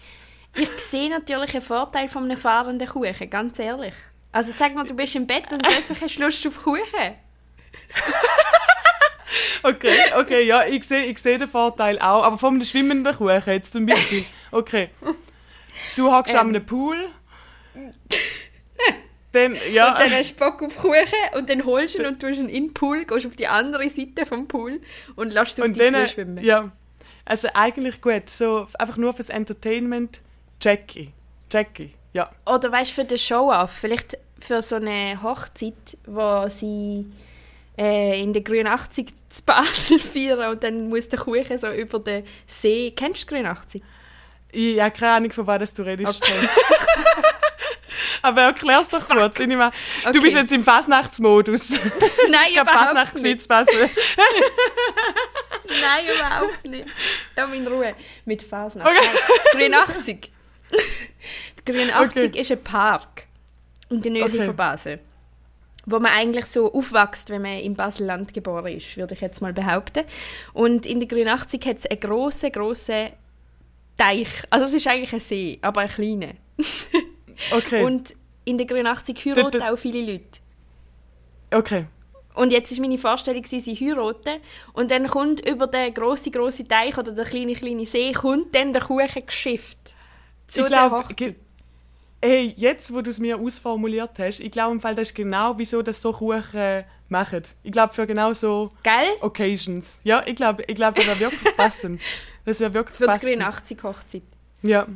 Ich 0.55 0.69
sehe 0.81 1.09
natürlich 1.09 1.53
einen 1.53 1.61
Vorteil 1.61 2.09
von 2.09 2.25
einem 2.25 2.37
fahrenden 2.37 2.87
Kuchen, 2.87 3.29
ganz 3.29 3.57
ehrlich. 3.59 3.93
Also 4.33 4.51
sag 4.57 4.75
mal, 4.75 4.85
du 4.85 4.93
bist 4.93 5.15
im 5.15 5.25
Bett 5.27 5.51
und 5.51 5.61
plötzlich 5.63 6.01
hast 6.01 6.17
du 6.17 6.23
Lust 6.23 6.45
auf 6.47 6.63
Kuchen. 6.63 6.83
Okay, 9.63 9.95
okay, 10.17 10.41
ja, 10.45 10.65
ich 10.65 10.83
sehe 10.83 11.03
ich 11.05 11.17
seh 11.19 11.37
den 11.37 11.47
Vorteil 11.47 11.99
auch. 11.99 12.23
Aber 12.25 12.37
vom 12.37 12.61
schwimmenden 12.63 13.15
Kuchen 13.15 13.41
jetzt 13.47 13.71
zum 13.71 13.85
Beispiel. 13.85 14.25
Okay. 14.51 14.89
Du 15.95 16.11
hockst 16.11 16.35
an 16.35 16.49
Ähm. 16.49 16.55
einem 16.55 16.65
Pool. 16.65 17.09
Dann, 19.33 19.57
ja. 19.71 19.91
Und 19.91 19.99
dann 19.99 20.11
hast 20.11 20.33
du 20.33 20.45
Bock 20.45 20.61
auf 20.61 20.75
Kuchen 20.75 21.03
und 21.37 21.49
dann 21.49 21.65
holst 21.65 21.95
du 21.95 21.99
ihn 21.99 22.07
und 22.07 22.19
tust 22.19 22.39
ihn 22.39 22.49
in 22.49 22.67
den 22.67 22.73
Pool, 22.73 23.05
gehst 23.05 23.25
auf 23.25 23.35
die 23.35 23.47
andere 23.47 23.89
Seite 23.89 24.25
vom 24.25 24.47
Pool 24.47 24.81
und 25.15 25.33
lässt 25.33 25.57
ihn 25.57 25.63
auf 25.63 25.67
und 25.69 25.79
dich 25.79 25.91
dann, 25.91 26.05
zuschwimmen. 26.05 26.43
ja. 26.43 26.71
Also 27.23 27.47
eigentlich 27.53 28.01
gut, 28.01 28.29
so 28.29 28.67
einfach 28.77 28.97
nur 28.97 29.13
fürs 29.13 29.29
Entertainment. 29.29 30.19
Jackie. 30.59 31.13
Jackie, 31.51 31.91
ja. 32.13 32.29
Oder 32.45 32.71
weißt 32.71 32.91
du, 32.91 32.95
für 32.95 33.05
den 33.05 33.17
Show-Off, 33.17 33.71
vielleicht 33.71 34.17
für 34.39 34.61
so 34.61 34.75
eine 34.77 35.21
Hochzeit, 35.21 35.97
wo 36.05 36.49
sie 36.49 37.05
äh, 37.77 38.21
in 38.21 38.33
der 38.33 38.41
83 38.41 39.07
zu 39.29 39.43
Basel 39.43 39.99
feiern 39.99 40.51
und 40.51 40.63
dann 40.63 40.89
muss 40.89 41.09
der 41.09 41.19
Kuchen 41.19 41.57
so 41.57 41.71
über 41.71 41.99
den 41.99 42.25
See. 42.47 42.91
Kennst 42.95 43.29
du 43.29 43.35
83? 43.35 43.81
Ich 44.51 44.79
habe 44.81 44.91
keine 44.91 45.13
Ahnung, 45.13 45.31
von 45.31 45.47
was 45.47 45.73
du 45.73 45.83
redest. 45.83 46.21
Okay. 46.21 46.33
Aber 48.21 48.41
erklär's 48.41 48.89
doch 48.89 49.07
kurz. 49.07 49.39
Ich 49.39 49.51
an, 49.51 49.71
Okay. 50.03 50.11
Du 50.13 50.21
bist 50.21 50.35
jetzt 50.35 50.51
im 50.51 50.63
Fasnachtsmodus. 50.63 51.69
Nein, 52.29 52.39
ich 52.49 52.59
habe 52.59 52.69
Fasnacht 52.71 53.15
nicht. 53.21 53.49
Nein, 53.49 53.65
überhaupt 56.15 56.65
nicht. 56.65 56.85
Da 57.35 57.45
in 57.51 57.67
Ruhe. 57.67 57.95
Mit 58.25 58.43
Fasnacht. 58.43 58.87
Okay. 58.87 59.07
Nein, 59.57 59.71
83. 59.71 60.31
83 61.65 62.25
Okay. 62.29 62.39
ist 62.39 62.51
ein 62.51 62.63
Park 62.63 63.23
in 63.89 64.01
der 64.01 64.11
Nähe 64.11 64.25
Okay. 64.25 64.45
von 64.45 64.55
Basel. 64.55 64.99
Wo 65.85 65.99
man 65.99 66.11
eigentlich 66.11 66.45
so 66.45 66.71
aufwächst, 66.73 67.29
wenn 67.29 67.41
man 67.41 67.59
im 67.59 67.73
Baselland 67.73 68.33
geboren 68.33 68.67
ist, 68.77 68.97
würde 68.97 69.15
ich 69.15 69.21
jetzt 69.21 69.41
mal 69.41 69.53
behaupten. 69.53 70.03
Und 70.53 70.85
in 70.85 70.99
der 70.99 71.09
83 71.09 71.65
hat 71.65 71.77
es 71.77 71.85
einen 71.87 71.99
grossen, 71.99 72.51
grossen 72.51 73.09
Teich. 73.97 74.27
Also 74.49 74.67
es 74.67 74.73
ist 74.73 74.87
eigentlich 74.87 75.13
ein 75.13 75.19
See, 75.19 75.59
aber 75.61 75.81
ein 75.81 75.89
kleiner. 75.89 76.33
Okay, 77.51 77.83
Und 77.83 78.13
in 78.45 78.57
der 78.57 78.67
83 78.67 79.25
heiraten 79.25 79.61
auch 79.61 79.77
viele 79.77 80.01
Leute. 80.01 80.39
okay. 81.51 81.85
Und 82.33 82.51
jetzt 82.53 82.71
ist 82.71 82.79
meine 82.79 82.97
Vorstellung, 82.97 83.43
sie 83.43 83.59
heiraten. 83.59 84.39
Und 84.73 84.89
dann 84.89 85.07
kommt 85.07 85.45
über 85.47 85.67
den 85.67 85.93
grossen, 85.93 86.31
grossen 86.31 86.67
Teich 86.67 86.97
oder 86.97 87.11
den 87.11 87.25
kleinen, 87.25 87.55
kleinen 87.55 87.85
See, 87.85 88.13
kommt 88.13 88.55
dann 88.55 88.71
der 88.71 88.81
Kuchen 88.81 89.25
geschifft. 89.25 89.95
Zu 90.47 90.65
ich 90.65 90.71
Hochzeit. 90.73 91.35
hey, 92.23 92.53
jetzt, 92.55 92.93
wo 92.93 93.01
du 93.01 93.09
es 93.09 93.19
mir 93.19 93.37
ausformuliert 93.37 94.11
hast, 94.17 94.39
ich 94.39 94.51
glaube 94.51 94.73
im 94.73 94.79
Fall, 94.81 94.95
das 94.95 95.09
ist 95.09 95.15
genau, 95.15 95.57
wieso 95.57 95.81
das 95.81 96.01
so 96.01 96.13
Kuchen 96.13 96.55
äh, 96.55 96.83
machen. 97.09 97.43
Ich 97.63 97.71
glaube, 97.71 97.93
für 97.93 98.07
genau 98.07 98.33
so 98.33 98.71
Gell? 98.83 98.93
Occasions. 99.21 99.99
Ja, 100.03 100.23
ich 100.25 100.35
glaube, 100.35 100.63
ich 100.67 100.75
glaube, 100.75 100.95
das 100.95 101.07
wäre 101.07 101.19
wirklich 101.31 101.55
passend. 101.57 102.01
Das 102.45 102.59
wäre 102.59 102.73
wirklich 102.73 102.97
Für 102.97 103.03
die 103.03 103.11
passend. 103.11 103.41
83 103.41 103.83
Hochzeit. 103.83 104.23
Ja. 104.61 104.87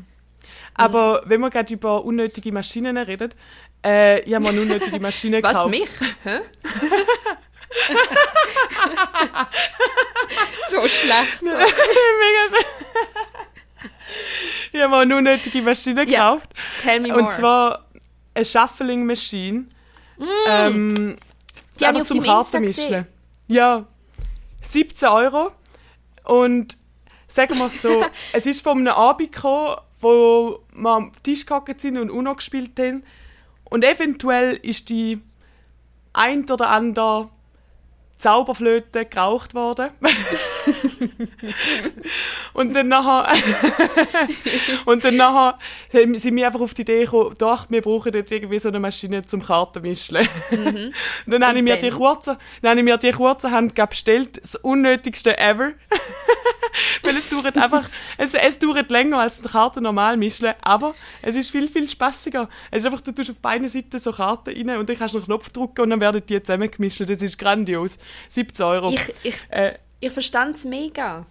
Aber 0.74 1.22
wenn 1.26 1.40
wir 1.42 1.50
gerade 1.50 1.74
über 1.74 2.04
unnötige 2.04 2.52
Maschinen 2.52 2.98
reden, 2.98 3.30
äh, 3.86 4.20
ich 4.22 4.34
habe 4.34 4.44
mir 4.44 4.50
eine 4.50 4.62
unnötige 4.62 5.00
Maschine 5.00 5.38
Was, 5.44 5.52
gekauft. 5.54 5.70
mich? 5.72 5.90
Hä? 6.24 6.40
so 10.70 10.88
schlecht. 10.88 11.40
So. 11.40 11.46
Mega. 11.48 12.58
ich 14.72 14.82
habe 14.82 14.90
mir 14.90 14.98
eine 15.00 15.18
unnötige 15.18 15.62
Maschine 15.62 16.06
gekauft. 16.06 16.50
Tell 16.80 17.00
me 17.00 17.10
more. 17.10 17.22
Und 17.24 17.32
zwar 17.34 17.86
eine 18.34 18.46
Shuffling 18.46 19.06
Machine. 19.06 19.66
Ähm, 20.48 21.18
Die 21.80 21.86
einfach 21.86 22.06
zum 22.06 22.24
Kartenmischen. 22.24 22.84
gesehen. 22.84 23.08
Ja. 23.48 23.86
17 24.68 25.08
Euro. 25.10 25.52
Und 26.24 26.78
sagen 27.28 27.58
wir 27.58 27.68
es 27.68 27.82
so, 27.82 28.06
es 28.34 28.46
ist 28.46 28.62
von 28.62 28.80
einem 28.80 28.94
Abend 28.96 29.32
gekommen, 29.32 29.76
wo 30.06 30.60
wir 30.76 30.92
am 30.92 31.12
Tisch 31.24 31.48
gehockt 31.48 31.82
sind 31.82 31.98
und 31.98 32.12
UNO 32.12 32.36
gespielt 32.36 32.80
haben. 32.80 33.04
Und 33.64 33.84
eventuell 33.84 34.54
ist 34.54 34.90
die 34.90 35.20
ein 36.14 36.50
oder 36.50 36.70
andere 36.70 37.30
Zauberflöte 38.18 39.06
geraucht 39.06 39.54
worden. 39.54 39.90
und 42.54 42.74
dann 42.74 42.88
nachher, 42.88 43.34
und 44.86 45.04
dann 45.04 45.18
nachher 45.18 45.58
sind 45.92 46.36
wir 46.36 46.48
einfach 46.48 46.62
auf 46.62 46.74
die 46.74 46.84
Idee 46.84 47.06
gekommen, 47.06 47.36
doch, 47.38 47.70
wir 47.70 47.82
brauchen 47.82 48.14
jetzt 48.14 48.32
irgendwie 48.32 48.60
so 48.60 48.70
eine 48.70 48.80
Maschine 48.80 49.26
zum 49.26 49.44
Kartenmischen. 49.44 50.28
Mhm. 50.50 50.94
dann 51.28 51.46
habe 51.46 51.58
ich 51.58 51.64
mir 51.64 51.78
die 51.78 51.92
kurze, 51.92 52.38
dann 52.62 52.72
habe 52.72 52.80
ich 52.80 52.86
mir 52.86 52.98
die 52.98 53.12
kurze 53.12 53.52
Hand 53.52 53.76
bestellt, 53.76 54.38
das 54.42 54.56
unnötigste 54.56 55.38
ever. 55.38 55.74
Weil 57.04 57.16
es 57.16 57.30
dauert 57.30 57.58
einfach, 57.58 57.88
es, 58.18 58.34
es 58.34 58.60
dauert 58.60 58.92
länger 58.92 59.20
als 59.20 59.40
eine 59.40 59.50
Karte 59.50 59.82
normal 59.82 60.18
mischen, 60.18 60.54
aber 60.62 60.94
es 61.22 61.36
ist 61.36 61.50
viel, 61.50 61.70
viel 61.70 61.88
spaßiger. 61.88 62.50
Es 62.72 62.80
ist 62.80 62.86
einfach, 62.86 63.02
du 63.02 63.14
tust 63.14 63.30
auf 63.30 63.40
beiden 63.40 63.68
Seiten 63.70 63.98
so 63.98 64.12
Karten 64.12 64.50
rein 64.50 64.80
und 64.80 64.90
dann 64.90 64.98
kannst 64.98 65.14
du 65.14 65.20
einen 65.20 65.26
Knopf 65.26 65.50
drücken 65.50 65.82
und 65.82 65.90
dann 65.92 66.02
werden 66.02 66.22
die 66.28 66.42
zusammengemischt. 66.42 67.02
Das 67.02 67.22
ist 67.22 67.38
grandios. 67.38 67.98
17 68.30 68.66
Euro. 68.66 68.92
Ich, 68.92 69.14
ich, 69.24 69.36
äh, 69.50 69.78
ich 70.00 70.12
verstand 70.12 70.56
es 70.56 70.66
mega. 70.66 71.26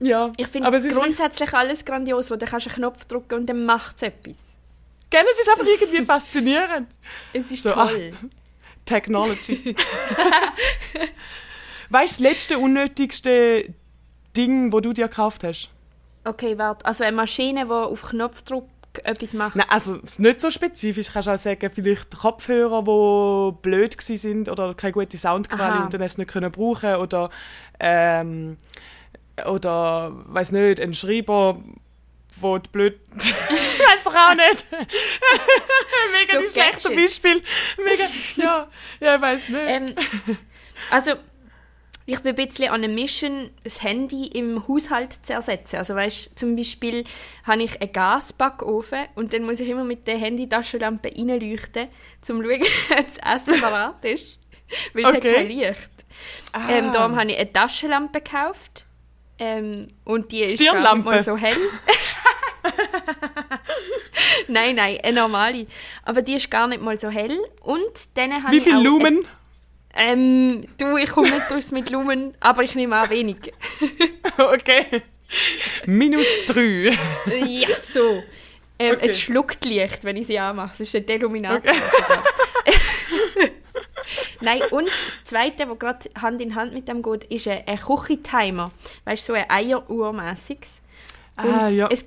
Ja, 0.00 0.32
ich 0.36 0.46
finde 0.46 0.70
grundsätzlich 0.88 1.52
alles 1.52 1.84
grandios, 1.84 2.30
wo 2.30 2.36
du 2.36 2.46
kannst 2.46 2.68
einen 2.68 2.76
Knopf 2.76 3.04
drücken 3.04 3.34
und 3.34 3.46
dann 3.46 3.66
macht 3.66 3.96
es 3.96 4.02
etwas. 4.02 4.36
Gell, 5.10 5.24
es 5.30 5.40
ist 5.40 5.50
einfach 5.50 5.66
irgendwie 5.66 6.04
faszinierend. 6.04 6.88
Es 7.32 7.50
ist 7.50 7.64
so, 7.64 7.70
toll. 7.70 8.12
Ach, 8.14 8.26
Technology. 8.84 9.74
weißt 11.90 12.20
du, 12.20 12.24
das 12.24 12.32
letzte 12.32 12.58
unnötigste 12.58 13.74
Ding, 14.36 14.72
wo 14.72 14.80
du 14.80 14.92
dir 14.92 15.08
gekauft 15.08 15.44
hast? 15.44 15.68
Okay, 16.24 16.56
warte. 16.56 16.86
Also 16.86 17.04
eine 17.04 17.16
Maschine, 17.16 17.66
die 17.66 17.70
auf 17.70 18.02
Knopfdruck 18.02 18.68
etwas 18.94 19.34
macht? 19.34 19.56
Nein, 19.56 19.66
also 19.68 19.98
nicht 20.18 20.40
so 20.40 20.50
spezifisch. 20.50 21.12
Kannst 21.12 21.28
auch 21.28 21.38
sagen, 21.38 21.70
vielleicht 21.72 22.16
Kopfhörer, 22.16 22.82
die 22.82 23.56
blöd 23.62 24.00
sind 24.00 24.48
oder 24.48 24.74
keine 24.74 24.92
gute 24.92 25.16
Soundqualität 25.16 25.84
und 25.84 25.94
dann 25.94 26.02
es 26.02 26.18
nicht 26.18 26.30
können 26.30 26.50
brauchen 26.50 26.96
oder 26.96 27.30
ähm, 27.78 28.56
oder 29.46 30.12
weiß 30.26 30.52
nicht, 30.52 30.80
ein 30.80 30.92
Schreiber, 30.92 31.62
wo 32.40 32.58
die 32.58 32.68
blöd 32.70 33.00
weiß 33.14 34.04
doch 34.04 34.14
auch 34.14 34.34
nicht. 34.34 34.66
Mega 34.70 36.32
so 36.32 36.40
die 36.40 36.48
schlechte 36.48 36.94
Beispiel. 36.94 37.42
Mega, 37.78 38.04
ja, 38.36 38.68
ja, 39.00 39.14
ich 39.16 39.22
weiß 39.22 39.48
nicht. 39.48 39.62
Ähm, 39.66 39.94
also 40.90 41.12
ich 42.12 42.20
bin 42.20 42.36
ein 42.36 42.46
bisschen 42.46 42.68
an 42.68 42.82
einer 42.82 42.92
Mission, 42.92 43.50
das 43.62 43.82
Handy 43.82 44.26
im 44.26 44.66
Haushalt 44.66 45.24
zu 45.24 45.32
ersetzen. 45.32 45.76
Also 45.76 45.94
weißt, 45.94 46.36
zum 46.36 46.56
Beispiel 46.56 47.04
habe 47.44 47.62
ich 47.62 47.80
einen 47.80 47.92
Gasbackofen 47.92 49.06
und 49.14 49.32
dann 49.32 49.44
muss 49.44 49.60
ich 49.60 49.68
immer 49.68 49.84
mit 49.84 50.08
der 50.08 50.18
Handytaschenlampe 50.18 51.12
reinleuchten, 51.16 51.84
um 51.84 51.90
zu 52.20 52.42
schauen, 52.42 52.62
ob 52.98 53.06
das 53.06 53.18
Essen 53.18 53.60
parat 53.60 54.04
ist. 54.04 54.40
Weil 54.92 55.04
es 55.04 55.08
okay. 55.08 55.28
hat 55.28 55.36
kein 55.36 55.46
Licht. 55.46 55.90
Ah. 56.52 56.68
Ähm, 56.68 56.92
darum 56.92 57.16
habe 57.16 57.30
ich 57.30 57.38
eine 57.38 57.52
Taschenlampe 57.52 58.20
gekauft. 58.20 58.84
Ähm, 59.38 59.86
und 60.04 60.32
die 60.32 60.42
ist 60.42 60.58
gar 60.58 60.96
nicht 60.96 61.04
mal 61.04 61.22
so 61.22 61.36
hell. 61.36 61.56
nein, 64.48 64.74
nein, 64.74 64.98
eine 65.02 65.20
normale. 65.20 65.66
Aber 66.02 66.22
die 66.22 66.34
ist 66.34 66.50
gar 66.50 66.66
nicht 66.66 66.82
mal 66.82 66.98
so 66.98 67.08
hell. 67.08 67.38
Und 67.62 68.16
dann 68.16 68.42
habe 68.42 68.54
Wie 68.54 68.60
viel 68.60 68.76
Lumen? 68.76 69.24
Ähm, 69.94 70.62
du, 70.78 70.96
ich 70.96 71.10
komme 71.10 71.30
nicht 71.30 71.50
raus 71.50 71.72
mit 71.72 71.90
Lumen, 71.90 72.32
aber 72.40 72.62
ich 72.62 72.74
nehme 72.74 73.02
auch 73.02 73.10
wenig. 73.10 73.52
okay. 74.38 75.02
Minus 75.86 76.44
drei. 76.46 76.96
ja, 77.26 77.68
so. 77.92 78.22
Ähm, 78.78 78.96
okay. 78.96 79.06
Es 79.06 79.20
schluckt 79.20 79.64
Licht, 79.64 80.04
wenn 80.04 80.16
ich 80.16 80.26
sie 80.26 80.38
anmache. 80.38 80.72
Es 80.72 80.80
ist 80.80 80.96
ein 80.96 81.06
Deluminator. 81.06 81.70
Okay. 81.70 83.50
Nein, 84.40 84.62
und 84.70 84.88
das 84.88 85.24
Zweite, 85.24 85.68
was 85.68 85.78
gerade 85.78 86.10
Hand 86.20 86.40
in 86.40 86.54
Hand 86.54 86.72
mit 86.72 86.88
dem 86.88 87.02
geht, 87.02 87.24
ist 87.24 87.46
ein, 87.46 87.62
ein 87.66 87.78
Küchentimer. 87.78 88.70
Weißt 89.04 89.28
du, 89.28 89.32
so 89.32 89.38
ein 89.38 89.44
Eieruhrmäßiges. 89.48 90.80
Ah, 91.36 91.68
ja. 91.68 91.88
Es, 91.90 92.06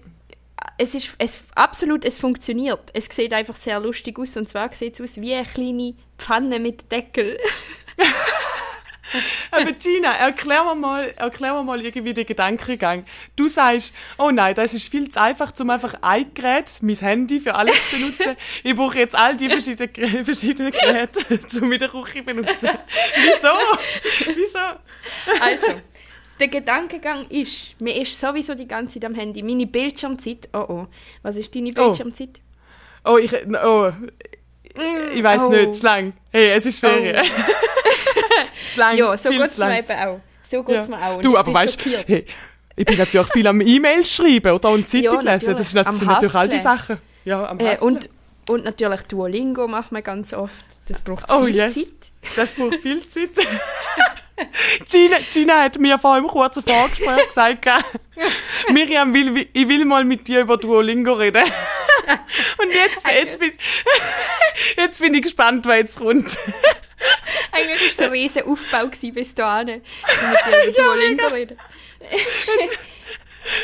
es 0.77 0.95
ist 0.95 1.15
es, 1.17 1.39
absolut, 1.55 2.05
es 2.05 2.17
funktioniert. 2.17 2.89
Es 2.93 3.05
sieht 3.05 3.34
einfach 3.34 3.55
sehr 3.55 3.79
lustig 3.79 4.17
aus. 4.17 4.36
Und 4.38 4.49
zwar 4.49 4.71
sieht 4.73 4.99
es 4.99 5.01
aus 5.01 5.21
wie 5.21 5.34
eine 5.34 5.45
kleine 5.45 5.93
Pfanne 6.24 6.59
mit 6.59 6.91
Deckel. 6.91 7.38
Aber 9.51 9.71
Gina, 9.74 10.13
erklär 10.13 10.63
mir, 10.63 10.76
mal, 10.76 11.13
erklär 11.17 11.53
mir 11.53 11.63
mal 11.63 11.84
irgendwie 11.86 12.13
den 12.13 12.26
Gedankengang. 12.26 13.05
Du 13.36 13.47
sagst, 13.47 13.93
oh 14.17 14.32
nein, 14.32 14.55
das 14.55 14.74
ist 14.74 14.89
viel 14.89 15.09
zu 15.11 15.21
einfach, 15.21 15.51
um 15.59 15.69
einfach 15.69 15.95
ein 16.01 16.34
Gerät, 16.34 16.80
mein 16.82 16.95
Handy, 16.95 17.39
für 17.39 17.53
alles 17.53 17.76
zu 17.89 17.97
benutzen. 17.97 18.36
Ich 18.63 18.76
brauche 18.76 18.97
jetzt 18.97 19.15
all 19.15 19.36
die 19.36 19.49
verschiedenen, 19.49 20.26
verschiedenen 20.26 20.71
Geräte, 20.71 21.19
um 21.61 21.71
in 21.71 21.80
der 21.80 21.89
Küche 21.89 22.19
zu 22.19 22.24
benutzen. 22.24 22.69
Wieso? 23.15 23.49
Wieso? 24.36 24.59
Also, 25.39 25.82
der 26.39 26.47
Gedankengang 26.47 27.28
ist, 27.30 27.80
mir 27.80 28.01
ist 28.01 28.19
sowieso 28.19 28.55
die 28.55 28.67
ganze 28.67 28.99
Zeit 28.99 29.05
am 29.05 29.15
Handy. 29.15 29.43
Meine 29.43 29.67
Bildschirmzeit, 29.67 30.49
oh 30.53 30.65
oh, 30.67 30.88
was 31.21 31.36
ist 31.36 31.53
deine 31.55 31.69
oh. 31.69 31.74
Bildschirmzeit? 31.74 32.39
Oh, 33.05 33.11
oh 33.11 33.17
ich, 33.17 33.32
oh, 33.34 33.91
ich 35.15 35.24
weiß 35.24 35.43
oh. 35.43 35.49
nicht, 35.49 35.76
zu 35.76 35.84
lang. 35.84 36.13
Hey, 36.32 36.49
es 36.51 36.65
ist 36.65 36.80
Ferien. 36.80 37.24
Oh. 37.24 38.78
lang, 38.78 38.97
ja, 38.97 39.17
so 39.17 39.30
geht 39.30 39.41
es 39.41 39.57
mir 39.57 39.80
eben 39.80 39.99
auch. 39.99 40.19
So 40.49 40.63
geht 40.63 40.78
es 40.78 40.88
ja. 40.88 40.97
mir 40.97 41.05
auch. 41.05 41.21
du, 41.21 41.38
aber 41.38 41.53
weißt 41.53 41.86
du, 41.86 41.89
hey, 41.89 42.26
ich 42.76 42.86
bin 42.86 42.97
natürlich 42.97 43.32
viel 43.32 43.47
am 43.47 43.61
E-Mails 43.61 44.11
schreiben 44.11 44.51
oder 44.51 44.69
an 44.69 44.88
Zeitung 44.88 45.21
ja, 45.21 45.34
lesen. 45.34 45.55
Das 45.55 45.71
sind, 45.71 45.86
sind 45.86 46.07
natürlich 46.07 46.36
all 46.36 46.47
die 46.47 46.59
Sachen. 46.59 46.97
Ja, 47.26 47.47
am 47.47 47.59
äh, 47.59 47.78
und, 47.80 48.09
und 48.49 48.65
natürlich 48.65 49.01
Duolingo 49.03 49.67
macht 49.67 49.91
man 49.91 50.03
ganz 50.03 50.34
oft. 50.34 50.65
Das 50.88 51.01
braucht 51.01 51.30
oh, 51.30 51.45
viel 51.45 51.55
yes. 51.55 51.76
Zeit. 51.76 52.11
Das 52.36 52.55
braucht 52.55 52.76
viel 52.76 53.07
Zeit. 53.07 53.30
Gina, 54.89 55.17
Gina 55.32 55.61
hat 55.61 55.78
mir 55.80 55.99
vor 55.99 56.15
einem 56.15 56.28
kurzen 56.28 56.63
Vorgespräch 56.63 57.28
gesagt, 57.28 57.67
Miriam, 58.74 59.13
will, 59.13 59.47
ich 59.53 59.67
will 59.67 59.86
mal 59.86 60.03
mit 60.03 60.28
dir 60.28 60.41
über 60.41 60.57
Duolingo 60.57 61.13
reden. 61.13 61.43
Und 62.62 62.74
jetzt, 62.74 63.04
jetzt, 63.08 63.39
bin, 63.39 63.51
jetzt 64.78 64.99
bin 64.99 65.14
ich 65.14 65.22
gespannt, 65.22 65.66
was 65.66 65.76
jetzt 65.76 65.99
kommt. 65.99 66.38
Eigentlich 67.51 67.82
war 67.82 67.88
es 67.88 67.99
ein 67.99 68.10
riesiger 68.12 68.47
Aufbau 68.47 68.88
bis 68.88 69.36
dahin, 69.36 69.68
dir 69.68 69.82
über 70.68 70.84
Duolingo 70.84 71.28
reden. 71.28 71.58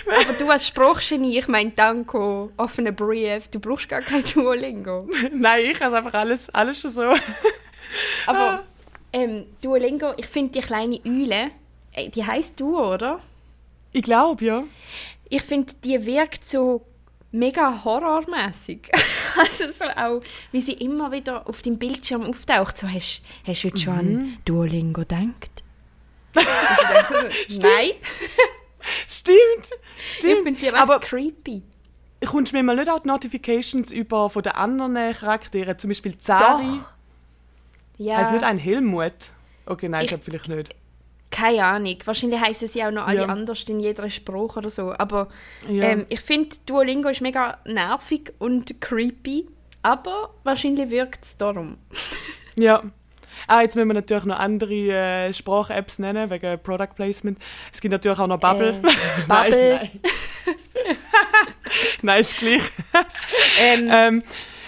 Aber 0.06 0.34
du 0.34 0.50
als 0.50 0.68
Sprachgenie, 0.68 1.40
ich 1.40 1.48
meine, 1.48 1.72
danke, 1.72 2.50
offener 2.58 2.92
Brief, 2.92 3.48
du 3.48 3.60
brauchst 3.60 3.88
gar 3.88 4.02
kein 4.02 4.24
Duolingo. 4.24 5.08
Nein, 5.32 5.72
ich 5.72 5.80
habe 5.80 5.98
einfach 5.98 6.14
alles, 6.14 6.50
alles 6.50 6.82
schon 6.82 6.92
so. 6.92 7.14
Aber 8.26 8.64
ähm, 9.14 9.46
Duolingo, 9.62 10.14
ich 10.18 10.28
finde 10.28 10.54
die 10.54 10.62
kleine 10.62 11.00
Eule, 11.06 11.52
äh, 11.94 12.10
die 12.10 12.24
heißt 12.26 12.60
Duo, 12.60 12.94
oder? 12.94 13.22
Ich 13.92 14.04
glaube, 14.04 14.46
ja. 14.46 14.64
Ich 15.30 15.42
finde, 15.42 15.74
die 15.84 16.06
wirkt 16.06 16.48
so 16.48 16.86
mega 17.32 17.84
horrormäßig. 17.84 18.90
also 19.38 19.72
so 19.72 19.86
auch, 19.86 20.20
wie 20.52 20.62
sie 20.62 20.74
immer 20.74 21.12
wieder 21.12 21.48
auf 21.48 21.62
dem 21.62 21.78
Bildschirm 21.78 22.24
auftaucht. 22.24 22.78
So, 22.78 22.88
hast, 22.88 23.22
hast 23.46 23.64
du 23.64 23.68
jetzt 23.68 23.82
schon 23.82 23.94
mhm. 23.94 24.20
an 24.20 24.38
Duolingo 24.46 25.02
gedacht? 25.02 25.64
so, 26.34 27.62
Nein. 27.62 27.92
Stimmt, 29.08 29.70
stimmt. 30.10 30.38
Ich 30.38 30.44
finde 30.44 30.60
die 30.60 30.72
aber 30.72 31.00
creepy. 31.00 31.64
Kommst 32.26 32.52
du 32.52 32.58
mir 32.58 32.64
mal 32.64 32.76
nicht 32.76 32.90
auch 32.90 33.00
die 33.00 33.08
Notifications 33.08 33.92
über 33.92 34.30
von 34.30 34.44
den 34.44 34.54
anderen 34.54 35.14
Charakteren, 35.14 35.78
zum 35.78 35.90
Beispiel 35.90 36.18
Zari? 36.18 36.80
Ja. 37.98 38.18
Heißt 38.18 38.32
nicht 38.32 38.44
ein 38.44 38.58
Helmut? 38.58 39.14
Okay, 39.66 39.88
nein, 39.88 40.04
ich, 40.04 40.10
das 40.10 40.20
vielleicht 40.24 40.48
nicht. 40.48 40.76
Keine 41.32 41.64
Ahnung. 41.64 41.98
Wahrscheinlich 42.06 42.40
heißen 42.40 42.68
sie 42.68 42.84
auch 42.84 42.92
noch 42.92 43.08
alle 43.08 43.22
ja. 43.22 43.26
anders 43.28 43.64
in 43.64 43.80
jeder 43.80 44.10
Sprache 44.10 44.60
oder 44.60 44.70
so. 44.70 44.94
Aber 44.98 45.28
ja. 45.68 45.84
ähm, 45.84 46.06
ich 46.10 46.22
finde, 46.22 46.56
Duolingo 46.66 47.10
ist 47.10 47.22
mega 47.22 47.60
nervig 47.66 48.34
und 48.40 48.82
creepy. 48.82 49.48
Aber 49.82 50.34
wahrscheinlich 50.44 50.90
wirkt 50.90 51.24
es 51.24 51.38
darum. 51.38 51.78
ja. 52.56 52.84
Ah, 53.48 53.62
jetzt 53.62 53.76
müssen 53.76 53.88
wir 53.88 53.94
natürlich 53.94 54.26
noch 54.26 54.38
andere 54.38 54.74
äh, 54.74 55.34
Sprach-Apps 55.34 56.00
nennen, 56.00 56.30
wegen 56.30 56.60
Product 56.60 56.94
Placement. 56.96 57.38
Es 57.72 57.80
gibt 57.80 57.92
natürlich 57.92 58.20
auch 58.20 58.28
noch 58.28 58.40
Bubble. 58.40 58.72
Äh, 58.72 58.82
Bubble. 59.28 59.76
nein, 59.76 59.92
nein. 60.46 60.58
nein, 62.02 62.22
ist 62.22 62.38
gleich. 62.38 62.64
ähm, 63.62 63.90
ähm, 63.92 64.24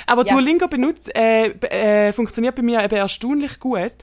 aber 0.05 0.25
ja. 0.25 0.33
Duolingo 0.33 0.67
benutzt, 0.67 1.13
äh, 1.15 1.47
äh, 1.47 2.13
funktioniert 2.13 2.55
bei 2.55 2.61
mir 2.61 2.83
eben 2.83 2.95
erstaunlich 2.95 3.59
gut. 3.59 3.93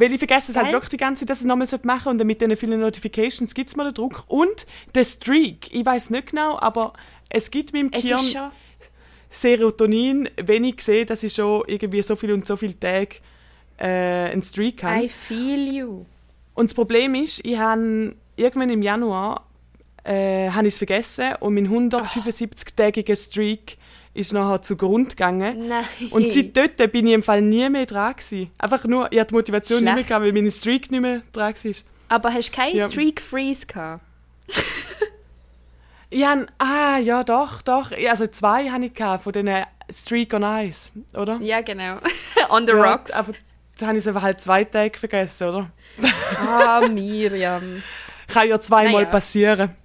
Weil 0.00 0.12
ich 0.12 0.18
vergesse 0.18 0.50
es 0.50 0.56
halt 0.56 0.72
wirklich 0.72 0.88
die 0.88 0.96
ganze 0.96 1.20
Zeit, 1.20 1.30
dass 1.30 1.38
ich 1.40 1.44
es 1.44 1.48
nochmal 1.48 1.68
machen 1.82 2.04
sollte. 2.04 2.22
Und 2.22 2.26
mit 2.26 2.40
den 2.40 2.56
vielen 2.56 2.80
Notifications 2.80 3.52
gibt 3.52 3.68
es 3.68 3.76
mir 3.76 3.84
den 3.84 3.92
Druck. 3.92 4.24
Und 4.28 4.66
der 4.94 5.04
Streak, 5.04 5.74
ich 5.74 5.84
weiß 5.84 6.08
nicht 6.08 6.30
genau, 6.30 6.58
aber 6.58 6.94
es 7.28 7.50
gibt 7.50 7.74
meinem 7.74 7.90
Gehirn 7.90 8.50
Serotonin, 9.28 10.30
wenn 10.42 10.64
ich 10.64 10.80
sehe, 10.80 11.04
dass 11.04 11.22
ich 11.22 11.34
schon 11.34 11.64
irgendwie 11.66 12.00
so 12.00 12.16
viel 12.16 12.32
und 12.32 12.46
so 12.46 12.56
viele 12.56 12.80
Tage 12.80 13.16
äh, 13.76 14.30
einen 14.32 14.42
Streak 14.42 14.82
habe. 14.82 15.04
I 15.04 15.08
feel 15.08 15.68
you. 15.68 16.06
Und 16.54 16.70
das 16.70 16.74
Problem 16.74 17.14
ist, 17.14 17.44
ich 17.44 17.58
habe 17.58 18.16
irgendwann 18.36 18.70
im 18.70 18.80
Januar 18.80 19.46
äh, 20.02 20.50
habe 20.50 20.66
ich 20.66 20.72
es 20.72 20.78
vergessen 20.78 21.34
und 21.40 21.54
mein 21.54 21.68
175-tägiger 21.68 23.16
Streak 23.16 23.76
ist 24.14 24.32
nachher 24.32 24.60
zugrunde 24.62 25.10
gegangen. 25.10 25.68
Nein. 25.68 25.84
Und 26.10 26.32
seit 26.32 26.56
dort 26.56 26.76
bin 26.92 27.06
ich 27.06 27.12
im 27.14 27.22
Fall 27.22 27.42
nie 27.42 27.68
mehr 27.68 27.86
dran 27.86 28.12
gewesen. 28.16 28.50
Einfach 28.58 28.84
nur, 28.84 29.10
ich 29.12 29.18
hatte 29.20 29.28
die 29.28 29.34
Motivation 29.34 29.78
nicht 29.78 29.84
mehr 29.84 29.94
Schlecht. 29.94 30.08
gehabt, 30.08 30.24
weil 30.26 30.32
meine 30.32 30.50
Streak 30.50 30.90
nicht 30.90 31.00
mehr 31.00 31.22
dran 31.32 31.54
war. 31.54 31.72
Aber 32.08 32.32
hast 32.34 32.48
du 32.48 32.52
keinen 32.56 32.76
Ja. 32.76 32.88
Streak 32.88 33.20
Freeze 33.20 33.66
gehabt? 33.66 34.02
Habe, 36.12 36.46
ah, 36.58 36.98
ja, 36.98 37.22
doch, 37.22 37.62
doch. 37.62 37.92
Ja, 37.92 38.10
Also 38.10 38.26
zwei 38.26 38.68
hatte 38.70 38.86
ich 38.86 38.94
gehabt, 38.94 39.22
von 39.22 39.32
diesen 39.32 39.64
Streak 39.92 40.34
on 40.34 40.42
Ice, 40.42 40.90
oder? 41.14 41.38
Ja, 41.40 41.60
genau. 41.60 41.98
On 42.50 42.66
the 42.66 42.72
Ja, 42.72 42.82
rocks. 42.94 43.12
Aber 43.12 43.32
da 43.78 43.86
habe 43.86 43.96
ich 43.96 44.02
es 44.02 44.08
einfach 44.08 44.22
halt 44.22 44.40
zwei 44.40 44.64
Tage 44.64 44.98
vergessen, 44.98 45.48
oder? 45.48 45.70
Ah, 46.36 46.80
Miriam. 46.92 47.82
Kann 48.26 48.48
ja 48.48 48.58
zweimal 48.60 48.92
Naja. 49.02 49.04
passieren. 49.06 49.76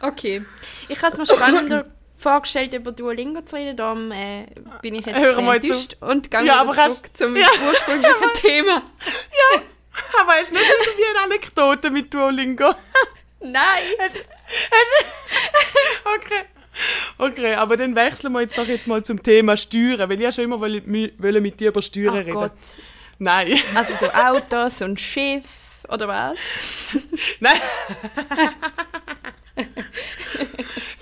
Okay. 0.00 0.44
Ich 0.88 1.00
habe 1.02 1.12
es 1.12 1.18
mir 1.18 1.26
spannender 1.26 1.86
vorgestellt, 2.24 2.72
über 2.72 2.90
Duolingo 2.92 3.42
zu 3.42 3.56
reden. 3.56 3.76
Darum 3.76 4.10
äh, 4.10 4.46
bin 4.82 4.94
ich 4.96 5.06
jetzt 5.06 5.16
Hör 5.16 5.40
mal 5.42 5.56
enttäuscht 5.56 5.96
und 6.00 6.30
gehe 6.30 6.44
Ja, 6.44 6.60
aber 6.62 6.74
zurück 6.74 7.10
zum 7.14 7.36
Ja. 7.36 7.46
ursprünglichen 7.68 8.32
Thema. 8.40 8.82
Aber 10.20 10.32
hast 10.32 10.50
du 10.50 10.54
nicht 10.54 10.64
irgendwie 10.66 11.04
eine 11.10 11.20
Anekdote 11.24 11.90
mit 11.90 12.12
Duolingo? 12.12 12.74
Nein! 13.40 13.98
Okay. 16.16 16.44
Okay, 17.18 17.54
aber 17.54 17.76
dann 17.76 17.94
wechseln 17.94 18.32
wir 18.32 18.40
jetzt 18.40 18.58
doch 18.58 18.66
jetzt 18.66 18.86
mal 18.88 19.02
zum 19.04 19.22
Thema 19.22 19.56
Steuern, 19.56 20.08
weil 20.08 20.14
ich 20.16 20.20
ja 20.20 20.32
schon 20.32 20.44
immer 20.44 20.60
wollte 20.60 20.88
mit 21.40 21.60
dir 21.60 21.68
über 21.68 21.82
Steuern 21.82 22.14
Ach 22.14 22.18
reden. 22.20 22.32
Gott. 22.32 22.52
Nein. 23.18 23.58
Also 23.74 23.94
so 23.94 24.10
Autos 24.12 24.82
und 24.82 24.98
Schiff 24.98 25.44
oder 25.88 26.08
was? 26.08 26.38
Nein. 27.40 27.60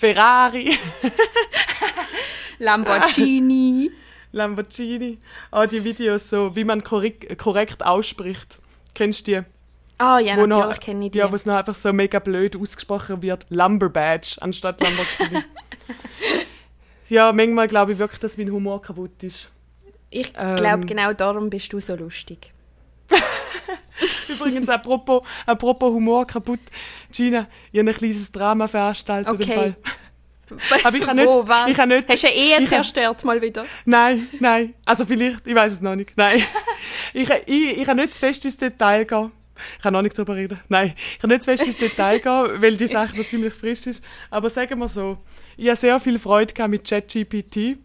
Ferrari, 0.02 0.76
Lamborghini. 2.58 3.92
Lamborghini. 4.32 5.18
Ah, 5.52 5.68
die 5.68 5.84
Videos 5.84 6.28
so, 6.28 6.56
wie 6.56 6.64
man 6.64 6.82
korrekt, 6.82 7.38
korrekt 7.38 7.86
ausspricht. 7.86 8.58
Kennst 8.96 9.28
du 9.28 9.30
die? 9.30 9.42
Ah 9.98 10.18
ja, 10.18 10.36
Wo 10.36 10.46
natürlich 10.46 10.80
kenne 10.80 11.04
ich 11.04 11.12
die. 11.12 11.18
Ja, 11.18 11.30
wo 11.30 11.36
es 11.36 11.46
noch 11.46 11.54
einfach 11.54 11.76
so 11.76 11.92
mega 11.92 12.18
blöd 12.18 12.56
ausgesprochen 12.56 13.22
wird. 13.22 13.46
Lumber 13.50 13.90
Badge 13.90 14.38
anstatt 14.40 14.80
Lamborghini. 14.80 15.44
ja, 17.08 17.32
manchmal 17.32 17.68
glaube 17.68 17.92
ich 17.92 17.98
wirklich, 18.00 18.18
dass 18.18 18.36
mein 18.36 18.50
Humor 18.50 18.82
kaputt 18.82 19.22
ist. 19.22 19.52
ich 20.10 20.32
ähm, 20.36 20.56
glaube, 20.56 20.84
genau 20.84 21.12
darum 21.12 21.48
bist 21.48 21.72
du 21.72 21.78
so 21.78 21.94
lustig. 21.94 22.52
Übrigens, 24.28 24.68
apropos, 24.68 25.22
apropos 25.46 25.92
Humor 25.92 26.26
kaputt. 26.26 26.60
Gina, 27.12 27.46
ich 27.70 27.78
habe 27.78 27.90
ein 27.90 27.96
kleines 27.96 28.32
Drama 28.32 28.66
veranstaltet. 28.68 29.32
Okay. 29.32 29.54
Fall. 29.54 29.76
Aber 30.84 30.96
ich 30.96 31.04
kann 31.04 31.16
nicht- 31.16 31.26
Wo, 31.28 31.46
was? 31.48 31.68
ich 31.70 31.76
kann 31.76 31.88
nicht- 31.88 32.08
Hast 32.08 32.22
du 32.24 32.26
eine 32.28 32.36
Ehe 32.36 32.64
zerstört 32.66 33.24
mal 33.24 33.40
wieder? 33.40 33.64
Nein, 33.84 34.28
nein. 34.40 34.74
Also 34.84 35.04
vielleicht, 35.06 35.46
ich 35.46 35.54
weiß 35.54 35.74
es 35.74 35.80
noch 35.80 35.96
nicht. 35.96 36.16
Nein. 36.16 36.42
ich, 37.14 37.28
ich, 37.46 37.78
ich 37.78 37.84
kann 37.84 37.96
nicht 37.96 38.14
zu 38.14 38.20
fest 38.20 38.44
ins 38.44 38.56
Detail 38.56 39.04
gehen. 39.04 39.32
Ich 39.76 39.82
kann 39.82 39.92
noch 39.92 40.02
nicht 40.02 40.18
darüber 40.18 40.34
reden. 40.34 40.60
Nein, 40.68 40.94
ich 41.12 41.18
kann 41.20 41.30
nicht 41.30 41.42
zu 41.44 41.50
fest 41.50 41.66
ins 41.66 41.76
Detail 41.76 42.18
gehen, 42.18 42.60
weil 42.60 42.76
die 42.76 42.86
Sache 42.86 43.16
noch 43.16 43.24
ziemlich 43.24 43.54
frisch 43.54 43.86
ist. 43.86 44.02
Aber 44.30 44.50
sagen 44.50 44.78
wir 44.78 44.88
so, 44.88 45.18
ich 45.56 45.68
habe 45.68 45.76
sehr 45.76 46.00
viel 46.00 46.18
Freude 46.18 46.68
mit 46.68 46.88
ChatGPT 46.88 47.78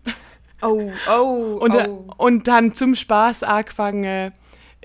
Oh, 0.62 0.92
oh, 1.08 1.58
und, 1.62 1.76
oh. 1.76 2.08
und 2.18 2.48
habe 2.50 2.74
zum 2.74 2.96
Spaß 2.96 3.44
angefangen, 3.44 4.34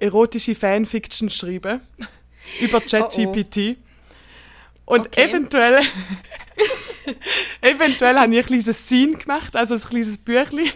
erotische 0.02 0.54
Fanfiction 0.54 1.30
schreiben 1.30 1.80
über 2.60 2.80
ChatGPT. 2.80 3.76
Und 4.84 5.06
Okay. 5.06 5.22
eventuell, 5.28 5.80
eventuell 7.60 8.18
habe 8.18 8.32
ich 8.32 8.38
ein 8.40 8.46
kleines 8.46 8.86
Scene 8.86 9.16
gemacht, 9.16 9.54
also 9.54 9.74
ein 9.74 9.80
kleines 9.80 10.18
Büchlein 10.18 10.70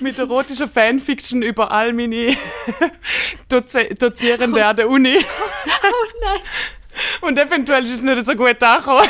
mit 0.00 0.18
erotischer 0.18 0.68
Fanfiction 0.68 1.42
über 1.42 1.70
all 1.72 1.92
meine 1.92 2.36
Doze 3.48 3.86
Dozierenden 3.94 4.62
an 4.62 4.76
der 4.76 4.88
Uni. 4.88 5.18
Oh 5.18 6.24
nein. 6.24 6.40
Und 7.22 7.38
eventuell 7.38 7.82
ist 7.82 7.92
es 7.94 8.02
nicht 8.02 8.24
so 8.24 8.34
gut 8.34 8.62
angekommen. 8.62 9.08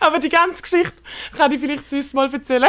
Aber 0.00 0.18
die 0.18 0.28
ganze 0.28 0.62
Geschichte 0.62 0.94
kann 1.36 1.50
ich 1.52 1.60
vielleicht 1.60 1.88
sonst 1.88 2.14
mal 2.14 2.32
erzählen. 2.32 2.64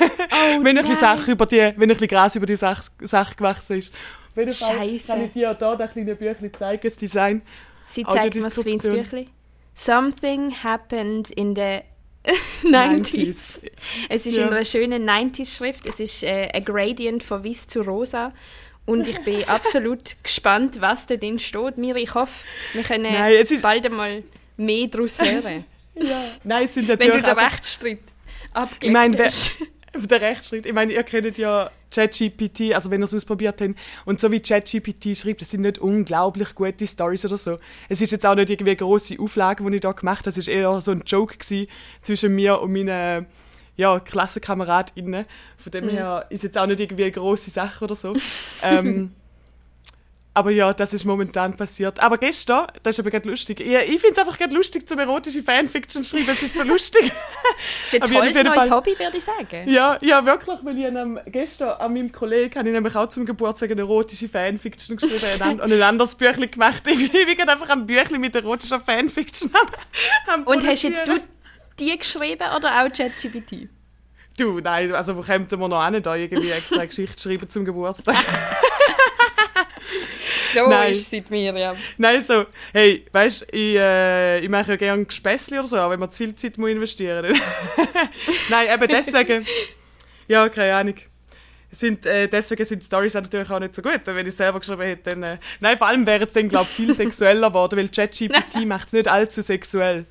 Oh 0.00 0.64
wenn 0.64 0.78
ein 0.78 0.84
bisschen 0.84 1.00
nein. 1.06 1.18
Sache 1.18 1.32
über 1.32 1.46
die, 1.46 1.56
wenn 1.76 1.82
ein 1.82 1.88
bisschen 1.88 2.08
Gras 2.08 2.36
über 2.36 2.46
die 2.46 2.56
Sache, 2.56 2.82
Sache 3.02 3.34
gewachsen 3.34 3.78
ist. 3.78 3.92
Auf 4.30 4.36
jeden 4.36 4.52
Fall 4.52 4.76
Scheisse. 4.76 5.06
kann 5.08 5.24
ich 5.24 5.32
dir 5.32 5.56
hier 5.58 5.76
das 5.76 5.92
kleine 5.92 6.14
Büchlein 6.14 6.54
zeigen, 6.54 6.80
das 6.82 6.96
Design. 6.96 7.42
Sie 7.86 8.04
zeigt 8.04 8.34
mir 8.34 8.44
ein 8.44 8.50
kleines. 8.50 8.82
Büchlein. 8.84 9.26
Something 9.74 10.54
happened 10.62 11.30
in 11.30 11.54
the 11.56 11.80
90s. 12.62 13.62
Es 14.08 14.26
ist 14.26 14.36
Ja. 14.36 14.46
in 14.46 14.52
einer 14.52 14.64
schönen 14.64 15.08
90s-Schrift. 15.08 15.86
Es 15.86 16.00
ist 16.00 16.22
äh, 16.22 16.48
ein 16.52 16.64
Gradient 16.64 17.22
von 17.22 17.44
weiß 17.44 17.66
zu 17.68 17.80
rosa. 17.82 18.32
Und 18.86 19.08
ich 19.08 19.18
bin 19.24 19.44
absolut 19.48 20.16
gespannt, 20.22 20.80
was 20.80 21.06
da 21.06 21.16
drin 21.16 21.38
steht. 21.38 21.78
Mir, 21.78 21.96
ich 21.96 22.14
hoffe, 22.14 22.46
wir 22.72 22.82
können 22.82 23.12
Nein, 23.12 23.44
bald 23.62 23.86
einmal 23.86 24.22
mehr 24.60 24.86
daraus 24.88 25.18
hören. 25.20 25.64
Ja. 25.92 26.22
Nein, 26.44 26.64
es 26.64 26.74
sind 26.74 26.88
Wenn 26.88 26.98
du 26.98 27.04
natürlich 27.06 27.24
den 27.24 27.30
einfach- 27.36 27.52
Rechtsstreit 27.52 27.98
abgelegt 28.54 28.84
Ich 28.84 28.90
meine, 28.90 29.18
wer- 29.18 29.26
hast. 29.26 29.52
der 30.10 30.20
Rechtsschritt. 30.20 30.64
Ich 30.64 30.72
meine, 30.72 30.92
ihr 30.94 31.02
kennt 31.02 31.36
ja 31.36 31.68
ChatGPT, 31.94 32.72
also 32.72 32.90
wenn 32.90 33.02
ihr 33.02 33.04
es 33.04 33.12
ausprobiert 33.12 33.60
habt. 33.60 33.74
Und 34.06 34.20
so 34.20 34.30
wie 34.30 34.40
ChatGPT 34.40 35.16
schreibt, 35.16 35.40
das 35.42 35.50
sind 35.50 35.62
nicht 35.62 35.78
unglaublich 35.78 36.54
gute 36.54 36.86
Stories 36.86 37.24
oder 37.26 37.36
so. 37.36 37.58
Es 37.88 38.00
ist 38.00 38.12
jetzt 38.12 38.24
auch 38.24 38.36
nicht 38.36 38.48
irgendwie 38.48 38.70
eine 38.70 38.76
grosse 38.76 39.18
Auflage, 39.18 39.68
die 39.68 39.74
ich 39.74 39.80
da 39.82 39.90
gemacht 39.92 40.20
habe. 40.26 40.30
Es 40.30 40.46
war 40.46 40.54
eher 40.54 40.80
so 40.80 40.92
ein 40.92 41.02
Joke 41.04 41.36
gewesen 41.36 41.66
zwischen 42.02 42.34
mir 42.34 42.60
und 42.60 42.72
meinen 42.72 43.26
ja, 43.76 43.98
KlassenkameradInnen. 43.98 45.24
Von 45.58 45.72
dem 45.72 45.88
her 45.88 46.26
ist 46.30 46.44
jetzt 46.44 46.56
auch 46.56 46.66
nicht 46.66 46.80
irgendwie 46.80 47.02
eine 47.04 47.12
grosse 47.12 47.50
Sache 47.50 47.84
oder 47.84 47.94
so. 47.96 48.14
ähm, 48.62 49.10
aber 50.40 50.50
ja, 50.52 50.72
das 50.72 50.94
ist 50.94 51.04
momentan 51.04 51.54
passiert. 51.54 52.00
Aber 52.00 52.16
gestern, 52.16 52.66
das 52.82 52.94
ist 52.94 53.00
aber 53.00 53.10
gerade 53.10 53.28
lustig. 53.28 53.60
Ich, 53.60 53.66
ich 53.66 54.00
finde 54.00 54.12
es 54.12 54.18
einfach 54.18 54.38
gerade 54.38 54.54
lustig, 54.54 54.88
zum 54.88 54.98
erotische 54.98 55.42
Fanfiction 55.42 56.02
zu 56.02 56.16
schreiben. 56.16 56.30
Es 56.30 56.42
ist 56.42 56.56
so 56.56 56.62
lustig. 56.62 57.12
Das 57.82 57.92
ist 57.92 58.02
ein 58.02 58.10
tolles 58.10 58.34
neues 58.34 58.54
Fall- 58.54 58.70
Hobby, 58.70 58.98
würde 58.98 59.18
ich 59.18 59.22
sagen. 59.24 59.68
Ja, 59.68 59.98
ja, 60.00 60.24
wirklich, 60.24 60.58
weil 60.62 60.78
ich 60.78 60.86
am, 60.96 61.20
gestern 61.26 61.68
an 61.78 61.92
meinem 61.92 62.10
Kollegen 62.10 62.58
habe 62.58 62.68
ich 62.68 62.72
nämlich 62.74 62.96
auch 62.96 63.10
zum 63.10 63.26
Geburtstag 63.26 63.70
eine 63.70 63.82
erotische 63.82 64.30
Fanfiction 64.30 64.96
geschrieben 64.96 65.60
und 65.60 65.72
ein 65.72 65.82
anderes 65.82 66.14
Büchlein 66.14 66.50
gemacht. 66.50 66.82
Ich 66.90 67.12
bin 67.12 67.36
gerade 67.36 67.52
einfach 67.52 67.68
ein 67.68 67.86
Büchlein 67.86 68.20
mit 68.20 68.34
erotischer 68.34 68.80
Fanfiction 68.80 69.50
am, 70.26 70.40
am 70.40 70.42
Und 70.44 70.66
hast 70.66 70.82
jetzt 70.82 71.06
du 71.06 71.20
die 71.78 71.98
geschrieben 71.98 72.48
oder 72.56 72.82
auch 72.82 72.88
ChatGPT? 72.90 73.68
Du, 74.38 74.58
nein, 74.60 74.90
also 74.94 75.16
wo 75.16 75.20
kommt 75.20 75.52
man 75.52 75.70
noch 75.70 75.84
hin, 75.86 76.02
da 76.02 76.16
irgendwie 76.16 76.50
extra 76.50 76.76
eine 76.76 76.86
Geschichte 76.88 77.20
schreiben 77.20 77.48
zum 77.48 77.66
Geburtstag? 77.66 78.16
So 80.54 80.68
Nein. 80.68 80.92
ist 80.92 80.98
es 80.98 81.10
seit 81.10 81.30
Miriam. 81.30 81.76
nein, 81.98 82.22
so, 82.22 82.46
hey, 82.72 83.04
weißt 83.12 83.42
du, 83.42 83.46
ich, 83.56 83.76
äh, 83.76 84.40
ich 84.40 84.48
mache 84.48 84.72
ja 84.72 84.76
gerne 84.76 85.04
Gespässli 85.04 85.58
oder 85.58 85.68
so, 85.68 85.76
aber 85.76 85.92
wenn 85.92 86.00
man 86.00 86.10
zu 86.10 86.18
viel 86.18 86.34
Zeit 86.34 86.58
muss 86.58 86.70
investieren 86.70 87.30
muss. 87.30 87.40
nein, 88.48 88.68
eben 88.72 88.88
deswegen, 88.88 89.46
ja, 90.28 90.48
keine 90.48 90.74
Ahnung. 90.74 90.94
Sind, 91.72 92.04
äh, 92.04 92.26
deswegen 92.26 92.64
sind 92.64 92.82
Storys 92.82 93.14
natürlich 93.14 93.48
auch 93.48 93.60
nicht 93.60 93.76
so 93.76 93.82
gut. 93.82 94.00
Wenn 94.04 94.26
ich 94.26 94.34
selber 94.34 94.58
geschrieben 94.58 94.82
hätte, 94.82 95.10
dann. 95.10 95.22
Äh, 95.22 95.38
nein, 95.60 95.78
vor 95.78 95.86
allem 95.86 96.04
wäre 96.04 96.24
es 96.24 96.32
dann, 96.32 96.48
glaube 96.48 96.66
ich, 96.68 96.76
viel 96.76 96.92
sexueller 96.94 97.48
geworden, 97.48 97.78
weil 97.78 97.88
ChatGPT 97.88 98.66
macht 98.66 98.88
es 98.88 98.92
nicht 98.92 99.06
allzu 99.06 99.40
sexuell. 99.40 100.06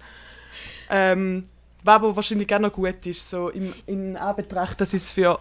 Ähm, 0.90 1.44
was 1.84 1.96
aber 1.96 2.16
wahrscheinlich 2.16 2.48
gerne 2.48 2.68
noch 2.68 2.74
gut 2.74 3.06
ist, 3.06 3.30
so 3.30 3.50
im, 3.50 3.74
in 3.88 4.16
Anbetracht, 4.16 4.80
dass 4.80 4.94
es 4.94 5.12
für 5.12 5.40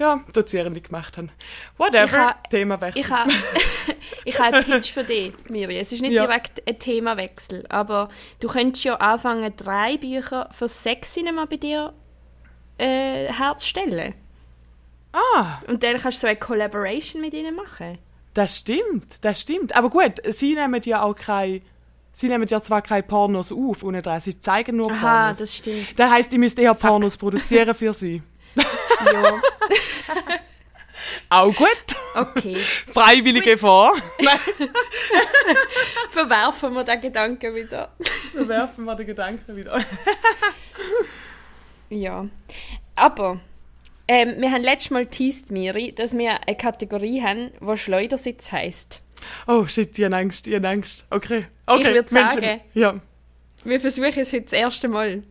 ja, 0.00 0.20
Dozierende 0.32 0.80
gemacht 0.80 1.16
habe. 1.18 1.28
Whatever, 1.76 2.34
Ich 2.44 2.48
Themawechsel. 2.50 3.02
Ich 3.02 3.10
habe 3.10 3.30
ich 4.24 4.38
ha 4.40 4.44
einen 4.44 4.64
Pitch 4.64 4.90
für 4.92 5.04
dich, 5.04 5.32
Miri. 5.48 5.78
Es 5.78 5.92
ist 5.92 6.00
nicht 6.02 6.12
Ja. 6.12 6.26
direkt 6.26 6.66
ein 6.66 6.78
Themawechsel, 6.78 7.66
aber 7.68 8.08
du 8.40 8.48
könntest 8.48 8.82
ja 8.84 8.96
anfangen, 8.96 9.52
drei 9.56 9.96
Bücher 9.98 10.48
für 10.52 10.68
Sexcinema 10.68 11.44
bei 11.44 11.56
dir 11.58 11.92
äh, 12.78 13.32
herzustellen. 13.32 14.14
ah, 15.12 15.60
Und 15.68 15.82
dann 15.82 15.98
kannst 15.98 16.18
du 16.18 16.20
so 16.22 16.26
eine 16.28 16.36
Collaboration 16.38 17.20
mit 17.20 17.34
ihnen 17.34 17.54
machen. 17.54 17.98
das 18.34 18.56
stimmt, 18.58 19.22
das 19.24 19.40
stimmt. 19.40 19.76
Aber 19.76 19.90
gut, 19.90 20.14
sie 20.28 20.54
nehmen 20.54 20.80
ja 20.84 21.02
auch 21.02 21.14
keine, 21.14 21.60
sie 22.12 22.28
nehmen 22.28 22.46
ja 22.46 22.62
zwar 22.62 22.80
keine 22.80 23.02
Pornos 23.02 23.52
auf, 23.52 23.82
ohne 23.82 24.00
dran, 24.02 24.20
sie 24.20 24.38
zeigen 24.40 24.76
nur 24.76 24.86
Pornos. 24.88 25.02
Aha, 25.04 25.32
das 25.34 25.56
stimmt. 25.56 25.98
Das 25.98 26.10
heisst, 26.10 26.32
ich 26.32 26.38
müsste 26.38 26.62
eher 26.62 26.74
Pornos 26.74 27.16
produzieren 27.16 27.74
für 27.74 27.92
sie. 27.92 28.22
Ja, 28.56 29.40
Auch 31.30 31.54
gut. 31.54 31.68
okay. 32.14 32.56
Freiwillige 32.92 33.56
vor. 33.56 33.96
Nein, 34.20 34.38
Verwerfen 36.10 36.74
wir 36.74 36.84
den 36.84 37.00
Gedanken 37.00 37.54
wieder. 37.54 37.92
wir 38.34 38.48
werfen 38.48 38.84
mal 38.84 38.96
den 38.96 39.06
Gedanken 39.06 39.56
wieder. 39.56 39.82
Ja. 41.88 42.26
Aber 42.96 43.40
ähm, 44.08 44.34
wir 44.38 44.50
haben 44.50 44.62
letztes 44.62 44.90
Mal 44.90 45.06
teased, 45.06 45.50
Miri, 45.50 45.92
dass 45.92 46.16
wir 46.16 46.46
eine 46.46 46.56
Kategorie 46.56 47.22
haben, 47.22 47.52
die 47.60 47.76
Schleudersitz 47.78 48.52
heisst. 48.52 49.02
Oh 49.46 49.66
shit, 49.66 49.98
ich 49.98 50.04
habe 50.04 50.16
Angst, 50.16 50.46
ich 50.46 50.54
habe 50.54 50.68
Angst. 50.68 51.06
Okay, 51.10 51.46
okay. 51.66 51.94
würd 51.94 52.10
Menschen- 52.12 52.40
sagen- 52.40 52.60
Ja, 52.74 52.94
Wir 53.64 53.80
versuchen 53.80 54.12
es 54.18 54.32
heute 54.32 54.42
das 54.42 54.52
erste 54.52 54.88
Mal. 54.88 55.22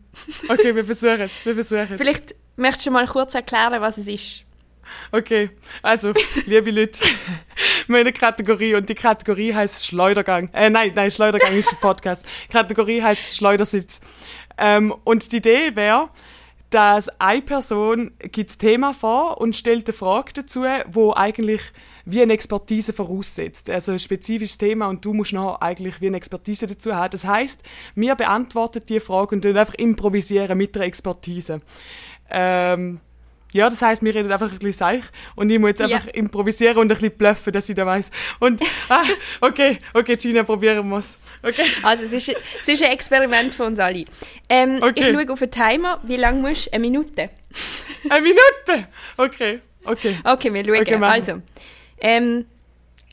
okay, 0.48 0.74
wir 0.74 0.84
versuchen 0.84 1.20
es, 1.22 1.30
wir 1.44 1.54
versuchen 1.54 1.88
es. 1.92 1.98
Vielleicht 2.00 2.34
möchtest 2.60 2.86
du 2.86 2.90
mal 2.90 3.06
kurz 3.06 3.34
erklären, 3.34 3.80
was 3.80 3.98
es 3.98 4.06
ist. 4.06 4.44
Okay, 5.12 5.50
also, 5.82 6.12
liebe 6.46 6.70
Leute, 6.70 7.00
wir 7.86 7.98
haben 7.98 8.06
eine 8.06 8.12
Kategorie 8.12 8.74
und 8.74 8.88
die 8.88 8.94
Kategorie 8.94 9.54
heißt 9.54 9.86
Schleudergang. 9.86 10.50
Äh, 10.52 10.70
nein, 10.70 10.92
nein, 10.94 11.10
Schleudergang 11.10 11.54
ist 11.54 11.72
ein 11.72 11.78
Podcast. 11.80 12.24
Kategorie 12.50 13.02
heißt 13.02 13.36
Schleudersitz. 13.36 14.00
Ähm, 14.58 14.94
und 15.04 15.32
die 15.32 15.38
Idee 15.38 15.74
wäre, 15.74 16.10
dass 16.70 17.08
eine 17.20 17.42
Person 17.42 18.12
gibt 18.18 18.58
Thema 18.58 18.94
vor 18.94 19.40
und 19.40 19.56
stellt 19.56 19.88
eine 19.88 19.96
Frage 19.96 20.32
dazu, 20.34 20.64
wo 20.86 21.12
eigentlich 21.14 21.62
wie 22.04 22.22
eine 22.22 22.32
Expertise 22.32 22.92
voraussetzt. 22.92 23.68
Also 23.68 23.92
ein 23.92 23.98
spezifisches 23.98 24.58
Thema 24.58 24.88
und 24.88 25.04
du 25.04 25.12
musst 25.12 25.32
noch 25.32 25.60
eigentlich 25.60 26.00
wie 26.00 26.06
eine 26.06 26.16
Expertise 26.16 26.66
dazu 26.66 26.94
haben. 26.94 27.10
Das 27.10 27.24
heißt, 27.24 27.62
wir 27.94 28.14
beantworten 28.14 28.82
die 28.88 29.00
Frage 29.00 29.34
und 29.34 29.44
dann 29.44 29.56
einfach 29.56 29.74
improvisieren 29.74 30.56
mit 30.56 30.74
der 30.74 30.82
Expertise. 30.82 31.60
Ähm, 32.30 33.00
ja, 33.52 33.68
das 33.68 33.82
heißt, 33.82 34.02
wir 34.04 34.14
reden 34.14 34.30
einfach 34.30 34.46
ein 34.50 34.58
bisschen 34.58 34.72
seich 34.72 35.02
und 35.34 35.50
ich 35.50 35.58
muss 35.58 35.70
jetzt 35.70 35.80
Ja. 35.80 35.96
einfach 35.96 36.06
improvisieren 36.08 36.76
und 36.78 36.84
ein 36.84 36.88
bisschen 36.88 37.10
bluffen, 37.10 37.52
dass 37.52 37.68
ich 37.68 37.74
da 37.74 37.84
weiss. 37.84 38.10
Und, 38.38 38.60
ah, 38.88 39.02
okay, 39.40 39.78
okay, 39.92 40.16
Gina, 40.16 40.44
probieren 40.44 40.88
wir's. 40.88 41.18
Okay. 41.42 41.64
Also 41.82 42.04
es 42.04 42.12
ist, 42.12 42.28
es 42.62 42.68
ist 42.68 42.82
ein 42.84 42.92
Experiment 42.92 43.52
für 43.54 43.64
uns 43.64 43.80
alle. 43.80 44.04
Ähm, 44.48 44.78
Okay. 44.80 44.92
Ich 45.00 45.06
schaue 45.12 45.32
auf 45.32 45.40
den 45.40 45.50
Timer. 45.50 45.98
Wie 46.04 46.16
lange 46.16 46.40
musst 46.48 46.66
du? 46.66 46.72
Eine 46.74 46.80
Minute? 46.82 47.30
Eine 48.08 48.22
Minute! 48.22 48.88
Okay, 49.16 49.60
okay. 49.84 50.18
Okay, 50.22 50.54
wir 50.54 50.64
schauen. 50.64 50.80
Okay, 50.80 51.00
wir. 51.00 51.06
also, 51.08 51.42
ähm, 52.00 52.44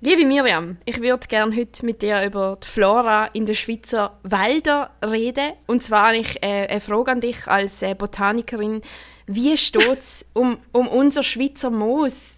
liebe 0.02 0.26
Miriam, 0.26 0.78
ich 0.86 1.02
würde 1.02 1.28
gerne 1.28 1.56
heute 1.56 1.86
mit 1.86 2.02
dir 2.02 2.24
über 2.24 2.58
die 2.62 2.68
Flora 2.68 3.26
in 3.28 3.46
den 3.46 3.56
Schweizer 3.56 4.20
Wäldern 4.24 4.90
reden. 5.04 5.54
Und 5.66 5.84
zwar 5.84 6.08
habe 6.08 6.18
ich 6.18 6.42
äh, 6.44 6.68
eine 6.68 6.82
Frage 6.82 7.12
an 7.12 7.22
dich 7.22 7.48
als 7.48 7.82
äh, 7.82 7.96
Botanikerin. 7.96 8.82
Wie 9.26 9.58
steht 9.58 10.00
es 10.00 10.26
um, 10.34 10.60
um 10.72 10.88
unser 10.88 11.24
Schweizer 11.24 11.70
Moos? 11.70 12.37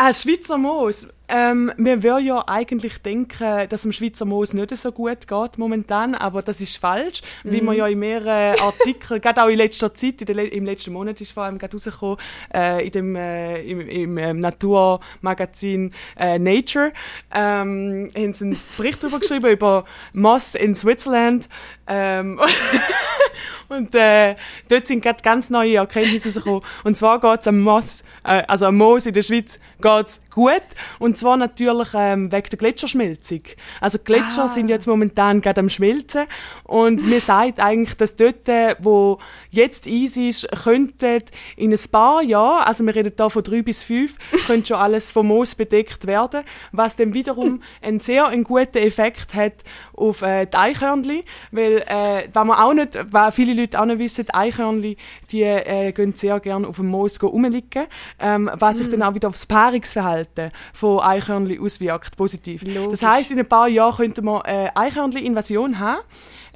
Ah, 0.00 0.12
Schweizer 0.12 0.58
Moos. 0.58 1.08
Ähm, 1.26 1.72
wir 1.76 2.04
würden 2.04 2.24
ja 2.24 2.44
eigentlich 2.46 3.02
denken, 3.02 3.68
dass 3.68 3.82
dem 3.82 3.90
Schweizer 3.92 4.24
Moos 4.24 4.52
nicht 4.52 4.74
so 4.76 4.92
gut 4.92 5.26
geht 5.26 5.58
momentan, 5.58 6.14
aber 6.14 6.40
das 6.40 6.60
ist 6.60 6.76
falsch, 6.78 7.20
wie 7.42 7.60
man 7.60 7.74
ja 7.76 7.88
in 7.88 7.98
mehreren 7.98 8.58
Artikeln, 8.62 9.20
gerade 9.20 9.42
auch 9.42 9.48
in 9.48 9.58
letzter 9.58 9.92
Zeit, 9.92 10.22
in 10.22 10.28
le- 10.36 10.46
im 10.46 10.64
letzten 10.64 10.92
Monat 10.92 11.20
ist 11.20 11.32
vor 11.32 11.42
allem 11.42 11.58
gerade 11.58 11.74
rausgekommen, 11.76 12.16
äh, 12.54 12.86
in 12.86 12.92
dem, 12.92 13.16
äh, 13.16 13.60
im, 13.62 13.80
im 13.80 14.18
ähm, 14.18 14.38
Naturmagazin 14.40 15.92
äh, 16.16 16.38
Nature, 16.38 16.92
ähm, 17.34 18.08
haben 18.16 18.32
sie 18.32 18.44
einen 18.44 18.60
Bericht 18.76 19.02
darüber 19.02 19.18
geschrieben, 19.20 19.50
über 19.50 19.84
Moss 20.12 20.54
in 20.54 20.76
Switzerland. 20.76 21.48
Ähm, 21.88 22.40
Und 23.68 23.94
äh, 23.94 24.34
dort 24.68 24.86
sind 24.86 25.02
gerade 25.02 25.22
ganz 25.22 25.50
neue 25.50 25.76
Erkenntnisse 25.76 26.28
rausgekommen. 26.28 26.62
Und 26.84 26.96
zwar 26.96 27.20
geht 27.20 27.40
es 27.40 27.46
am 27.46 27.60
Moos, 27.60 28.02
äh, 28.24 28.42
also 28.48 28.66
am 28.66 28.76
Moos 28.76 29.06
in 29.06 29.12
der 29.12 29.22
Schweiz 29.22 29.60
geht's 29.80 30.20
gut. 30.38 30.62
Und 31.00 31.18
zwar 31.18 31.36
natürlich 31.36 31.88
ähm, 31.94 32.30
wegen 32.30 32.48
der 32.50 32.58
Gletscherschmelzung. 32.58 33.42
Also 33.80 33.98
die 33.98 34.04
Gletscher 34.04 34.44
Ah. 34.44 34.48
sind 34.48 34.70
jetzt 34.70 34.86
momentan 34.86 35.40
gerade 35.40 35.60
am 35.60 35.68
Schmelzen. 35.68 36.26
Und 36.64 37.04
mir 37.08 37.20
sagt 37.20 37.58
eigentlich, 37.58 37.96
dass 37.96 38.14
dort, 38.14 38.48
äh, 38.48 38.76
wo 38.78 39.18
jetzt 39.50 39.88
Eis 39.88 40.16
ist, 40.16 40.48
könnte 40.62 41.18
in 41.56 41.72
ein 41.72 41.80
paar 41.90 42.22
Jahren, 42.22 42.64
also 42.64 42.84
wir 42.86 42.94
reden 42.94 43.12
da 43.16 43.28
von 43.28 43.42
drei 43.42 43.62
bis 43.62 43.82
fünf, 43.82 44.16
könnte 44.46 44.68
schon 44.68 44.76
alles 44.76 45.10
vom 45.10 45.26
Moos 45.26 45.54
bedeckt 45.56 46.06
werden, 46.06 46.44
was 46.70 46.94
dann 46.94 47.14
wiederum 47.14 47.62
einen 47.82 47.98
sehr 48.00 48.26
einen 48.28 48.44
guten 48.44 48.78
Effekt 48.78 49.34
hat 49.34 49.54
auf 49.96 50.22
äh, 50.22 50.46
die 50.46 50.56
Eichhörnchen, 50.56 51.22
weil 51.50 51.78
äh, 51.88 52.28
was 52.32 52.44
man 52.46 52.56
auch 52.58 52.74
nicht, 52.74 52.96
was 53.10 53.34
viele 53.34 53.54
Leute 53.60 53.80
auch 53.80 53.86
nicht 53.86 53.98
wissen, 53.98 54.24
die 54.26 54.34
Eichhörnchen, 54.34 54.96
die 55.32 55.42
äh, 55.42 55.92
gehen 55.92 56.12
sehr 56.12 56.38
gerne 56.38 56.68
auf 56.68 56.76
dem 56.76 56.86
Moos 56.88 57.20
rumliegen, 57.22 57.86
ähm, 58.20 58.48
was 58.54 58.78
sich 58.78 58.88
dann 58.88 59.02
auch 59.02 59.14
wieder 59.14 59.28
aufs 59.28 59.46
Paarungsverhalten 59.46 60.27
von 60.72 61.00
Eichhörnchen 61.00 61.60
auswirkt, 61.60 62.16
positiv. 62.16 62.62
Logisch. 62.62 63.00
Das 63.00 63.08
heißt, 63.08 63.30
in 63.30 63.38
ein 63.38 63.48
paar 63.48 63.68
Jahren 63.68 63.96
könnte 63.96 64.22
man 64.22 64.42
äh, 64.44 64.70
Eichhörnchen-Invasion 64.74 65.78
haben, 65.78 66.02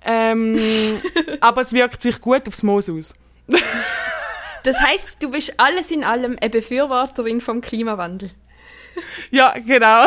ähm, 0.05 0.59
aber 1.41 1.61
es 1.61 1.73
wirkt 1.73 2.03
sich 2.03 2.21
gut 2.21 2.47
aufs 2.49 2.63
Moos 2.63 2.89
aus. 2.89 3.15
Das 4.65 4.79
heißt, 4.79 5.17
du 5.21 5.31
bist 5.31 5.55
alles 5.59 5.91
in 5.91 6.05
allem 6.05 6.37
eine 6.41 6.49
Befürworterin 6.49 7.41
vom 7.41 7.61
Klimawandel. 7.61 8.31
Ja, 9.31 9.55
genau. 9.67 10.05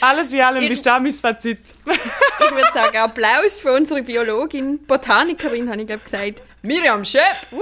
Alles 0.00 0.32
in 0.32 0.40
allem 0.40 0.70
ist 0.70 0.86
das 0.86 1.02
mein 1.02 1.12
Fazit. 1.12 1.58
Ich 1.84 2.50
würde 2.52 2.72
sagen, 2.72 2.96
Applaus 2.96 3.60
für 3.60 3.72
unsere 3.72 4.02
Biologin, 4.02 4.78
Botanikerin, 4.86 5.68
habe 5.68 5.80
ich 5.80 5.88
glaube 5.88 6.04
gesagt. 6.04 6.42
Miriam 6.62 7.04
Schöp. 7.04 7.22
Woo! 7.50 7.60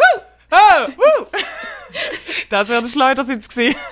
Oh, 0.54 0.88
woo. 0.96 1.26
Das 2.48 2.68
wäre 2.68 2.82
der 2.82 2.88
Schleudersitz 2.88 3.48
gewesen. 3.48 3.76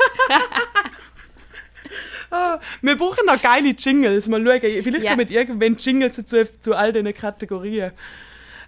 Ah, 2.30 2.58
Wir 2.80 2.96
brauchen 2.96 3.26
noch 3.26 3.40
geile 3.42 3.70
Jingles. 3.70 4.26
Mal 4.26 4.42
schauen, 4.44 4.60
vielleicht 4.60 5.02
Ja. 5.04 5.10
kommen 5.14 5.28
irgendwann 5.28 5.76
Jingles 5.76 6.16
dazu, 6.16 6.44
zu 6.60 6.74
all 6.74 6.90
diesen 6.92 7.12
Kategorien. 7.12 7.92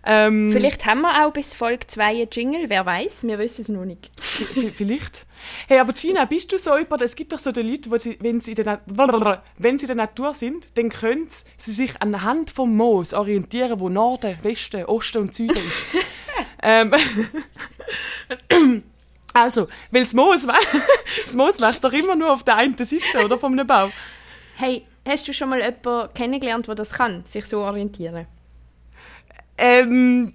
Ähm, 0.07 0.53
Vielleicht 0.53 0.85
haben 0.85 1.01
wir 1.01 1.25
auch 1.25 1.33
bis 1.33 1.55
Folge 1.55 1.87
2 1.87 2.05
einen 2.05 2.29
Jingle, 2.31 2.69
wer 2.69 2.85
weiß, 2.85 3.23
wir 3.27 3.39
wissen 3.39 3.63
es 3.63 3.69
noch 3.71 3.87
nicht. 3.87 4.11
Vielleicht. 4.75 5.25
Hey, 5.67 5.79
aber 5.79 5.95
Gina, 5.95 6.27
bist 6.27 6.53
du 6.53 6.59
so 6.59 6.77
jemand, 6.77 7.01
es 7.01 7.17
gibt 7.17 7.33
doch 7.33 7.39
so 7.39 7.53
die 7.53 7.63
Leute, 7.63 7.91
wo 7.91 7.97
sie, 7.97 8.19
wenn, 8.21 8.43
sie 8.43 8.51
in 8.53 8.57
der 8.57 8.81
Na- 8.95 9.43
wenn 9.57 9.79
sie 9.79 9.85
in 9.85 9.89
der 9.89 9.97
Natur 9.97 10.35
sind, 10.35 10.67
dann 10.77 10.91
können 10.91 11.29
sie 11.57 11.73
sich 11.73 12.03
anhand 12.03 12.51
vom 12.51 12.77
Moos 12.77 13.15
orientieren, 13.15 13.81
wo 13.81 13.89
Norden, 13.89 14.37
Westen, 14.43 14.85
Osten 14.85 15.19
und 15.23 15.35
Süden 15.35 15.57
ist. 15.57 16.05
ähm, 16.65 16.93
also, 19.35 19.69
weil 19.91 20.03
das 20.05 20.15
Moos, 20.15 20.47
das 21.25 21.35
Moos 21.35 21.61
wächst 21.61 21.85
doch 21.85 21.93
immer 21.93 22.17
nur 22.17 22.33
auf 22.33 22.43
der 22.43 22.57
einen 22.57 22.77
Seite, 22.77 23.25
oder, 23.25 23.39
von 23.39 23.53
einem 23.53 23.67
Baum. 23.67 23.93
Hey, 24.57 24.87
hast 25.07 25.29
du 25.29 25.35
schon 25.35 25.51
mal 25.51 25.61
jemanden 25.61 26.15
kennengelernt, 26.15 26.67
der 26.67 26.75
das 26.75 26.91
kann, 26.91 27.25
sich 27.27 27.45
so 27.45 27.61
orientieren? 27.61 28.27
Ähm, 29.59 30.33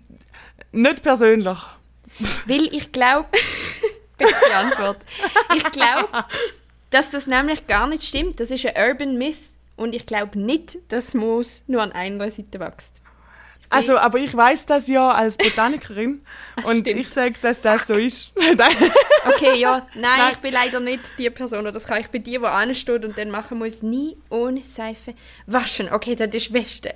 nicht 0.72 1.02
persönlich. 1.02 1.58
Weil 2.46 2.74
ich 2.76 2.92
glaube, 2.92 3.30
das 4.18 4.32
ist 4.32 4.42
die 4.48 4.54
Antwort. 4.54 4.98
Ich 5.56 5.64
glaube, 5.72 6.26
dass 6.90 7.12
das 7.12 7.28
nämlich 7.28 7.66
gar 7.66 7.88
nicht 7.88 8.04
stimmt. 8.04 8.40
Das 8.40 8.52
ist 8.52 8.66
ein 8.66 8.90
Urban 8.90 9.18
Myth. 9.18 9.38
Und 9.76 9.96
ich 9.96 10.06
glaube 10.06 10.38
nicht, 10.38 10.78
dass 10.90 11.14
Moos 11.14 11.64
nur 11.68 11.82
an 11.82 11.94
einer 11.94 12.30
Seite 12.30 12.60
wächst. 12.60 13.02
Also, 13.72 13.98
aber 14.00 14.18
ich 14.20 14.36
weiß 14.36 14.66
das 14.66 14.88
ja 14.88 15.10
als 15.12 15.38
Botanikerin 15.38 16.22
und 16.64 16.80
stimmt. 16.80 17.00
ich 17.02 17.10
sage, 17.10 17.36
dass 17.42 17.62
das 17.62 17.88
so 17.88 17.94
ist. 17.94 18.32
Okay, 19.28 19.60
ja, 19.60 19.86
nein, 19.96 20.18
Nein. 20.18 20.32
ich 20.34 20.38
bin 20.40 20.54
leider 20.54 20.80
nicht 20.80 21.12
die 21.20 21.30
Person. 21.30 21.60
oder 21.60 21.72
Das 21.74 21.86
kann 21.86 22.00
ich 22.00 22.08
bei 22.08 22.20
dir, 22.20 22.42
wo 22.42 22.46
ansteht 22.46 23.04
und 23.04 23.18
dann 23.18 23.30
machen 23.30 23.58
muss, 23.60 23.82
nie 23.84 24.16
ohne 24.30 24.64
Seife 24.64 25.14
waschen. 25.46 25.92
Okay, 25.92 26.16
das 26.16 26.34
ist 26.34 26.54
Weste. 26.54 26.96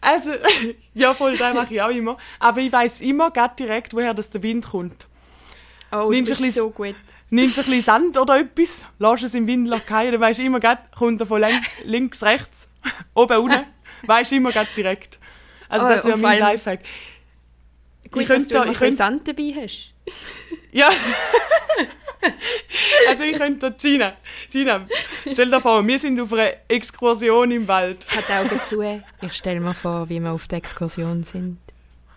Also, 0.00 0.32
ja, 0.94 1.12
voll, 1.12 1.36
das 1.36 1.52
mache 1.52 1.74
ich 1.74 1.82
auch 1.82 1.90
immer. 1.90 2.16
Aber 2.38 2.60
ich 2.60 2.72
weiß 2.72 3.00
immer 3.00 3.30
grad 3.32 3.58
direkt, 3.58 3.92
woher 3.92 4.14
das 4.14 4.30
der 4.30 4.42
Wind 4.44 4.66
kommt. 4.70 5.08
Oh, 5.92 6.08
Nimmst 6.10 6.30
du 6.30 6.34
bist 6.34 6.40
ein 6.40 6.44
bisschen- 6.46 6.62
so 6.62 6.70
gut. 6.70 6.94
Nimmst 7.32 7.56
du 7.56 7.60
ein 7.60 7.64
bisschen 7.66 7.82
Sand 7.82 8.18
oder 8.18 8.40
etwas, 8.40 8.84
lässt 8.98 9.22
es 9.22 9.34
im 9.34 9.46
Wind 9.46 9.68
fallen, 9.86 10.10
dann 10.12 10.20
weisst 10.20 10.40
du 10.40 10.44
immer 10.44 10.58
grad, 10.58 10.90
kommt 10.92 11.20
er 11.20 11.26
von 11.26 11.44
links, 11.84 12.22
rechts, 12.24 12.68
oben, 13.14 13.36
unten. 13.38 13.66
Weisst 14.04 14.32
du 14.32 14.36
immer 14.36 14.50
grad 14.50 14.66
direkt. 14.76 15.19
Also, 15.70 15.86
Oh, 15.86 15.88
das 15.88 16.04
wäre 16.04 16.18
mein 16.18 16.40
Lifehack. 16.40 16.80
Gut, 18.10 18.22
ich 18.22 18.28
dass 18.28 18.36
könnte, 18.38 18.54
du 18.54 18.62
immer 18.62 18.72
ich 18.72 18.78
könnte, 18.78 18.96
Sand 18.96 19.28
dabei 19.28 19.54
hast. 19.56 19.94
ja. 20.72 20.90
also, 23.08 23.24
ich 23.24 23.36
könnte, 23.36 23.72
Gina, 23.80 24.14
Gina, 24.50 24.86
stell 25.30 25.48
dir 25.48 25.60
vor, 25.60 25.86
wir 25.86 25.98
sind 25.98 26.20
auf 26.20 26.32
einer 26.32 26.50
Exkursion 26.68 27.50
im 27.52 27.68
Wald. 27.68 28.04
Hat 28.14 28.24
die 28.28 28.32
Augen 28.32 28.60
zu. 28.64 28.82
Ich 29.22 29.32
stelle 29.32 29.60
mir 29.60 29.74
vor, 29.74 30.08
wie 30.08 30.18
wir 30.18 30.32
auf 30.32 30.48
der 30.48 30.58
Exkursion 30.58 31.24
sind. 31.24 31.58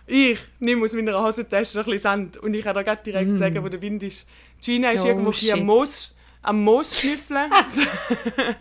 Ich 0.06 0.38
nehme 0.58 0.84
aus 0.84 0.92
meiner 0.92 1.22
Hosentasche 1.22 1.78
ein 1.78 1.84
bisschen 1.84 1.98
Sand 1.98 2.36
und 2.38 2.52
ich 2.54 2.64
kann 2.64 2.74
dir 2.74 2.96
direkt 2.96 3.38
sagen, 3.38 3.62
wo 3.62 3.68
der 3.68 3.80
Wind 3.80 4.02
ist. 4.02 4.26
Gina 4.62 4.90
ist 4.90 5.04
Oh, 5.04 5.08
irgendwo 5.08 5.32
hier 5.32 5.54
am 5.54 5.60
shit. 5.60 5.66
Moos, 5.66 6.16
am 6.42 6.62
Moos 6.62 7.00
schnüffeln. 7.00 7.50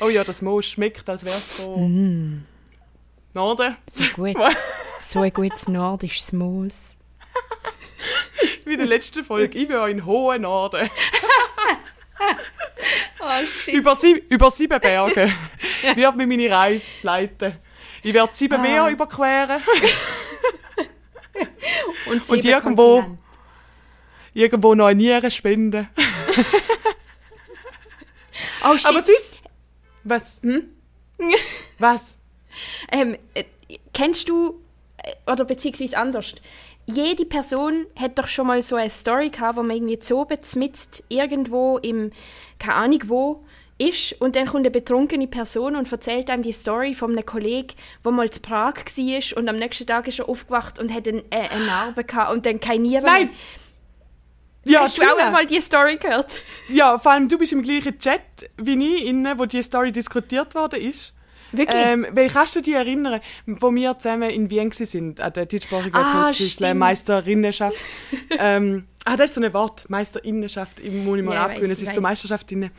oh 0.00 0.08
ja, 0.10 0.22
das 0.22 0.42
Moos 0.42 0.66
schmeckt, 0.66 1.08
als 1.08 1.24
wäre 1.24 1.34
es 1.36 1.60
von 1.60 2.44
Norden. 3.34 3.76
So 3.88 4.04
gut. 4.14 4.36
so 5.02 5.20
ein 5.20 5.32
gutes 5.32 5.68
nordisches 5.68 6.32
Moos. 6.32 6.90
Wie 8.64 8.72
in 8.72 8.78
der 8.78 8.86
letzten 8.86 9.24
Folge. 9.24 9.58
Ich 9.58 9.68
bin 9.68 9.76
auch 9.76 9.86
in 9.86 10.04
hohen 10.04 10.42
Norden. 10.42 10.88
Oh 13.20 13.46
shit. 13.46 13.74
über, 13.74 13.96
sie, 13.96 14.12
über 14.28 14.50
sieben 14.50 14.78
Berge 14.80 15.32
wird 15.94 16.16
mir 16.16 16.26
meine 16.26 16.50
Reise 16.50 16.92
leiten. 17.02 17.56
Ich 18.02 18.12
werde 18.12 18.34
sieben 18.34 18.54
Ah. 18.56 18.58
Meer 18.62 18.88
überqueren. 18.88 19.62
Und, 22.06 22.28
Und 22.28 22.44
irgendwo- 22.44 22.96
Kontinente. 23.00 23.18
Irgendwo 24.34 24.74
noch 24.74 24.86
eine 24.86 24.96
Niere 24.98 25.30
spenden. 25.30 25.88
Oh 28.64 28.76
shit. 28.76 28.86
Aber 28.86 29.00
süß. 29.00 29.42
Was? 30.04 30.40
Hm? 30.42 30.68
Was? 31.78 32.16
Ähm, 32.90 33.16
äh, 33.34 33.44
kennst 33.92 34.28
du, 34.28 34.60
äh, 34.98 35.30
oder 35.30 35.44
beziehungsweise 35.44 35.96
anders, 35.96 36.34
jede 36.86 37.24
Person 37.24 37.86
hat 37.96 38.18
doch 38.18 38.28
schon 38.28 38.46
mal 38.46 38.62
so 38.62 38.76
eine 38.76 38.90
Story 38.90 39.30
gehabt, 39.30 39.56
wo 39.56 39.62
man 39.62 39.76
irgendwie 39.76 39.98
so 40.00 40.24
bezmitzt 40.24 41.02
irgendwo 41.08 41.78
im, 41.78 42.10
keine 42.58 42.74
Ahnung 42.74 43.00
wo, 43.06 43.44
ist 43.78 44.20
und 44.20 44.36
dann 44.36 44.46
kommt 44.46 44.60
eine 44.60 44.70
betrunkene 44.70 45.26
Person 45.26 45.74
und 45.74 45.90
erzählt 45.90 46.30
einem 46.30 46.42
die 46.42 46.52
Story 46.52 46.94
von 46.94 47.10
einem 47.10 47.26
Kollegen, 47.26 47.74
der 48.04 48.12
mal 48.12 48.30
zu 48.30 48.40
Prag 48.40 48.74
war 48.74 49.38
und 49.38 49.48
am 49.48 49.56
nächsten 49.56 49.86
Tag 49.86 50.06
ist 50.06 50.20
er 50.20 50.28
aufgewacht 50.28 50.78
und 50.78 50.94
hat 50.94 51.08
eine, 51.08 51.24
äh, 51.30 51.48
eine 51.50 51.66
Narbe 51.66 52.04
gehabt 52.04 52.32
und 52.32 52.46
dann 52.46 52.60
keine 52.60 52.82
Nieren 52.82 53.04
Nein! 53.04 53.30
Ja, 54.66 54.80
Hast 54.80 54.98
du 54.98 55.04
auch 55.04 55.18
einmal 55.18 55.44
die 55.44 55.60
Story 55.60 55.96
gehört? 55.96 56.40
Ja, 56.68 56.96
vor 56.96 57.12
allem 57.12 57.28
du 57.28 57.36
bist 57.36 57.52
im 57.52 57.62
gleichen 57.62 57.98
Chat 57.98 58.22
wie 58.56 58.96
ich, 58.96 59.04
inne, 59.04 59.38
wo 59.38 59.44
die 59.44 59.62
Story 59.62 59.92
diskutiert 59.92 60.54
worden 60.54 60.80
ist. 60.80 61.12
Wirklich? 61.56 61.82
Ähm, 61.84 62.06
weil 62.12 62.28
kannst 62.28 62.56
du 62.56 62.60
dich 62.60 62.74
erinnern, 62.74 63.20
wo 63.46 63.74
wir 63.74 63.98
zusammen 63.98 64.30
in 64.30 64.50
Wien 64.50 64.70
sind, 64.72 65.20
an 65.20 65.32
der 65.32 65.46
deutschsprachigen 65.46 65.94
Ah. 65.96 66.32
Meisterinnenschaft. 66.74 67.76
ähm, 68.38 68.84
ah, 69.04 69.16
das 69.16 69.30
ist 69.30 69.34
so 69.34 69.42
ein 69.42 69.52
Wort, 69.52 69.88
Meisterinnenschaft, 69.88 70.80
ich 70.80 70.92
muss 70.92 71.18
ich 71.18 71.24
mal 71.24 71.34
Ja, 71.34 71.44
abgewöhnen, 71.46 71.70
es 71.72 71.82
ist 71.82 71.90
so 71.90 71.96
weiss. 71.96 72.02
Meisterschaft 72.02 72.52
inne. 72.52 72.70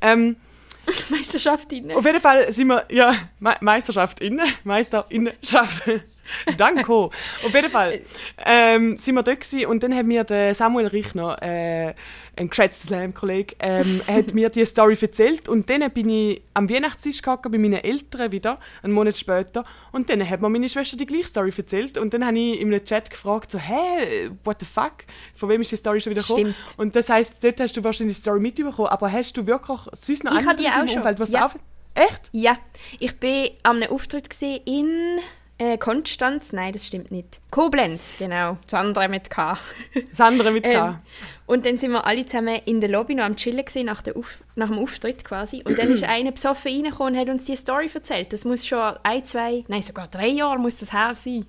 Ähm, 0.00 0.36
Meisterschaft 1.10 1.72
rein. 1.72 1.92
auf 1.92 2.04
jeden 2.04 2.20
Fall 2.20 2.50
sind 2.50 2.66
wir, 2.68 2.84
ja, 2.90 3.14
Me 3.38 3.56
Meisterschaft 3.60 4.20
inne, 4.20 4.44
Meisterinnenschaft. 4.64 5.82
Danke. 6.56 6.90
Auf 6.92 7.12
jeden 7.54 7.70
Fall 7.70 8.00
ähm, 8.44 8.96
sind 8.98 9.14
wir 9.14 9.22
dort 9.22 9.40
gewesen 9.40 9.66
und 9.66 9.82
dann 9.82 9.94
hat 9.94 10.06
mir 10.06 10.24
der 10.24 10.54
Samuel 10.54 10.86
Richner, 10.86 11.40
äh, 11.42 11.94
ein 12.34 12.48
geschätzter 12.48 12.88
Slam-Kollege, 12.88 13.56
ähm, 13.58 14.00
hat 14.06 14.32
mir 14.32 14.48
die 14.48 14.64
Story 14.64 14.96
erzählt 15.00 15.48
und 15.48 15.68
dann 15.68 15.90
bin 15.90 16.08
ich 16.08 16.42
am 16.54 16.68
Weihnachtstisch 16.70 17.18
gegangen 17.18 17.42
bei 17.50 17.58
meinen 17.58 17.84
Eltern 17.84 18.32
wieder, 18.32 18.58
einen 18.82 18.94
Monat 18.94 19.18
später 19.18 19.64
und 19.92 20.08
dann 20.08 20.28
hat 20.28 20.40
mir 20.40 20.48
meine 20.48 20.68
Schwester 20.68 20.96
die 20.96 21.06
gleiche 21.06 21.26
Story 21.26 21.52
erzählt 21.56 21.98
und 21.98 22.14
dann 22.14 22.24
habe 22.24 22.38
ich 22.38 22.60
in 22.60 22.68
einem 22.68 22.84
Chat 22.84 23.10
gefragt, 23.10 23.50
so, 23.50 23.58
hä, 23.58 24.30
what 24.44 24.60
the 24.60 24.66
fuck, 24.66 25.04
von 25.34 25.48
wem 25.48 25.60
ist 25.60 25.72
die 25.72 25.76
Story 25.76 26.00
schon 26.00 26.12
wieder 26.12 26.22
gekommen? 26.22 26.54
Stimmt. 26.54 26.78
Und 26.78 26.96
das 26.96 27.08
heisst, 27.08 27.34
dort 27.42 27.60
hast 27.60 27.76
du 27.76 27.84
wahrscheinlich 27.84 28.16
die 28.16 28.22
Story 28.22 28.40
mitbekommen, 28.40 28.88
aber 28.88 29.12
hast 29.12 29.36
du 29.36 29.46
wirklich 29.46 29.80
sonst 29.92 30.24
noch 30.24 30.32
Ich 30.32 30.46
andere 30.46 30.88
schon. 30.88 30.98
Umfeld, 30.98 31.18
was 31.20 31.30
Ja. 31.30 31.50
Echt? 31.94 32.30
Ja, 32.32 32.56
ich 32.98 33.18
bin 33.18 33.50
an 33.62 33.76
einem 33.76 33.90
Auftritt 33.90 34.30
gesehen 34.30 34.62
in 34.64 35.20
äh, 35.58 35.78
Konstanz. 35.78 36.52
Nein, 36.52 36.72
das 36.72 36.86
stimmt 36.86 37.10
nicht. 37.10 37.40
Koblenz, 37.50 38.16
genau. 38.18 38.58
Das 38.66 38.74
andere 38.74 39.08
mit 39.08 39.30
K. 39.30 39.58
Das 40.10 40.20
andere 40.20 40.50
mit 40.50 40.64
K. 40.64 40.88
Ähm, 40.88 40.98
und 41.46 41.66
dann 41.66 41.78
sind 41.78 41.92
wir 41.92 42.06
alle 42.06 42.24
zusammen 42.24 42.60
in 42.64 42.80
der 42.80 42.90
Lobby 42.90 43.14
noch 43.14 43.24
am 43.24 43.36
Chillen 43.36 43.64
gewesen, 43.64 43.86
nach, 43.86 44.02
der 44.02 44.16
Auf 44.16 44.42
nach 44.54 44.68
dem 44.68 44.78
Auftritt 44.78 45.24
quasi. 45.24 45.62
Und 45.64 45.78
dann 45.78 45.90
ist 45.92 46.04
einer 46.08 46.32
besoffen 46.32 46.72
reingekommen 46.72 47.14
und 47.14 47.20
hat 47.20 47.28
uns 47.28 47.44
die 47.44 47.56
Story 47.56 47.90
erzählt. 47.92 48.32
Das 48.32 48.44
muss 48.44 48.66
schon 48.66 48.94
ein, 49.02 49.24
zwei, 49.24 49.64
nein 49.68 49.82
sogar 49.82 50.08
drei 50.08 50.28
Jahre 50.28 50.58
muss 50.58 50.76
das 50.76 50.92
her 50.92 51.14
sein. 51.14 51.46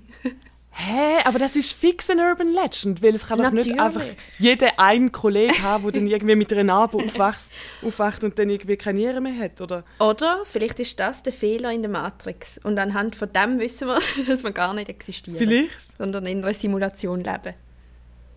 Hä, 0.76 1.20
aber 1.26 1.38
das 1.38 1.56
ist 1.56 1.72
fix 1.74 2.10
ein 2.10 2.20
Urban 2.20 2.48
Legend, 2.48 3.04
weil 3.04 3.14
es 3.14 3.28
kann 3.28 3.38
doch 3.38 3.52
nicht 3.52 3.80
einfach 3.80 4.02
jeder 4.40 4.80
einen 4.80 5.12
Kollege 5.12 5.62
haben, 5.62 5.84
der 5.84 5.92
dann 5.92 6.08
irgendwie 6.08 6.36
mit 6.36 6.52
einer 6.52 6.64
Narbe 6.64 6.98
aufwacht, 6.98 7.52
aufwacht 7.86 8.24
und 8.24 8.40
dann 8.40 8.50
irgendwie 8.50 8.76
keine 8.76 9.00
Nieren 9.00 9.22
mehr 9.22 9.38
hat, 9.38 9.62
oder? 9.62 9.84
Oder 10.00 10.42
vielleicht 10.46 10.80
ist 10.80 11.00
das 11.00 11.22
der 11.22 11.32
Fehler 11.32 11.72
in 11.72 11.84
der 11.84 11.92
Matrix. 11.92 12.60
Und 12.64 12.80
anhand 12.80 13.16
von 13.16 13.32
dem 13.32 13.60
wissen 13.60 13.88
wir, 13.88 14.00
dass 14.28 14.44
wir 14.44 14.52
gar 14.52 14.74
nicht 14.74 14.90
existieren. 14.90 15.38
Vielleicht, 15.38 15.96
Sondern 16.00 16.26
in 16.26 16.44
einer 16.44 16.54
Simulation 16.56 17.24
leben. 17.24 17.54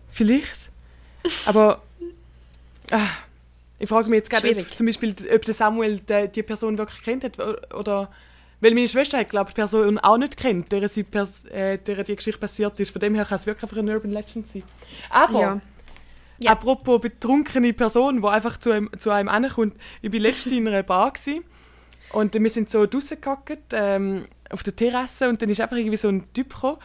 vielleicht. 0.09 0.69
Aber 1.47 1.81
ah, 2.91 3.09
ich 3.79 3.89
frage 3.89 4.09
mich 4.09 4.17
jetzt 4.17 4.29
gerade, 4.29 4.59
ob, 4.59 4.77
zum 4.77 4.85
Beispiel, 4.85 5.15
ob 5.33 5.43
der 5.43 5.53
Samuel 5.55 5.99
die, 5.99 6.27
die 6.27 6.43
Person 6.43 6.77
wirklich 6.77 7.01
kennt 7.01 7.23
hat, 7.23 7.39
oder... 7.73 8.11
Weil 8.59 8.73
meine 8.73 8.87
Schwester 8.87 9.19
hat, 9.19 9.29
glaube 9.29 9.49
ich, 9.49 9.53
die 9.53 9.61
Person 9.61 9.99
auch 9.99 10.17
nicht 10.17 10.37
kennt, 10.37 10.71
der, 10.71 10.89
sie 10.89 11.03
pers 11.03 11.45
äh, 11.45 11.77
der 11.77 12.03
die 12.03 12.15
Geschichte 12.15 12.39
passiert 12.39 12.79
ist. 12.79 12.91
Von 12.91 13.01
dem 13.01 13.13
her 13.13 13.25
kann 13.25 13.35
es 13.35 13.45
wirklich 13.45 13.63
einfach 13.63 13.77
ein 13.77 13.89
Urban 13.89 14.11
Legend 14.11 14.47
sein. 14.47 14.63
Aber... 15.09 15.39
Ja. 15.39 15.61
Ja. 16.39 16.51
Apropos 16.51 17.01
betrunkene 17.01 17.73
Person, 17.73 18.21
die 18.21 18.27
einfach 18.27 18.57
zu 18.57 18.69
einem, 18.69 18.91
zu 18.99 19.09
einem 19.09 19.27
ankommt. 19.27 19.73
Ich 20.03 20.13
war 20.13 20.19
letztens 20.19 20.53
in 20.53 20.67
einer 20.67 20.83
Bar 20.83 21.11
gewesen, 21.11 21.43
und 22.11 22.33
wir 22.33 22.49
sind 22.49 22.69
so 22.69 22.85
draussen 22.85 23.19
gehockt, 23.19 23.73
ähm, 23.73 24.23
auf 24.49 24.63
der 24.63 24.75
Terrasse 24.75 25.27
und 25.27 25.41
dann 25.41 25.49
ist 25.49 25.59
einfach 25.59 25.75
irgendwie 25.75 25.97
so 25.97 26.07
ein 26.07 26.31
Typ 26.33 26.53
gekommen. 26.53 26.77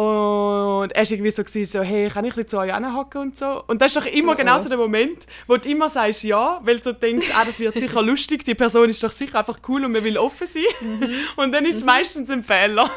Und 0.00 0.92
er 0.92 1.02
war 1.04 1.10
irgendwie 1.12 1.30
so, 1.30 1.44
gewesen, 1.44 1.70
so 1.70 1.82
hey, 1.82 2.08
kann 2.08 2.24
ich 2.24 2.32
ein 2.32 2.36
bisschen 2.36 2.48
zu 2.48 2.58
euch 2.58 2.72
anhocken 2.72 3.20
und 3.20 3.36
so. 3.36 3.62
Und 3.66 3.82
das 3.82 3.94
ist 3.94 3.96
doch 4.02 4.06
immer 4.10 4.32
Oh, 4.32 4.34
oh. 4.34 4.38
genau 4.38 4.58
so 4.58 4.68
der 4.70 4.78
Moment, 4.78 5.26
wo 5.46 5.58
du 5.58 5.68
immer 5.68 5.90
sagst 5.90 6.22
ja, 6.22 6.58
weil 6.64 6.76
du 6.78 6.84
so 6.84 6.92
denkst, 6.92 7.30
ah, 7.36 7.44
das 7.44 7.60
wird 7.60 7.74
sicher 7.74 8.00
lustig, 8.00 8.42
die 8.44 8.54
Person 8.54 8.88
ist 8.88 9.02
doch 9.02 9.10
sicher 9.10 9.38
einfach 9.40 9.58
cool 9.68 9.84
und 9.84 9.92
man 9.92 10.02
will 10.02 10.16
offen 10.16 10.46
sein. 10.46 10.62
Mhm. 10.80 11.10
Und 11.36 11.52
dann 11.52 11.66
ist 11.66 11.76
es 11.76 11.84
meistens 11.84 12.30
ein 12.30 12.42
Fehler. 12.44 12.90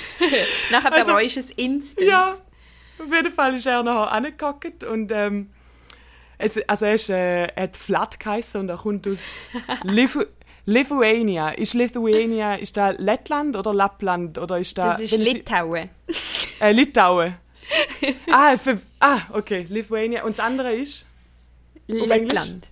Nachher 0.70 0.92
Also- 0.92 1.12
bereust 1.12 1.36
es 1.38 1.50
instant. 1.52 2.06
Ja, 2.06 2.32
auf 2.32 3.14
jeden 3.14 3.32
Fall 3.32 3.54
ist 3.54 3.66
er 3.66 3.82
nachher 3.82 4.12
angehockt 4.12 4.84
und 4.84 5.10
ähm, 5.12 5.48
es, 6.36 6.58
also 6.68 6.84
er, 6.86 6.94
ist, 6.94 7.08
äh, 7.10 7.46
er 7.46 7.62
hat 7.64 7.76
Flat 7.76 8.20
geheißen 8.20 8.60
und 8.60 8.68
er 8.68 8.76
kommt 8.76 9.06
aus 9.08 9.18
Lithu 9.84 10.24
Lithuania. 10.68 11.48
Ist 11.48 11.72
Lithuania, 11.72 12.54
ist 12.56 12.76
da 12.76 12.90
Lettland 12.90 13.56
oder 13.56 13.72
Lappland 13.72 14.36
oder 14.36 14.58
ist 14.58 14.76
da... 14.76 14.88
Das 14.92 15.00
ist 15.00 15.16
Litauen. 15.16 15.88
Äh, 16.60 16.72
Litauen. 16.72 17.36
ah, 18.32 18.56
für, 18.56 18.80
ah, 18.98 19.20
okay, 19.32 19.64
Lithuania. 19.68 20.24
Und 20.24 20.38
das 20.38 20.44
andere 20.44 20.72
ist 20.72 21.06
Lettland. 21.86 22.66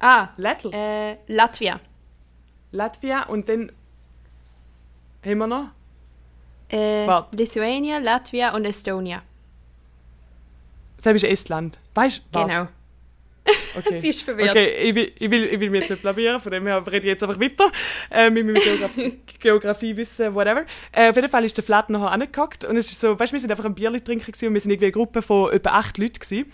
Ah, 0.00 0.28
Lettl. 0.38 0.70
äh, 0.72 1.16
Latvia. 1.26 1.78
Latvia 2.72 3.24
und 3.24 3.48
dann 3.50 3.70
haben 5.24 5.38
wir 5.38 5.46
noch 5.46 5.66
Äh. 6.70 7.06
Lithuania, 7.36 7.98
Latvia 7.98 8.54
und 8.54 8.64
Estonia. 8.64 9.22
das 11.02 11.14
ist 11.16 11.24
Estland. 11.24 11.78
Weißt 11.94 12.22
du? 12.32 12.40
Genau. 12.46 12.68
Okay. 13.74 14.00
Sie 14.02 14.08
ist 14.10 14.20
verwirrt. 14.22 14.50
Okay, 14.50 14.68
ich 14.88 14.94
will, 14.94 15.12
ich, 15.18 15.30
will, 15.30 15.44
ich 15.44 15.58
will 15.58 15.70
mich 15.70 15.80
jetzt 15.80 15.90
nicht 15.90 16.02
blamieren, 16.02 16.38
von 16.40 16.52
dem 16.52 16.66
her 16.66 16.84
rede 16.86 16.98
ich 16.98 17.04
jetzt 17.04 17.22
einfach 17.22 17.40
weiter. 17.40 17.72
Äh, 18.10 18.28
mit 18.28 18.44
meinem 18.44 18.56
Geografie, 18.62 19.18
Geografie 19.40 19.96
wissen, 19.96 20.34
whatever. 20.34 20.66
Äh, 20.92 21.08
auf 21.08 21.16
jeden 21.16 21.30
Fall 21.30 21.42
ist 21.44 21.56
der 21.56 21.64
Flat 21.64 21.88
nachher 21.88 22.10
angehockt 22.10 22.66
und 22.66 22.76
es 22.76 22.90
ist 22.92 23.00
so, 23.00 23.18
weißt 23.18 23.32
du, 23.32 23.34
wir 23.34 23.40
sind 23.40 23.50
einfach 23.50 23.64
ein 23.64 23.74
Bierli 23.74 24.02
trinken 24.02 24.26
gewesen 24.30 24.48
und 24.48 24.52
wir 24.54 24.60
sind 24.60 24.72
irgendwie 24.72 24.86
eine 24.86 24.92
Gruppe 24.92 25.22
von 25.22 25.50
etwa 25.52 25.70
acht 25.70 25.96
Leuten 25.96 26.20
gewesen. 26.20 26.52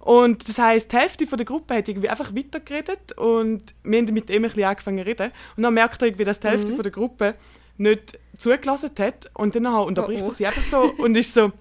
Und 0.00 0.48
das 0.48 0.58
heisst, 0.58 0.90
die 0.92 0.96
Hälfte 0.96 1.26
von 1.28 1.38
der 1.38 1.44
Gruppe 1.46 1.74
hat 1.74 1.88
irgendwie 1.88 2.08
einfach 2.08 2.34
weitergeredet 2.34 3.12
und 3.16 3.62
wir 3.84 3.98
haben 3.98 4.12
mit 4.12 4.28
ihm 4.28 4.36
ein 4.36 4.42
bisschen 4.42 4.64
angefangen 4.64 4.98
zu 4.98 5.06
reden. 5.06 5.30
Und 5.56 5.62
dann 5.62 5.74
merkt 5.74 6.02
er 6.02 6.08
irgendwie, 6.08 6.24
dass 6.24 6.40
die 6.40 6.46
Mhm. 6.48 6.50
Hälfte 6.50 6.72
von 6.72 6.82
der 6.82 6.92
Gruppe 6.92 7.34
nicht 7.76 8.18
zugelassen 8.36 8.90
hat 8.98 9.30
und 9.34 9.54
dann 9.54 9.66
unterbricht 9.66 10.22
Oh, 10.22 10.26
oh. 10.26 10.30
er 10.30 10.34
sie 10.34 10.46
einfach 10.46 10.64
so 10.64 10.78
und 10.98 11.16
ist 11.16 11.32
so, 11.34 11.52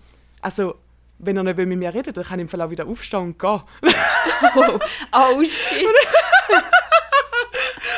also, 0.41 0.75
wenn 1.19 1.37
er 1.37 1.43
nicht 1.43 1.57
mit 1.57 1.79
mir 1.79 1.93
reden 1.93 2.13
dann 2.13 2.23
kann 2.23 2.39
ich 2.39 2.43
im 2.43 2.49
Fall 2.49 2.61
auch 2.61 2.69
wieder 2.69 2.87
aufstehen 2.87 3.21
und 3.21 3.39
gehen. 3.39 3.61
Oh, 4.55 4.79
oh 5.13 5.43
shit. 5.43 5.87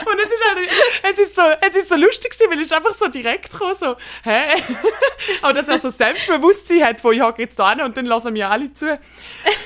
Und 0.06 0.20
es 0.20 0.32
ist 0.32 0.44
halt, 0.46 0.70
es 1.04 1.20
ist 1.20 1.36
so, 1.36 1.42
es 1.62 1.76
ist 1.76 1.90
so 1.90 1.96
lustig 1.96 2.32
gewesen, 2.32 2.52
weil 2.52 2.62
ist 2.62 2.74
einfach 2.74 2.94
so 2.94 3.08
direkt 3.08 3.52
gekommen, 3.52 3.74
so, 3.74 3.96
hä? 4.24 4.62
Aber 5.42 5.54
dass 5.54 5.68
er 5.68 5.80
so 5.80 5.90
Selbstbewusstsein 5.90 6.84
hat, 6.84 7.02
von 7.02 7.14
ich 7.14 7.22
hocke 7.22 7.42
jetzt 7.42 7.60
da 7.60 7.72
hin 7.72 7.82
und 7.82 7.98
dann 7.98 8.06
lassen 8.06 8.34
wir 8.34 8.50
alle 8.50 8.74
zu. 8.74 9.00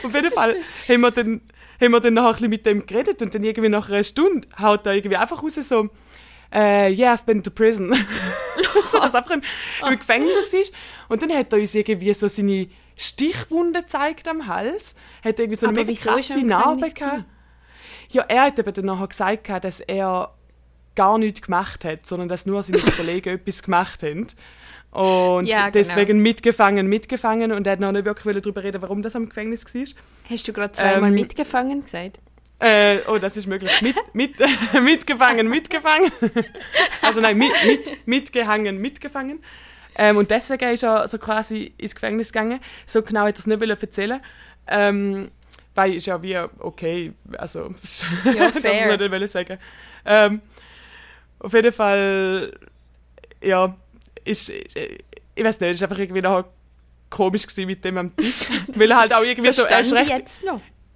Auf 0.04 0.14
jeden 0.14 0.32
Fall 0.32 0.56
haben 0.88 1.02
wir 1.02 1.12
dann, 1.12 1.42
haben 1.80 1.92
wir 1.92 2.00
dann 2.00 2.14
nachher 2.16 2.28
ein 2.28 2.34
bisschen 2.34 2.50
mit 2.50 2.66
dem 2.66 2.86
geredet 2.86 3.22
und 3.22 3.36
dann 3.36 3.44
irgendwie 3.44 3.70
nach 3.70 3.90
einer 3.90 4.04
Stunde 4.04 4.48
haut 4.60 4.86
er 4.86 4.94
irgendwie 4.94 5.18
einfach 5.18 5.44
raus 5.44 5.56
so, 5.56 5.90
äh, 6.52 6.94
yeah, 6.94 7.14
I've 7.14 7.26
been 7.26 7.44
to 7.44 7.52
prison. 7.52 7.94
so, 8.84 9.00
dass 9.00 9.14
er 9.14 9.20
einfach 9.20 9.32
im, 9.32 9.42
im 9.88 10.00
Gefängnis 10.00 10.54
war. 10.54 10.62
Und 11.10 11.22
dann 11.22 11.34
hat 11.34 11.54
er 11.54 11.60
uns 11.60 11.76
irgendwie 11.76 12.14
so 12.14 12.28
seine 12.28 12.68
Stichwunde 12.96 13.82
gezeigt 13.82 14.28
am 14.28 14.48
Hals. 14.48 14.96
Hat 15.24 15.40
irgendwie 15.40 15.56
so 15.56 15.68
eine 15.68 15.80
Aber 15.80 15.88
mega 15.88 16.02
krasse 16.02 16.44
Narbe 16.44 16.92
gehabt. 16.92 17.26
Ja, 18.10 18.24
er 18.28 18.44
hat 18.44 18.60
eben 18.60 18.74
dann 18.74 18.86
nachher 18.86 19.08
gesagt, 19.08 19.50
dass 19.64 19.80
er 19.80 20.34
gar 20.96 21.18
nichts 21.18 21.42
gemacht 21.42 21.86
hat, 21.86 22.06
sondern 22.06 22.30
dass 22.30 22.46
nur 22.46 22.62
seine 22.64 22.80
Kollegen 22.98 23.36
etwas 23.36 23.64
gemacht 23.64 24.04
haben. 24.04 24.28
Und 24.92 25.48
Ja, 25.48 25.62
genau. 25.62 25.72
deswegen 25.72 26.20
mitgefangen, 26.20 26.88
mitgefangen. 26.88 27.52
Und 27.52 27.66
er 27.66 27.74
hat 27.74 27.80
noch 27.80 27.92
nicht 27.92 28.06
wirklich 28.06 28.38
darüber 28.38 28.64
reden, 28.64 28.82
warum 28.82 29.02
das 29.02 29.16
am 29.16 29.28
Gefängnis 29.28 29.66
war. 29.66 29.84
Hast 30.30 30.48
du 30.48 30.54
gerade 30.54 30.74
zweimal 30.74 31.10
Ähm, 31.10 31.16
mitgefangen 31.16 31.82
gesagt? 31.84 32.20
Äh, 32.60 33.00
oh, 33.08 33.18
das 33.18 33.36
ist 33.36 33.48
möglich. 33.48 33.72
Mit, 33.82 33.96
mit, 34.14 34.36
mitgefangen, 34.84 35.50
mitgefangen. 35.50 36.12
also 37.02 37.20
nein, 37.20 37.38
mit, 37.38 37.52
mit, 37.66 38.08
mitgehangen, 38.08 38.78
mitgefangen. 38.78 39.44
Ähm, 39.96 40.18
und 40.18 40.32
deswegen 40.32 40.72
ist 40.72 40.84
er 40.84 41.08
so 41.08 41.18
quasi 41.18 41.74
ins 41.78 41.94
Gefängnis 41.94 42.32
gegangen. 42.32 42.60
So 42.86 43.02
genau 43.02 43.22
hat 43.22 43.36
er 43.36 43.40
es 43.40 43.48
nicht 43.48 43.62
erzählen. 43.62 44.20
Ähm, 44.68 45.30
weil 45.76 45.96
ist 45.96 46.06
ja 46.06 46.22
wie, 46.22 46.38
okay, 46.60 47.14
also, 47.38 47.74
Ja, 48.26 48.52
das 48.52 48.62
fair. 48.62 48.98
nicht 48.98 49.12
wollen 49.12 49.28
sagen. 49.28 49.58
Ähm, 50.06 50.42
auf 51.40 51.54
jeden 51.54 51.74
Fall, 51.74 52.58
ja, 53.42 53.76
ist, 54.24 54.50
ist 54.50 54.78
ich 55.36 55.44
weiß 55.44 55.60
nicht, 55.60 55.72
ist 55.72 55.84
einfach 55.84 55.98
irgendwie 55.98 56.22
noch 56.22 56.46
komisch 57.10 57.48
gewesen 57.48 57.68
mit 57.68 57.84
dem 57.84 57.98
am 57.98 58.16
Tisch. 58.16 58.50
weil 58.68 58.92
er 58.92 58.98
halt 58.98 59.14
auch 59.14 59.24
irgendwie 59.24 59.52
so, 59.52 59.64
er 59.64 59.80
ist 59.80 59.94
recht 59.94 60.42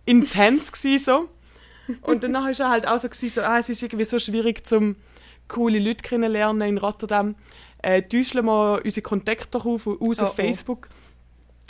intens 0.06 0.72
gsi 0.72 0.98
so. 0.98 1.30
Und 2.02 2.24
danach 2.24 2.44
war 2.44 2.60
er 2.60 2.70
halt 2.70 2.88
auch 2.88 2.98
so, 2.98 3.08
gewesen, 3.08 3.30
so 3.30 3.42
ah, 3.42 3.60
es 3.60 3.70
ist 3.70 3.82
irgendwie 3.82 4.04
so 4.04 4.20
schwierig, 4.20 4.66
zum 4.66 4.96
coole 5.48 5.80
Leute 5.80 6.04
kennenlernen 6.04 6.68
in 6.68 6.78
Rotterdam. 6.78 7.36
Äh, 7.82 8.02
täuschen 8.02 8.46
wir 8.46 8.82
unsere 8.84 9.02
Kontakte 9.04 9.58
auf, 9.60 9.88
aus 9.88 10.20
Oh, 10.20 10.24
auf 10.24 10.32
oh. 10.32 10.34
Facebook. 10.34 10.90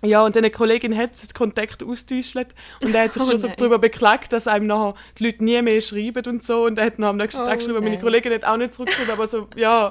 Ja, 0.04 0.24
und 0.24 0.36
dann 0.36 0.44
eine 0.44 0.52
Kollegin 0.52 0.96
hat 0.96 1.14
das 1.14 1.34
Kontakt 1.34 1.84
austäuscht 1.84 2.36
und 2.36 2.94
er 2.94 3.06
hat 3.06 3.14
sich 3.16 3.24
Oh 3.26 3.28
schon 3.30 3.38
so 3.38 3.48
nein. 3.48 3.56
darüber 3.58 3.80
beklagt, 3.80 4.32
dass 4.32 4.48
einem 4.48 4.68
nachher 4.68 4.94
die 5.18 5.26
Leute 5.26 5.44
nie 5.44 5.60
mehr 5.62 5.82
schreiben 5.82 6.24
und 6.28 6.44
so. 6.44 6.66
Und 6.66 6.78
er 6.78 6.86
hat 6.86 7.00
noch 7.00 7.08
am 7.10 7.18
nächsten 7.18 7.42
Oh 7.42 7.46
Tag 7.46 7.58
geschrieben, 7.60 7.84
meine. 7.84 8.00
Kollegin 8.00 8.32
hat 8.34 8.46
auch 8.46 8.58
nicht 8.58 8.74
zurückgeschrieben, 8.76 9.12
aber 9.12 9.26
so, 9.28 9.48
ja. 9.56 9.90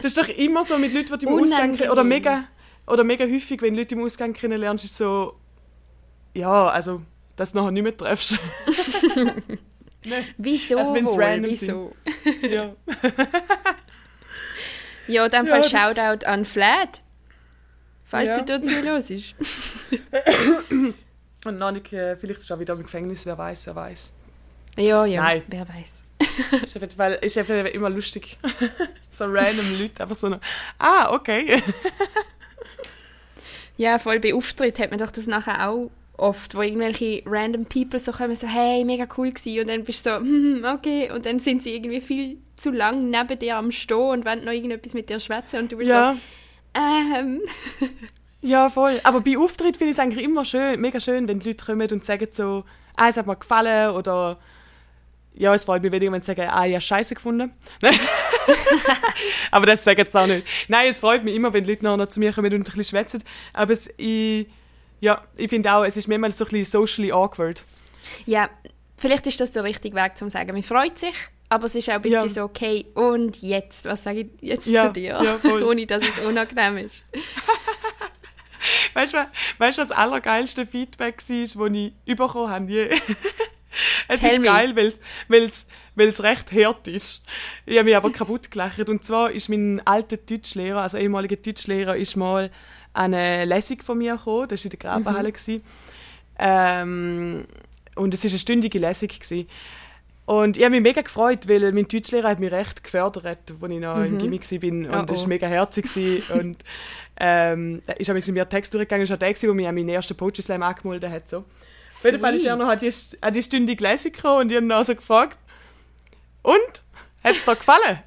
Das 0.00 0.12
ist 0.12 0.18
doch 0.18 0.28
immer 0.28 0.64
so 0.64 0.78
mit 0.78 0.92
Leuten, 0.94 1.18
die 1.18 1.26
du 1.26 1.30
im 1.36 1.42
Ausgang 1.42 1.78
oder 1.90 2.04
mega, 2.04 2.44
oder 2.86 3.04
mega 3.04 3.24
häufig, 3.26 3.60
wenn 3.62 3.74
Leute 3.74 3.96
im 3.96 4.02
Ausgang 4.02 4.32
kennenlernst, 4.32 4.84
ist 4.86 4.96
so, 4.96 5.34
ja, 6.34 6.68
also, 6.68 7.02
dass 7.36 7.52
du 7.52 7.58
nachher 7.58 7.70
nicht 7.72 7.82
mehr 7.82 7.96
triffst. 7.96 8.38
Wieso 10.38 10.78
Also 10.78 10.94
wenn's 10.94 11.10
wohl? 11.12 11.22
random 11.22 11.50
Wieso? 11.50 11.92
ja. 12.48 12.74
Ja, 15.08 15.24
in 15.24 15.30
dem 15.30 15.46
Ja, 15.46 15.60
Fall 15.62 15.64
Shoutout 15.64 16.24
an 16.26 16.44
Flat. 16.44 17.02
Falls 18.04 18.30
Ja. 18.30 18.38
du 18.40 18.44
dazu 18.58 18.72
los 18.82 19.10
ist. 19.10 19.34
Und 21.44 21.58
noch 21.58 21.70
nicht, 21.72 21.92
äh, 21.92 22.16
vielleicht 22.16 22.40
ist 22.40 22.50
er 22.50 22.56
auch 22.56 22.60
wieder 22.60 22.74
im 22.74 22.82
Gefängnis, 22.82 23.26
wer 23.26 23.36
weiß, 23.38 23.66
wer 23.66 23.76
weiß. 23.76 24.12
Ja, 24.76 25.04
ja, 25.04 25.22
Nein. 25.22 25.42
wer 25.48 25.66
weiß. 25.68 26.62
Ist 26.62 26.74
jeden 26.74 26.90
Fall, 26.90 27.12
ist 27.22 27.36
Fall 27.46 27.66
immer 27.66 27.90
lustig. 27.90 28.38
so 29.10 29.24
random 29.24 29.78
Leute, 29.80 30.02
einfach 30.02 30.16
so 30.16 30.26
eine, 30.28 30.40
ah, 30.78 31.10
okay. 31.12 31.62
Ja, 33.76 33.98
voll 33.98 34.18
bei 34.20 34.34
Auftritt 34.34 34.78
hat 34.80 34.90
man 34.90 34.98
doch 34.98 35.10
das 35.12 35.26
nachher 35.26 35.68
auch 35.68 35.90
oft, 36.18 36.54
wo 36.54 36.62
irgendwelche 36.62 37.22
random 37.26 37.64
People 37.64 37.98
so 37.98 38.12
kommen, 38.12 38.36
so 38.36 38.46
hey, 38.46 38.84
mega 38.84 39.06
cool 39.16 39.30
gewesen 39.30 39.60
und 39.60 39.68
dann 39.68 39.84
bist 39.84 40.04
du 40.04 40.10
so, 40.10 40.16
hm, 40.20 40.64
okay, 40.64 41.10
und 41.10 41.24
dann 41.24 41.38
sind 41.38 41.62
sie 41.62 41.74
irgendwie 41.74 42.00
viel 42.00 42.38
zu 42.56 42.70
lang 42.70 43.10
neben 43.10 43.38
dir 43.38 43.56
am 43.56 43.72
Stehen 43.72 43.96
und 43.96 44.24
wollen 44.26 44.44
noch 44.44 44.52
irgendetwas 44.52 44.94
mit 44.94 45.08
dir 45.08 45.20
schwätzen 45.20 45.60
und 45.60 45.72
du 45.72 45.76
bist 45.78 45.90
ja. 45.90 46.14
so, 46.14 46.20
ähm, 46.74 47.40
Ja, 48.40 48.70
voll. 48.70 49.00
Aber 49.02 49.20
bei 49.20 49.36
Auftritt 49.36 49.76
finde 49.76 49.90
ich 49.90 49.96
es 49.96 49.98
eigentlich 49.98 50.24
immer 50.24 50.44
schön, 50.44 50.80
mega 50.80 51.00
schön, 51.00 51.26
wenn 51.26 51.40
die 51.40 51.48
Leute 51.48 51.64
kommen 51.64 51.90
und 51.90 52.04
sagen 52.04 52.28
so, 52.30 52.64
ah, 52.96 53.08
es 53.08 53.16
hat 53.16 53.26
mir 53.26 53.36
gefallen 53.36 53.90
oder 53.90 54.38
ja, 55.34 55.54
es 55.54 55.64
freut 55.64 55.82
mich 55.82 55.92
weniger, 55.92 56.12
wenn 56.12 56.20
sie 56.20 56.26
sagen, 56.26 56.48
ah, 56.50 56.66
ich 56.66 56.74
habe 56.74 56.80
Scheiße 56.80 57.14
gefunden. 57.14 57.52
Aber 59.50 59.66
das 59.66 59.84
sagen 59.84 60.04
sie 60.08 60.20
auch 60.20 60.26
nicht. 60.26 60.46
Nein, 60.68 60.88
es 60.88 61.00
freut 61.00 61.24
mich 61.24 61.34
immer, 61.34 61.52
wenn 61.52 61.64
die 61.64 61.70
Leute 61.70 61.84
nachher 61.84 61.96
noch 61.96 62.08
zu 62.08 62.20
mir 62.20 62.32
kommen 62.32 62.52
und 62.52 62.60
ein 62.60 62.64
bisschen 62.64 62.84
schwätzen. 62.84 63.22
Aber 63.52 63.72
es, 63.72 63.92
ich, 63.98 64.48
ja, 65.00 65.22
ich 65.36 65.48
finde 65.48 65.72
auch, 65.72 65.84
es 65.84 65.96
ist 65.96 66.08
manchmal 66.08 66.30
so 66.32 66.44
ein 66.44 66.48
bisschen 66.50 66.64
socially 66.64 67.12
awkward. 67.12 67.62
ja, 68.26 68.48
vielleicht 68.96 69.26
ist 69.26 69.40
das 69.40 69.52
der 69.52 69.64
richtige 69.64 69.94
Weg 69.96 70.16
zum 70.18 70.28
sagen. 70.30 70.52
Man 70.52 70.62
freut 70.62 70.98
sich, 70.98 71.14
aber 71.48 71.66
es 71.66 71.74
ist 71.74 71.88
auch 71.88 71.94
ein 71.94 72.02
bisschen 72.02 72.22
Ja. 72.24 72.28
so, 72.28 72.42
okay, 72.42 72.86
und 72.94 73.40
jetzt, 73.42 73.84
was 73.84 74.02
sage 74.04 74.20
ich 74.20 74.28
jetzt 74.40 74.66
Ja, 74.66 74.86
zu 74.86 74.92
dir? 74.94 75.20
ja. 75.22 75.38
Ohne, 75.66 75.86
dass 75.86 76.02
es 76.02 76.18
unangenehm 76.24 76.78
ist. 76.78 77.04
Weißt 78.92 79.14
du, 79.14 79.18
weißt, 79.58 79.78
du, 79.78 79.82
was 79.82 79.88
das 79.88 79.92
allergeilste 79.92 80.66
Feedback 80.66 81.22
war, 81.28 81.70
das 81.70 81.90
ich 82.04 82.16
bekommen 82.16 82.50
habe? 82.50 82.70
Je? 82.70 82.88
es 84.08 84.20
Tell 84.20 84.30
ist 84.30 84.38
me. 84.40 84.46
geil, 84.46 84.74
weil 84.74 84.92
weil's 85.94 86.22
recht 86.22 86.50
hart 86.52 86.88
ist. 86.88 87.22
Ich 87.66 87.76
habe 87.76 87.84
mich 87.84 87.96
aber 87.96 88.10
kaputt 88.10 88.50
gelacht. 88.50 88.88
Und 88.88 89.04
zwar 89.04 89.30
ist 89.30 89.48
mein 89.48 89.80
alter 89.86 90.16
Deutschlehrer, 90.16 90.82
also 90.82 90.98
ehemaliger 90.98 91.36
Deutschlehrer, 91.36 91.96
ist 91.96 92.16
mal 92.16 92.50
an 92.98 93.14
eine 93.14 93.44
Lesung 93.44 93.80
von 93.82 93.98
mir 93.98 94.16
gekommen. 94.16 94.48
Das 94.48 94.60
war 94.60 94.64
in 94.64 94.70
der 94.70 94.78
Grabenhalle. 94.78 95.32
gewesen. 95.32 95.62
Ähm, 96.38 97.44
und 97.94 98.14
es 98.14 98.24
war 98.24 98.30
eine 98.30 98.38
stündige 98.38 98.78
Lesung. 98.78 99.08
Gewesen. 99.08 99.48
Und 100.26 100.56
ich 100.56 100.64
habe 100.64 100.72
mich 100.72 100.82
mega 100.82 101.00
gefreut, 101.00 101.48
weil 101.48 101.72
mein 101.72 101.88
Deutschlehrer 101.88 102.28
hat 102.28 102.40
mich 102.40 102.52
recht 102.52 102.84
gefördert, 102.84 103.24
als 103.24 103.38
ich 103.48 103.80
noch 103.80 104.04
im 104.04 104.18
Gimmick 104.18 104.50
war. 104.50 104.68
Und 104.68 105.10
Oh, 105.10 105.12
es 105.14 105.20
oh. 105.20 105.22
war 105.22 105.28
mega 105.28 105.46
herzig. 105.46 105.86
und 106.30 106.58
ähm, 107.18 107.82
er 107.86 108.00
ist 108.00 108.12
mit 108.12 108.28
mir 108.28 108.48
Text 108.48 108.74
durchgegangen. 108.74 109.04
Es 109.04 109.10
war 109.10 109.16
der, 109.16 109.32
der 109.32 109.54
mich 109.54 109.66
an 109.68 109.74
meinen 109.74 109.88
ersten 109.88 110.16
Poetry 110.16 110.42
Slam 110.42 110.62
angemeldet 110.62 111.10
hat. 111.10 111.28
So. 111.28 111.38
Auf 111.38 112.04
jeden 112.04 112.20
Fall 112.20 112.34
ist 112.34 112.44
er 112.44 112.56
noch 112.56 112.68
an 112.68 112.78
die, 112.78 112.92
an 113.20 113.32
die 113.32 113.42
Stunde 113.42 113.74
gelesen 113.74 114.12
gekommen 114.12 114.42
und 114.42 114.50
ich 114.50 114.56
habe 114.56 114.66
ihn 114.66 114.72
also 114.72 114.94
gefragt, 114.94 115.38
und? 116.42 116.82
Hat 117.24 117.32
es 117.32 117.44
dir 117.44 117.56
gefallen? 117.56 117.98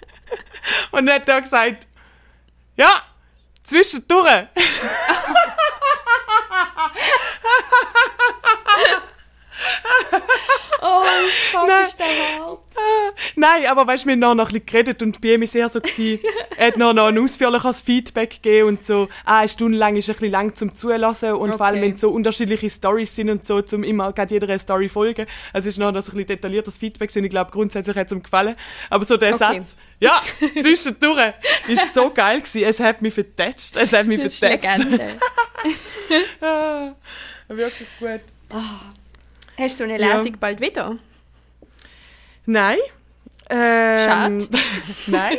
und 0.92 1.06
dann 1.06 1.20
hat 1.20 1.28
er 1.28 1.40
gesagt, 1.40 1.86
ja, 2.76 3.02
zwischendurch. 3.64 4.48
Oh, 10.84 11.04
fuck, 11.52 11.68
Nein. 11.68 11.82
ist 11.84 11.96
der 11.98 12.06
hart. 12.06 12.58
Nein, 13.36 13.66
aber 13.66 13.86
weißt 13.86 14.04
du, 14.04 14.08
wir 14.08 14.14
haben 14.14 14.36
noch 14.36 14.46
ein 14.48 14.52
bisschen 14.52 14.66
geredet 14.66 15.00
und 15.02 15.20
bei 15.20 15.28
ihm 15.34 15.40
war 15.40 15.44
es 15.44 15.54
eher 15.54 15.68
so, 15.68 15.80
gewesen, 15.80 16.18
er 16.56 16.66
hat 16.68 16.76
noch, 16.76 16.92
noch 16.92 17.06
ein 17.06 17.18
ausführliches 17.20 17.82
Feedback 17.82 18.42
gegeben 18.42 18.66
und 18.68 18.84
so, 18.86 19.08
ah, 19.24 19.38
eine 19.38 19.48
Stunde 19.48 19.78
lang 19.78 19.94
ist 19.94 20.08
ein 20.08 20.14
bisschen 20.14 20.32
lang 20.32 20.56
zum 20.56 20.74
Zulassen 20.74 21.34
und 21.34 21.54
vor 21.54 21.66
allem, 21.66 21.76
Okay. 21.76 21.82
wenn 21.86 21.92
es 21.94 22.00
so 22.00 22.10
unterschiedliche 22.10 22.68
Stories 22.68 23.14
sind 23.14 23.30
und 23.30 23.46
so, 23.46 23.62
zum 23.62 23.84
immer 23.84 24.12
gerade 24.12 24.34
jeder 24.34 24.48
eine 24.48 24.58
Story 24.58 24.88
folgen. 24.88 25.26
Also 25.52 25.68
es 25.68 25.74
ist 25.74 25.78
noch 25.78 25.86
ein 25.88 25.94
bisschen 25.94 26.26
detailliertes 26.26 26.78
Feedback 26.78 27.10
und 27.14 27.24
ich 27.24 27.30
glaube, 27.30 27.52
grundsätzlich 27.52 27.96
hat 27.96 28.06
es 28.06 28.12
ihm 28.12 28.22
gefallen. 28.22 28.56
Aber 28.90 29.04
so 29.04 29.16
der 29.16 29.34
Okay. 29.36 29.60
Satz, 29.60 29.76
ja, 30.00 30.20
zwischendurch, 30.60 31.34
ist 31.68 31.94
so 31.94 32.10
geil 32.10 32.40
gewesen. 32.40 32.64
Es 32.64 32.80
hat 32.80 33.02
mich 33.02 33.14
vertätscht, 33.14 33.76
es 33.76 33.92
hat 33.92 34.06
mich 34.06 34.20
vertätscht. 34.20 34.84
Ah, 36.40 36.92
wirklich 37.48 37.88
gut. 38.00 38.20
Hast 39.58 39.80
du 39.80 39.84
so 39.86 39.90
eine 39.92 40.00
Ja. 40.00 40.16
Lesung 40.16 40.36
bald 40.38 40.60
wieder? 40.60 40.96
Nein. 42.46 42.78
Ähm, 43.50 43.98
Schade. 44.40 44.48
nein. 45.06 45.36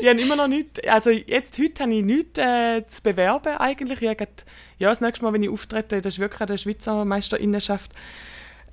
Ich 0.00 0.08
habe 0.08 0.20
immer 0.20 0.36
noch 0.36 0.48
nichts. 0.48 0.80
Also 0.88 1.10
jetzt, 1.10 1.58
heute 1.58 1.82
habe 1.82 1.92
ich 1.94 2.02
nichts 2.04 2.38
äh, 2.38 2.86
zu 2.88 3.02
bewerben 3.02 3.56
eigentlich. 3.58 4.00
Ich 4.00 4.08
habe 4.08 4.16
grad, 4.16 4.44
ja, 4.78 4.88
das 4.88 5.00
nächste 5.00 5.24
Mal, 5.24 5.32
wenn 5.32 5.42
ich 5.42 5.50
auftrete, 5.50 6.00
das 6.00 6.14
ist 6.14 6.18
wirklich 6.20 6.40
an 6.40 6.46
der 6.46 6.56
Schweizer 6.56 7.04
Meisterinnenschaft 7.04 7.90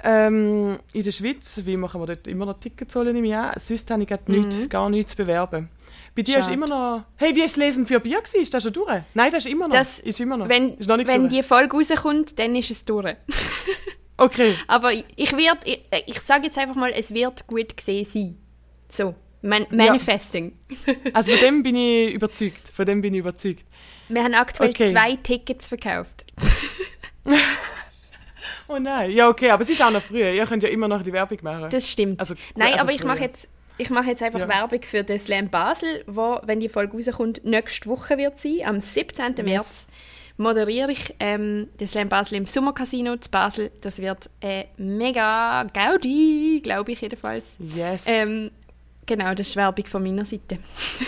ähm, 0.04 0.80
in 0.94 1.04
der 1.04 1.12
Schweiz. 1.12 1.62
Wie 1.66 1.76
machen 1.76 2.00
wir 2.02 2.06
dort 2.06 2.28
immer 2.28 2.46
noch 2.46 2.60
Tickets 2.60 2.96
holen 2.96 3.16
im 3.16 3.26
Jahr? 3.26 3.54
Sonst 3.60 3.90
habe 3.92 4.04
ich 4.04 4.08
grad 4.08 4.30
nichts, 4.30 4.70
gar 4.70 4.90
nichts 4.90 5.12
zu 5.12 5.18
bewerben. 5.18 5.70
Bei 6.16 6.22
dir 6.22 6.38
ist 6.40 6.46
Mhm. 6.48 6.52
Schade. 6.52 6.54
immer 6.54 6.68
noch... 6.68 7.04
Hey, 7.18 7.36
wie 7.36 7.42
ist 7.44 7.58
das 7.58 7.64
Lesen 7.64 7.86
für 7.88 8.00
Bier 8.00 8.18
gewesen? 8.20 8.42
Ist 8.42 8.54
das 8.54 8.64
schon 8.64 8.74
durch? 8.74 9.02
Nein, 9.14 9.32
das 9.32 9.46
ist 9.46 9.52
immer 9.52 9.68
noch. 9.68 9.76
Das- 9.76 10.00
ist 10.00 10.20
immer 10.20 10.38
noch. 10.38 10.48
Wenn, 10.50 10.76
ist 10.78 10.88
noch 10.88 10.98
wenn 10.98 11.06
durch. 11.06 11.30
die 11.34 11.44
Folge 11.44 11.76
rauskommt, 11.76 12.40
dann 12.40 12.56
ist 12.56 12.72
es 12.72 12.86
durch. 12.86 13.16
Okay. 14.18 14.56
Aber 14.68 14.92
ich, 14.94 15.06
ich, 15.16 15.32
werd- 15.34 15.66
ich, 15.66 15.82
ich 16.08 16.20
sage 16.22 16.46
jetzt 16.46 16.58
einfach 16.58 16.76
mal, 16.76 16.92
es 16.92 17.14
wird 17.14 17.46
gut 17.48 17.78
gesehen 17.78 18.04
sein. 18.06 18.38
So, 18.90 19.16
man, 19.42 19.68
Manifesting. 19.70 20.58
Also 21.14 21.32
von 21.34 21.40
dem 21.42 21.64
bin 21.64 21.76
ich 21.76 22.14
überzeugt. 22.14 22.70
Von 22.74 22.86
dem 22.86 23.02
bin 23.02 23.14
ich 23.14 23.20
überzeugt. 23.20 23.66
Wir 24.10 24.24
haben 24.24 24.34
aktuell 24.34 24.70
Okay. 24.70 24.92
zwei 24.92 25.16
Tickets 25.18 25.68
verkauft. 25.68 26.26
Oh 28.70 28.80
nein. 28.80 29.12
Ja, 29.12 29.30
okay, 29.30 29.50
aber 29.50 29.64
es 29.64 29.70
ist 29.70 29.82
auch 29.82 29.92
noch 29.92 30.02
früh. 30.02 30.22
Ihr 30.22 30.46
könnt 30.46 30.62
ja 30.64 30.70
immer 30.70 30.88
noch 30.90 31.02
die 31.02 31.14
Werbung 31.14 31.38
machen. 31.42 31.70
Das 31.70 31.90
stimmt. 31.90 32.20
Also, 32.20 32.36
Nein, 32.56 32.74
also 32.74 32.84
aber 32.84 32.92
ich 32.92 33.00
früher. 33.02 33.08
mache 33.08 33.22
jetzt, 33.24 33.48
ich 33.78 33.90
mache 33.90 34.08
jetzt 34.10 34.22
einfach 34.22 34.42
Ja. 34.42 34.50
Werbung 34.50 34.82
für 34.84 35.04
den 35.04 35.18
Slam 35.18 35.50
Basel, 35.50 36.04
wo, 36.06 36.40
wenn 36.44 36.60
die 36.60 36.68
Folge 36.68 36.98
rauskommt, 36.98 37.46
nächste 37.46 37.90
Woche 37.90 38.18
wird 38.18 38.38
sein. 38.40 38.60
Am 38.66 38.80
17. 38.82 39.36
März 39.46 39.88
moderiere 40.38 40.92
ich 40.92 41.14
ähm, 41.20 41.68
den 41.80 41.88
Slam 41.88 42.10
Basel 42.10 42.36
im 42.36 42.46
Sommercasino 42.46 43.18
zu 43.18 43.30
Basel. 43.30 43.72
Das 43.82 44.00
wird 44.00 44.30
äh, 44.42 44.66
mega 44.78 45.66
Gaudi, 45.74 46.62
glaube 46.64 46.92
ich 46.92 47.02
jedenfalls. 47.02 47.58
Yes. 47.60 48.06
Ähm, 48.08 48.52
genau, 49.06 49.34
das 49.34 49.50
ist 49.50 49.56
Werbung 49.56 49.86
von 49.86 50.04
meiner 50.04 50.26
Seite. 50.26 50.60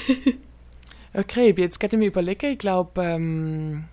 Okay, 1.12 1.50
ich 1.50 1.56
bin 1.56 1.64
jetzt 1.64 1.80
gerade 1.80 1.96
am 1.96 2.04
überlegen. 2.04 2.52
Ich 2.52 2.60
glaube, 2.60 3.02
ähm, 3.04 3.86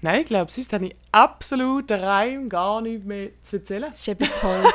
nein, 0.00 0.20
ich 0.20 0.26
glaube, 0.26 0.52
sonst 0.52 0.72
habe 0.72 0.86
ich 0.86 0.96
absolut 1.10 1.90
rein 1.90 2.48
gar 2.48 2.80
nichts 2.80 3.04
mehr 3.04 3.30
zu 3.42 3.56
erzählen. 3.56 3.90
Das 3.90 4.00
ist 4.00 4.08
eben 4.08 4.28
toll. 4.40 4.64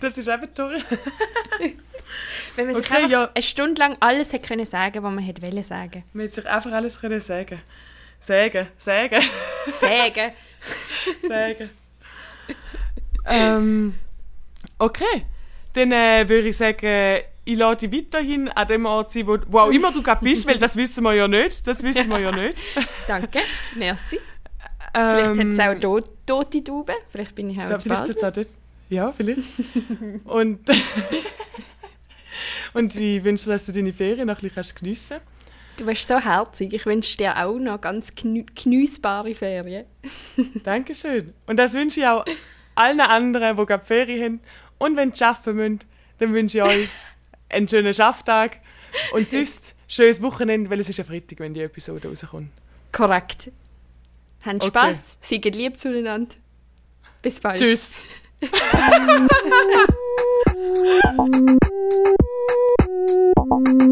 Das 0.00 0.18
ist 0.18 0.28
eben 0.28 0.52
toll. 0.52 0.82
wenn 2.56 2.66
man 2.66 2.74
sich 2.74 2.84
Okay, 2.84 3.04
einfach 3.04 3.10
ja. 3.10 3.30
eine 3.32 3.42
Stunde 3.42 3.80
lang 3.80 3.96
alles 4.00 4.34
hätte 4.34 4.48
können 4.48 4.66
sagen, 4.66 5.02
was 5.02 5.14
man 5.14 5.24
hätte 5.24 5.40
wollen 5.40 5.62
sagen. 5.62 6.04
Man 6.12 6.26
hätte 6.26 6.42
sich 6.42 6.50
einfach 6.50 6.72
alles 6.72 7.00
können 7.00 7.22
sagen 7.22 7.58
Sagen, 8.22 8.68
sagen, 8.76 9.20
Sagen. 9.72 10.32
sagen. 11.28 11.70
ähm, 13.26 13.94
okay, 14.78 15.24
dann 15.72 15.90
äh, 15.90 16.28
würde 16.28 16.48
ich 16.48 16.56
sagen, 16.56 17.22
ich 17.44 17.58
lade 17.58 17.88
dich 17.88 18.04
weiterhin 18.04 18.48
an 18.50 18.68
dem 18.68 18.86
Ort 18.86 19.10
sein, 19.12 19.26
wo, 19.26 19.38
wo 19.48 19.58
auch 19.58 19.70
immer 19.72 19.90
du 19.92 20.04
gerade 20.04 20.24
bist, 20.24 20.46
weil 20.46 20.58
das 20.58 20.76
wissen 20.76 21.02
wir 21.02 21.14
ja 21.14 21.26
nicht. 21.26 21.66
Das 21.66 21.82
wissen 21.82 22.08
wir 22.10 22.20
ja 22.20 22.30
nicht. 22.32 22.62
Danke. 23.08 23.40
Merci. 23.74 24.20
Vielleicht 24.94 25.36
Ähm, 25.36 25.58
hat 25.58 25.80
es 25.80 25.88
auch 25.88 26.00
to 26.00 26.00
tote 26.24 26.62
Tauben. 26.62 26.94
Vielleicht 27.10 27.34
bin 27.34 27.50
ich 27.50 27.58
auch 27.58 27.68
Ja, 27.68 27.74
in 27.74 27.80
vielleicht 27.80 28.06
jetzt 28.06 28.24
auch 28.24 28.32
dort. 28.32 28.46
Ja, 28.88 29.10
vielleicht. 29.10 29.40
und, 30.26 30.60
und 32.74 32.94
ich 32.94 33.24
wünsche 33.24 33.46
dir, 33.46 33.50
dass 33.52 33.66
du 33.66 33.72
deine 33.72 33.92
Ferien 33.92 34.28
noch 34.28 34.34
ein 34.34 34.36
bisschen 34.36 34.54
kannst 34.54 34.76
geniessen 34.76 35.18
Du 35.82 35.86
bist 35.88 36.06
so 36.06 36.16
herzig. 36.20 36.72
Ich 36.74 36.86
wünsche 36.86 37.16
dir 37.16 37.36
auch 37.44 37.58
noch 37.58 37.80
ganz 37.80 38.10
genu- 38.10 38.46
geniessbare 38.54 39.34
Ferien. 39.34 39.84
Dankeschön. 40.62 41.32
Und 41.48 41.56
das 41.56 41.74
wünsche 41.74 41.98
ich 41.98 42.06
auch 42.06 42.24
allen 42.76 43.00
anderen, 43.00 43.56
die 43.56 43.66
gerade 43.66 43.84
Ferien 43.84 44.22
haben. 44.22 44.40
Und 44.78 44.96
wenn 44.96 45.12
sie 45.12 45.24
arbeiten 45.24 45.56
müssen, 45.56 45.78
dann 46.20 46.34
wünsche 46.34 46.58
ich 46.58 46.62
euch 46.62 46.88
einen 47.48 47.66
schönen 47.66 47.92
Schafftag. 47.92 48.58
Und 49.12 49.28
sonst, 49.28 49.74
schönes 49.88 50.22
Wochenende, 50.22 50.70
weil 50.70 50.78
es 50.78 50.88
ist 50.88 50.98
ja 50.98 51.04
Freitag, 51.04 51.40
wenn 51.40 51.52
die 51.52 51.62
Episode 51.62 52.06
rauskommt. 52.06 52.50
Korrekt. 52.92 53.50
Habt 54.44 54.56
Okay. 54.62 54.66
Spaß, 54.68 55.18
seid 55.20 55.44
lieb 55.56 55.80
zueinander. 55.80 56.36
Bis 57.22 57.40
bald. 57.40 57.58
Tschüss. 57.58 58.06